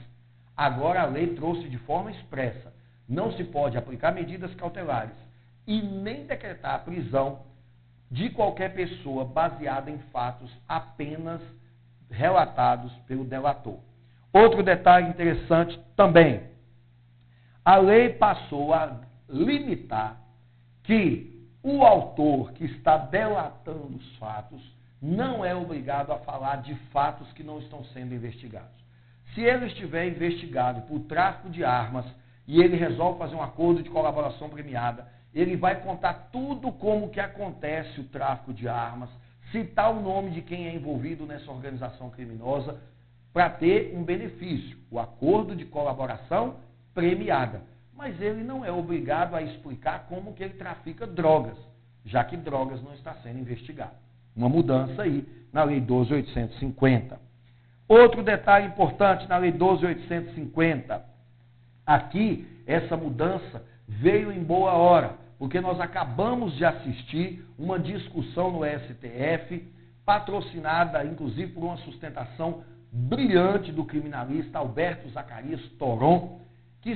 Agora 0.57 1.01
a 1.01 1.05
lei 1.05 1.35
trouxe 1.35 1.69
de 1.69 1.77
forma 1.79 2.09
expressa: 2.09 2.73
não 3.07 3.31
se 3.33 3.43
pode 3.43 3.77
aplicar 3.77 4.11
medidas 4.11 4.53
cautelares 4.55 5.24
e 5.67 5.81
nem 5.81 6.25
decretar 6.25 6.75
a 6.75 6.79
prisão 6.79 7.39
de 8.09 8.29
qualquer 8.29 8.73
pessoa 8.73 9.25
baseada 9.25 9.89
em 9.89 9.97
fatos 10.11 10.51
apenas 10.67 11.41
relatados 12.09 12.93
pelo 13.07 13.25
delator. 13.25 13.79
Outro 14.31 14.61
detalhe 14.63 15.09
interessante 15.09 15.79
também: 15.95 16.43
a 17.63 17.77
lei 17.77 18.09
passou 18.09 18.73
a 18.73 19.01
limitar 19.29 20.21
que 20.83 21.49
o 21.63 21.83
autor 21.83 22.51
que 22.53 22.65
está 22.65 22.97
delatando 22.97 23.97
os 23.97 24.15
fatos 24.17 24.61
não 25.01 25.43
é 25.43 25.55
obrigado 25.55 26.11
a 26.11 26.19
falar 26.19 26.57
de 26.57 26.75
fatos 26.91 27.31
que 27.33 27.43
não 27.43 27.59
estão 27.59 27.83
sendo 27.85 28.13
investigados. 28.13 28.75
Se 29.33 29.41
ele 29.41 29.65
estiver 29.65 30.07
investigado 30.07 30.81
por 30.83 30.99
tráfico 31.01 31.49
de 31.49 31.63
armas 31.63 32.05
e 32.47 32.61
ele 32.61 32.77
resolve 32.77 33.19
fazer 33.19 33.35
um 33.35 33.41
acordo 33.41 33.81
de 33.81 33.89
colaboração 33.89 34.49
premiada, 34.49 35.07
ele 35.35 35.57
vai 35.57 35.81
contar 35.81 36.29
tudo 36.31 36.71
como 36.71 37.09
que 37.09 37.19
acontece 37.19 37.99
o 37.99 38.05
tráfico 38.05 38.53
de 38.53 38.69
armas, 38.69 39.09
citar 39.51 39.91
o 39.91 40.01
nome 40.01 40.31
de 40.31 40.41
quem 40.41 40.67
é 40.67 40.73
envolvido 40.73 41.25
nessa 41.25 41.51
organização 41.51 42.09
criminosa 42.09 42.79
para 43.33 43.49
ter 43.49 43.93
um 43.93 44.01
benefício, 44.01 44.77
o 44.89 44.97
acordo 44.97 45.53
de 45.53 45.65
colaboração 45.65 46.55
premiada. 46.93 47.61
Mas 47.93 48.19
ele 48.21 48.43
não 48.43 48.63
é 48.63 48.71
obrigado 48.71 49.35
a 49.35 49.41
explicar 49.41 50.05
como 50.07 50.33
que 50.33 50.41
ele 50.41 50.53
trafica 50.53 51.05
drogas, 51.05 51.57
já 52.05 52.23
que 52.23 52.37
drogas 52.37 52.81
não 52.81 52.93
está 52.93 53.13
sendo 53.15 53.39
investigado. 53.39 53.93
Uma 54.33 54.47
mudança 54.47 55.01
aí 55.01 55.27
na 55.51 55.65
Lei 55.65 55.81
12.850. 55.81 57.17
Outro 57.89 58.23
detalhe 58.23 58.67
importante 58.67 59.27
na 59.27 59.37
Lei 59.37 59.51
12.850. 59.51 61.01
Aqui, 61.85 62.47
essa 62.65 62.95
mudança 62.95 63.63
veio 63.87 64.31
em 64.31 64.43
boa 64.43 64.73
hora 64.73 65.24
porque 65.37 65.59
nós 65.59 65.79
acabamos 65.79 66.55
de 66.55 66.65
assistir 66.65 67.45
uma 67.57 67.79
discussão 67.79 68.51
no 68.51 68.65
STF, 68.65 69.67
patrocinada 70.05 71.03
inclusive 71.03 71.51
por 71.51 71.63
uma 71.63 71.77
sustentação 71.77 72.63
brilhante 72.91 73.71
do 73.71 73.83
criminalista 73.83 74.59
Alberto 74.59 75.09
Zacarias 75.09 75.61
Toron, 75.77 76.39
que 76.81 76.95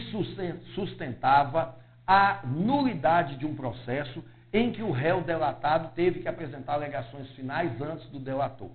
sustentava 0.75 1.75
a 2.07 2.41
nulidade 2.45 3.35
de 3.37 3.45
um 3.45 3.55
processo 3.55 4.23
em 4.53 4.71
que 4.71 4.81
o 4.81 4.91
réu 4.91 5.21
delatado 5.21 5.93
teve 5.93 6.21
que 6.21 6.27
apresentar 6.27 6.73
alegações 6.73 7.29
finais 7.31 7.79
antes 7.81 8.07
do 8.09 8.19
delator. 8.19 8.69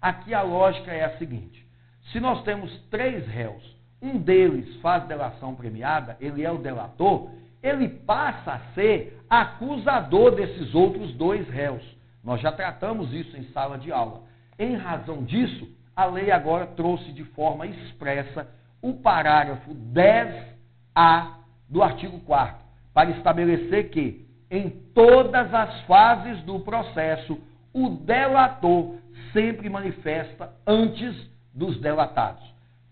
Aqui 0.00 0.34
a 0.34 0.42
lógica 0.42 0.90
é 0.90 1.04
a 1.04 1.18
seguinte: 1.18 1.66
se 2.10 2.20
nós 2.20 2.42
temos 2.42 2.70
três 2.90 3.26
réus, 3.26 3.62
um 4.00 4.18
deles 4.18 4.76
faz 4.80 5.06
delação 5.06 5.54
premiada, 5.54 6.16
ele 6.20 6.44
é 6.44 6.50
o 6.50 6.58
delator, 6.58 7.30
ele 7.64 7.88
passa 7.88 8.52
a 8.52 8.58
ser 8.74 9.18
acusador 9.28 10.32
desses 10.32 10.74
outros 10.74 11.14
dois 11.14 11.48
réus. 11.48 11.82
Nós 12.22 12.38
já 12.42 12.52
tratamos 12.52 13.10
isso 13.14 13.34
em 13.38 13.44
sala 13.44 13.78
de 13.78 13.90
aula. 13.90 14.20
Em 14.58 14.76
razão 14.76 15.24
disso, 15.24 15.66
a 15.96 16.04
lei 16.04 16.30
agora 16.30 16.66
trouxe 16.66 17.10
de 17.12 17.24
forma 17.24 17.66
expressa 17.66 18.46
o 18.82 18.92
parágrafo 18.92 19.74
10A 19.74 21.36
do 21.66 21.82
artigo 21.82 22.20
4 22.20 22.62
para 22.92 23.10
estabelecer 23.10 23.88
que, 23.88 24.26
em 24.50 24.68
todas 24.94 25.52
as 25.54 25.80
fases 25.82 26.42
do 26.42 26.60
processo, 26.60 27.40
o 27.72 27.88
delator 27.88 28.96
sempre 29.32 29.70
manifesta 29.70 30.52
antes 30.66 31.14
dos 31.52 31.80
delatados. 31.80 32.44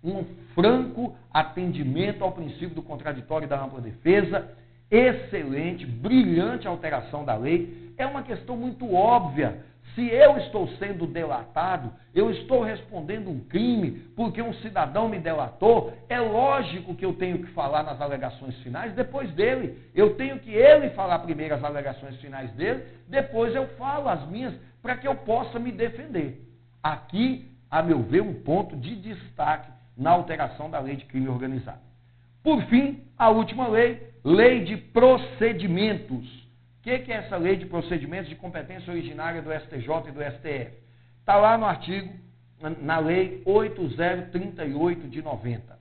Um 0.02 0.24
franco 0.54 1.14
atendimento 1.30 2.24
ao 2.24 2.32
princípio 2.32 2.70
do 2.74 2.82
contraditório 2.82 3.46
e 3.46 3.48
da 3.48 3.62
ampla 3.62 3.80
defesa 3.80 4.50
excelente, 4.92 5.86
brilhante 5.86 6.68
alteração 6.68 7.24
da 7.24 7.34
lei. 7.34 7.94
É 7.96 8.06
uma 8.06 8.22
questão 8.22 8.56
muito 8.56 8.94
óbvia. 8.94 9.64
Se 9.94 10.06
eu 10.08 10.38
estou 10.38 10.68
sendo 10.78 11.06
delatado, 11.06 11.92
eu 12.14 12.30
estou 12.30 12.62
respondendo 12.62 13.28
um 13.28 13.40
crime 13.40 13.90
porque 14.14 14.40
um 14.40 14.54
cidadão 14.54 15.08
me 15.08 15.18
delatou, 15.18 15.92
é 16.08 16.18
lógico 16.18 16.94
que 16.94 17.04
eu 17.04 17.14
tenho 17.14 17.38
que 17.38 17.52
falar 17.52 17.82
nas 17.82 18.00
alegações 18.00 18.56
finais 18.62 18.94
depois 18.94 19.30
dele. 19.32 19.78
Eu 19.94 20.14
tenho 20.14 20.38
que 20.38 20.50
ele 20.50 20.90
falar 20.90 21.18
primeiro 21.20 21.54
as 21.54 21.64
alegações 21.64 22.16
finais 22.20 22.50
dele, 22.52 22.84
depois 23.08 23.54
eu 23.54 23.66
falo 23.78 24.08
as 24.08 24.26
minhas 24.28 24.54
para 24.82 24.96
que 24.96 25.06
eu 25.06 25.14
possa 25.14 25.58
me 25.58 25.72
defender. 25.72 26.40
Aqui, 26.82 27.50
a 27.70 27.82
meu 27.82 28.02
ver, 28.02 28.22
um 28.22 28.34
ponto 28.42 28.76
de 28.76 28.96
destaque 28.96 29.70
na 29.96 30.10
alteração 30.10 30.70
da 30.70 30.80
lei 30.80 30.96
de 30.96 31.04
crime 31.04 31.28
organizado. 31.28 31.80
Por 32.42 32.62
fim, 32.64 33.02
a 33.16 33.28
última 33.28 33.68
lei, 33.68 34.11
lei 34.24 34.64
de 34.64 34.76
procedimentos. 34.76 36.42
O 36.78 36.82
que, 36.82 36.90
é 36.90 37.12
essa 37.12 37.36
lei 37.36 37.56
de 37.56 37.66
procedimentos 37.66 38.28
de 38.28 38.34
competência 38.34 38.92
originária 38.92 39.40
do 39.40 39.52
STJ 39.52 40.08
e 40.08 40.12
do 40.12 40.22
STF? 40.22 40.72
Está 41.20 41.36
lá 41.36 41.56
no 41.56 41.64
artigo, 41.64 42.12
na 42.80 42.98
lei 42.98 43.42
8038 43.44 45.08
de 45.08 45.22
90. 45.22 45.78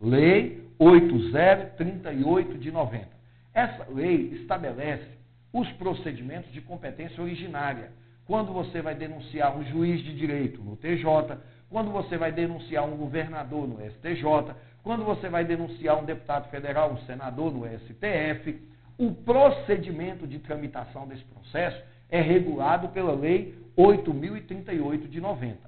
Lei 0.00 0.62
8038 0.78 2.58
de 2.58 2.70
90. 2.70 3.08
Essa 3.52 3.86
lei 3.90 4.30
estabelece 4.40 5.18
os 5.52 5.70
procedimentos 5.72 6.52
de 6.52 6.60
competência 6.60 7.22
originária. 7.22 7.90
Quando 8.26 8.52
você 8.52 8.80
vai 8.80 8.94
denunciar 8.94 9.56
um 9.56 9.64
juiz 9.64 10.02
de 10.02 10.14
direito 10.14 10.62
no 10.62 10.76
TJ, 10.76 11.38
quando 11.70 11.90
você 11.90 12.16
vai 12.16 12.32
denunciar 12.32 12.84
um 12.84 12.96
governador 12.96 13.66
no 13.66 13.80
STJ, 13.90 14.54
quando 14.82 15.04
você 15.04 15.28
vai 15.28 15.44
denunciar 15.44 15.98
um 15.98 16.04
deputado 16.04 16.48
federal, 16.50 16.92
um 16.92 16.98
senador 17.06 17.52
no 17.52 17.66
STF, 17.66 18.60
o 18.96 19.12
procedimento 19.12 20.26
de 20.26 20.38
tramitação 20.38 21.06
desse 21.06 21.24
processo 21.24 21.80
é 22.08 22.20
regulado 22.20 22.88
pela 22.88 23.12
Lei 23.12 23.56
8.038 23.76 25.08
de 25.08 25.20
90. 25.20 25.58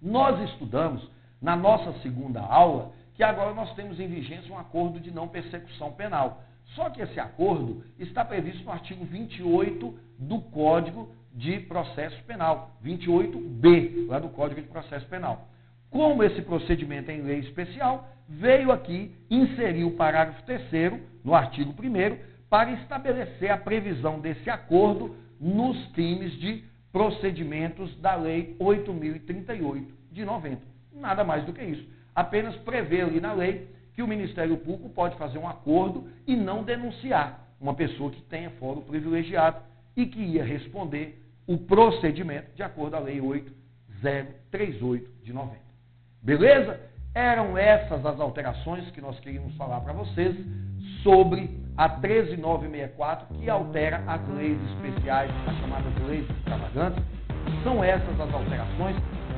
Nós 0.00 0.50
estudamos 0.50 1.10
na 1.40 1.56
nossa 1.56 1.92
segunda 2.00 2.40
aula 2.40 2.92
que 3.14 3.22
agora 3.22 3.54
nós 3.54 3.74
temos 3.74 3.98
em 3.98 4.06
vigência 4.06 4.52
um 4.52 4.58
acordo 4.58 5.00
de 5.00 5.10
não 5.10 5.26
persecução 5.26 5.92
penal. 5.92 6.42
Só 6.74 6.90
que 6.90 7.00
esse 7.00 7.18
acordo 7.18 7.82
está 7.98 8.24
previsto 8.24 8.64
no 8.64 8.72
artigo 8.72 9.04
28 9.04 9.98
do 10.18 10.40
Código 10.42 11.08
de 11.32 11.60
Processo 11.60 12.22
Penal, 12.24 12.72
28B, 12.84 14.06
lá 14.08 14.18
do 14.18 14.28
Código 14.28 14.60
de 14.60 14.68
Processo 14.68 15.06
Penal. 15.06 15.48
Como 15.90 16.22
esse 16.22 16.42
procedimento 16.42 17.10
é 17.10 17.14
em 17.14 17.22
lei 17.22 17.38
especial, 17.40 18.08
veio 18.28 18.72
aqui 18.72 19.14
inserir 19.30 19.84
o 19.84 19.92
parágrafo 19.92 20.42
3 20.44 21.00
no 21.24 21.34
artigo 21.34 21.70
1 21.72 22.18
para 22.48 22.72
estabelecer 22.72 23.50
a 23.50 23.58
previsão 23.58 24.20
desse 24.20 24.48
acordo 24.48 25.16
nos 25.40 25.76
times 25.92 26.32
de 26.38 26.64
procedimentos 26.92 27.94
da 28.00 28.14
Lei 28.14 28.56
8038 28.58 29.94
de 30.12 30.24
90. 30.24 30.62
Nada 30.94 31.24
mais 31.24 31.44
do 31.44 31.52
que 31.52 31.62
isso. 31.62 31.86
Apenas 32.14 32.56
prevê 32.56 33.02
ali 33.02 33.20
na 33.20 33.34
lei 33.34 33.68
que 33.94 34.02
o 34.02 34.08
Ministério 34.08 34.56
Público 34.56 34.88
pode 34.90 35.16
fazer 35.18 35.38
um 35.38 35.48
acordo 35.48 36.08
e 36.26 36.34
não 36.34 36.62
denunciar 36.62 37.46
uma 37.60 37.74
pessoa 37.74 38.10
que 38.10 38.22
tenha 38.22 38.50
fórum 38.52 38.80
privilegiado 38.82 39.60
e 39.94 40.06
que 40.06 40.20
ia 40.20 40.44
responder 40.44 41.22
o 41.46 41.58
procedimento 41.58 42.54
de 42.54 42.62
acordo 42.62 42.96
à 42.96 42.98
Lei 42.98 43.20
8038 43.20 45.10
de 45.22 45.32
90. 45.32 45.60
Beleza? 46.22 46.80
Eram 47.16 47.56
essas 47.56 48.04
as 48.04 48.20
alterações 48.20 48.90
que 48.90 49.00
nós 49.00 49.18
queríamos 49.20 49.56
falar 49.56 49.80
para 49.80 49.94
vocês 49.94 50.36
sobre 51.02 51.48
a 51.74 51.88
13964, 51.88 53.38
que 53.38 53.48
altera 53.48 54.02
as 54.06 54.20
leis 54.36 54.58
especiais, 54.72 55.30
as 55.48 55.56
chamadas 55.56 55.94
leis 56.06 56.28
extravagantes. 56.28 57.02
São 57.64 57.82
essas 57.82 58.20
as 58.20 58.34
alterações 58.34 58.96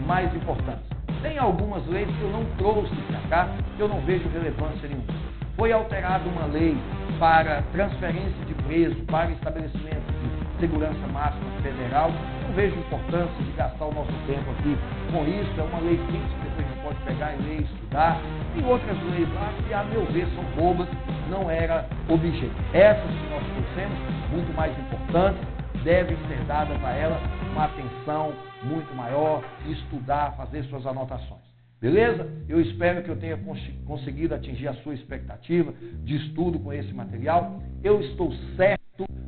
mais 0.09 0.35
importantes. 0.35 0.91
Tem 1.23 1.39
algumas 1.39 1.87
leis 1.87 2.09
que 2.09 2.23
eu 2.23 2.33
não 2.33 2.45
trouxe 2.57 2.97
para 3.03 3.21
cá, 3.29 3.49
que 3.77 3.81
eu 3.81 3.87
não 3.87 4.01
vejo 4.01 4.29
relevância 4.31 4.89
nenhuma. 4.89 5.15
Foi 5.55 5.71
alterada 5.71 6.29
uma 6.29 6.47
lei 6.47 6.77
para 7.21 7.63
transferência 7.71 8.45
de 8.45 8.55
preso 8.55 8.97
para 9.05 9.31
estabelecimento 9.31 10.13
de 10.21 10.61
segurança 10.61 11.07
máxima 11.13 11.63
federal, 11.63 12.11
não 12.49 12.55
vejo 12.55 12.75
importância 12.77 13.45
de 13.45 13.53
gastar 13.53 13.85
o 13.85 13.93
nosso 13.93 14.13
tempo 14.27 14.51
aqui 14.53 14.77
com 15.13 15.25
isso. 15.25 15.61
É 15.61 15.63
uma 15.63 15.81
lei 15.81 15.99
simples 15.99 16.33
que 16.41 16.49
a 16.49 16.63
gente 16.63 16.83
pode 16.83 16.99
pegar 17.05 17.35
e 17.35 17.43
ler 17.43 17.61
estudar. 17.61 18.21
Tem 18.55 18.65
outras 18.65 18.97
leis 19.11 19.29
lá 19.35 19.53
que, 19.67 19.75
a 19.75 19.85
meu 19.85 20.05
ver, 20.07 20.27
são 20.35 20.45
bobas, 20.57 20.89
não 21.29 21.51
era 21.51 21.87
objeto. 22.09 22.55
Essas 22.73 23.11
que 23.11 23.29
nós 23.29 23.45
trouxemos, 23.45 23.99
muito 24.31 24.57
mais 24.57 24.73
importantes, 24.79 25.43
devem 25.85 26.17
ser 26.27 26.43
dadas 26.45 26.83
a 26.83 26.91
elas 26.91 27.21
uma 27.53 27.67
atenção 27.67 28.33
muito 28.63 28.95
maior, 28.95 29.45
estudar, 29.67 30.35
fazer 30.37 30.65
suas 30.65 30.87
anotações. 30.87 31.47
Beleza? 31.81 32.27
Eu 32.49 32.61
espero 32.61 33.03
que 33.05 33.09
eu 33.09 33.17
tenha 33.17 33.39
conseguido 33.87 34.35
atingir 34.35 34.67
a 34.67 34.75
sua 34.75 34.95
expectativa 34.95 35.73
de 36.03 36.17
estudo 36.17 36.59
com 36.59 36.73
esse 36.73 36.93
material. 36.93 37.63
Eu 37.85 38.01
estou 38.01 38.33
certo 38.57 38.78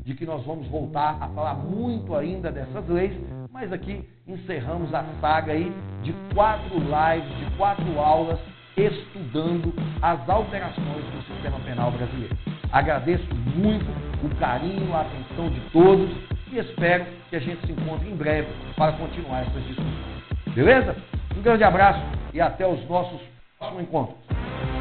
de 0.04 0.14
que 0.14 0.26
nós 0.26 0.44
vamos 0.44 0.66
voltar 0.68 1.18
a 1.20 1.28
falar 1.28 1.54
muito 1.54 2.14
ainda 2.14 2.50
dessas 2.50 2.88
leis, 2.88 3.12
mas 3.52 3.72
aqui 3.72 4.08
encerramos 4.26 4.92
a 4.94 5.04
saga 5.20 5.52
aí 5.52 5.72
de 6.02 6.12
quatro 6.34 6.78
lives, 6.78 7.38
de 7.38 7.56
quatro 7.56 7.98
aulas 7.98 8.38
estudando 8.76 9.74
as 10.00 10.28
alterações 10.28 11.04
do 11.12 11.22
sistema 11.34 11.58
penal 11.60 11.90
brasileiro. 11.90 12.36
Agradeço 12.72 13.26
muito 13.54 13.86
o 14.24 14.34
carinho, 14.36 14.94
a 14.94 15.02
atenção 15.02 15.50
de 15.50 15.60
todos 15.70 16.10
e 16.52 16.58
espero 16.58 17.06
que 17.28 17.36
a 17.36 17.40
gente 17.40 17.64
se 17.66 17.72
encontre 17.72 18.08
em 18.08 18.16
breve 18.16 18.48
para 18.76 18.92
continuar 18.92 19.42
essas 19.42 19.62
discussões. 19.64 20.54
Beleza? 20.54 20.96
Um 21.36 21.42
grande 21.42 21.64
abraço 21.64 22.00
e 22.32 22.40
até 22.40 22.66
os 22.66 22.84
nossos 22.88 23.20
próximos 23.58 23.82
encontros. 23.82 24.79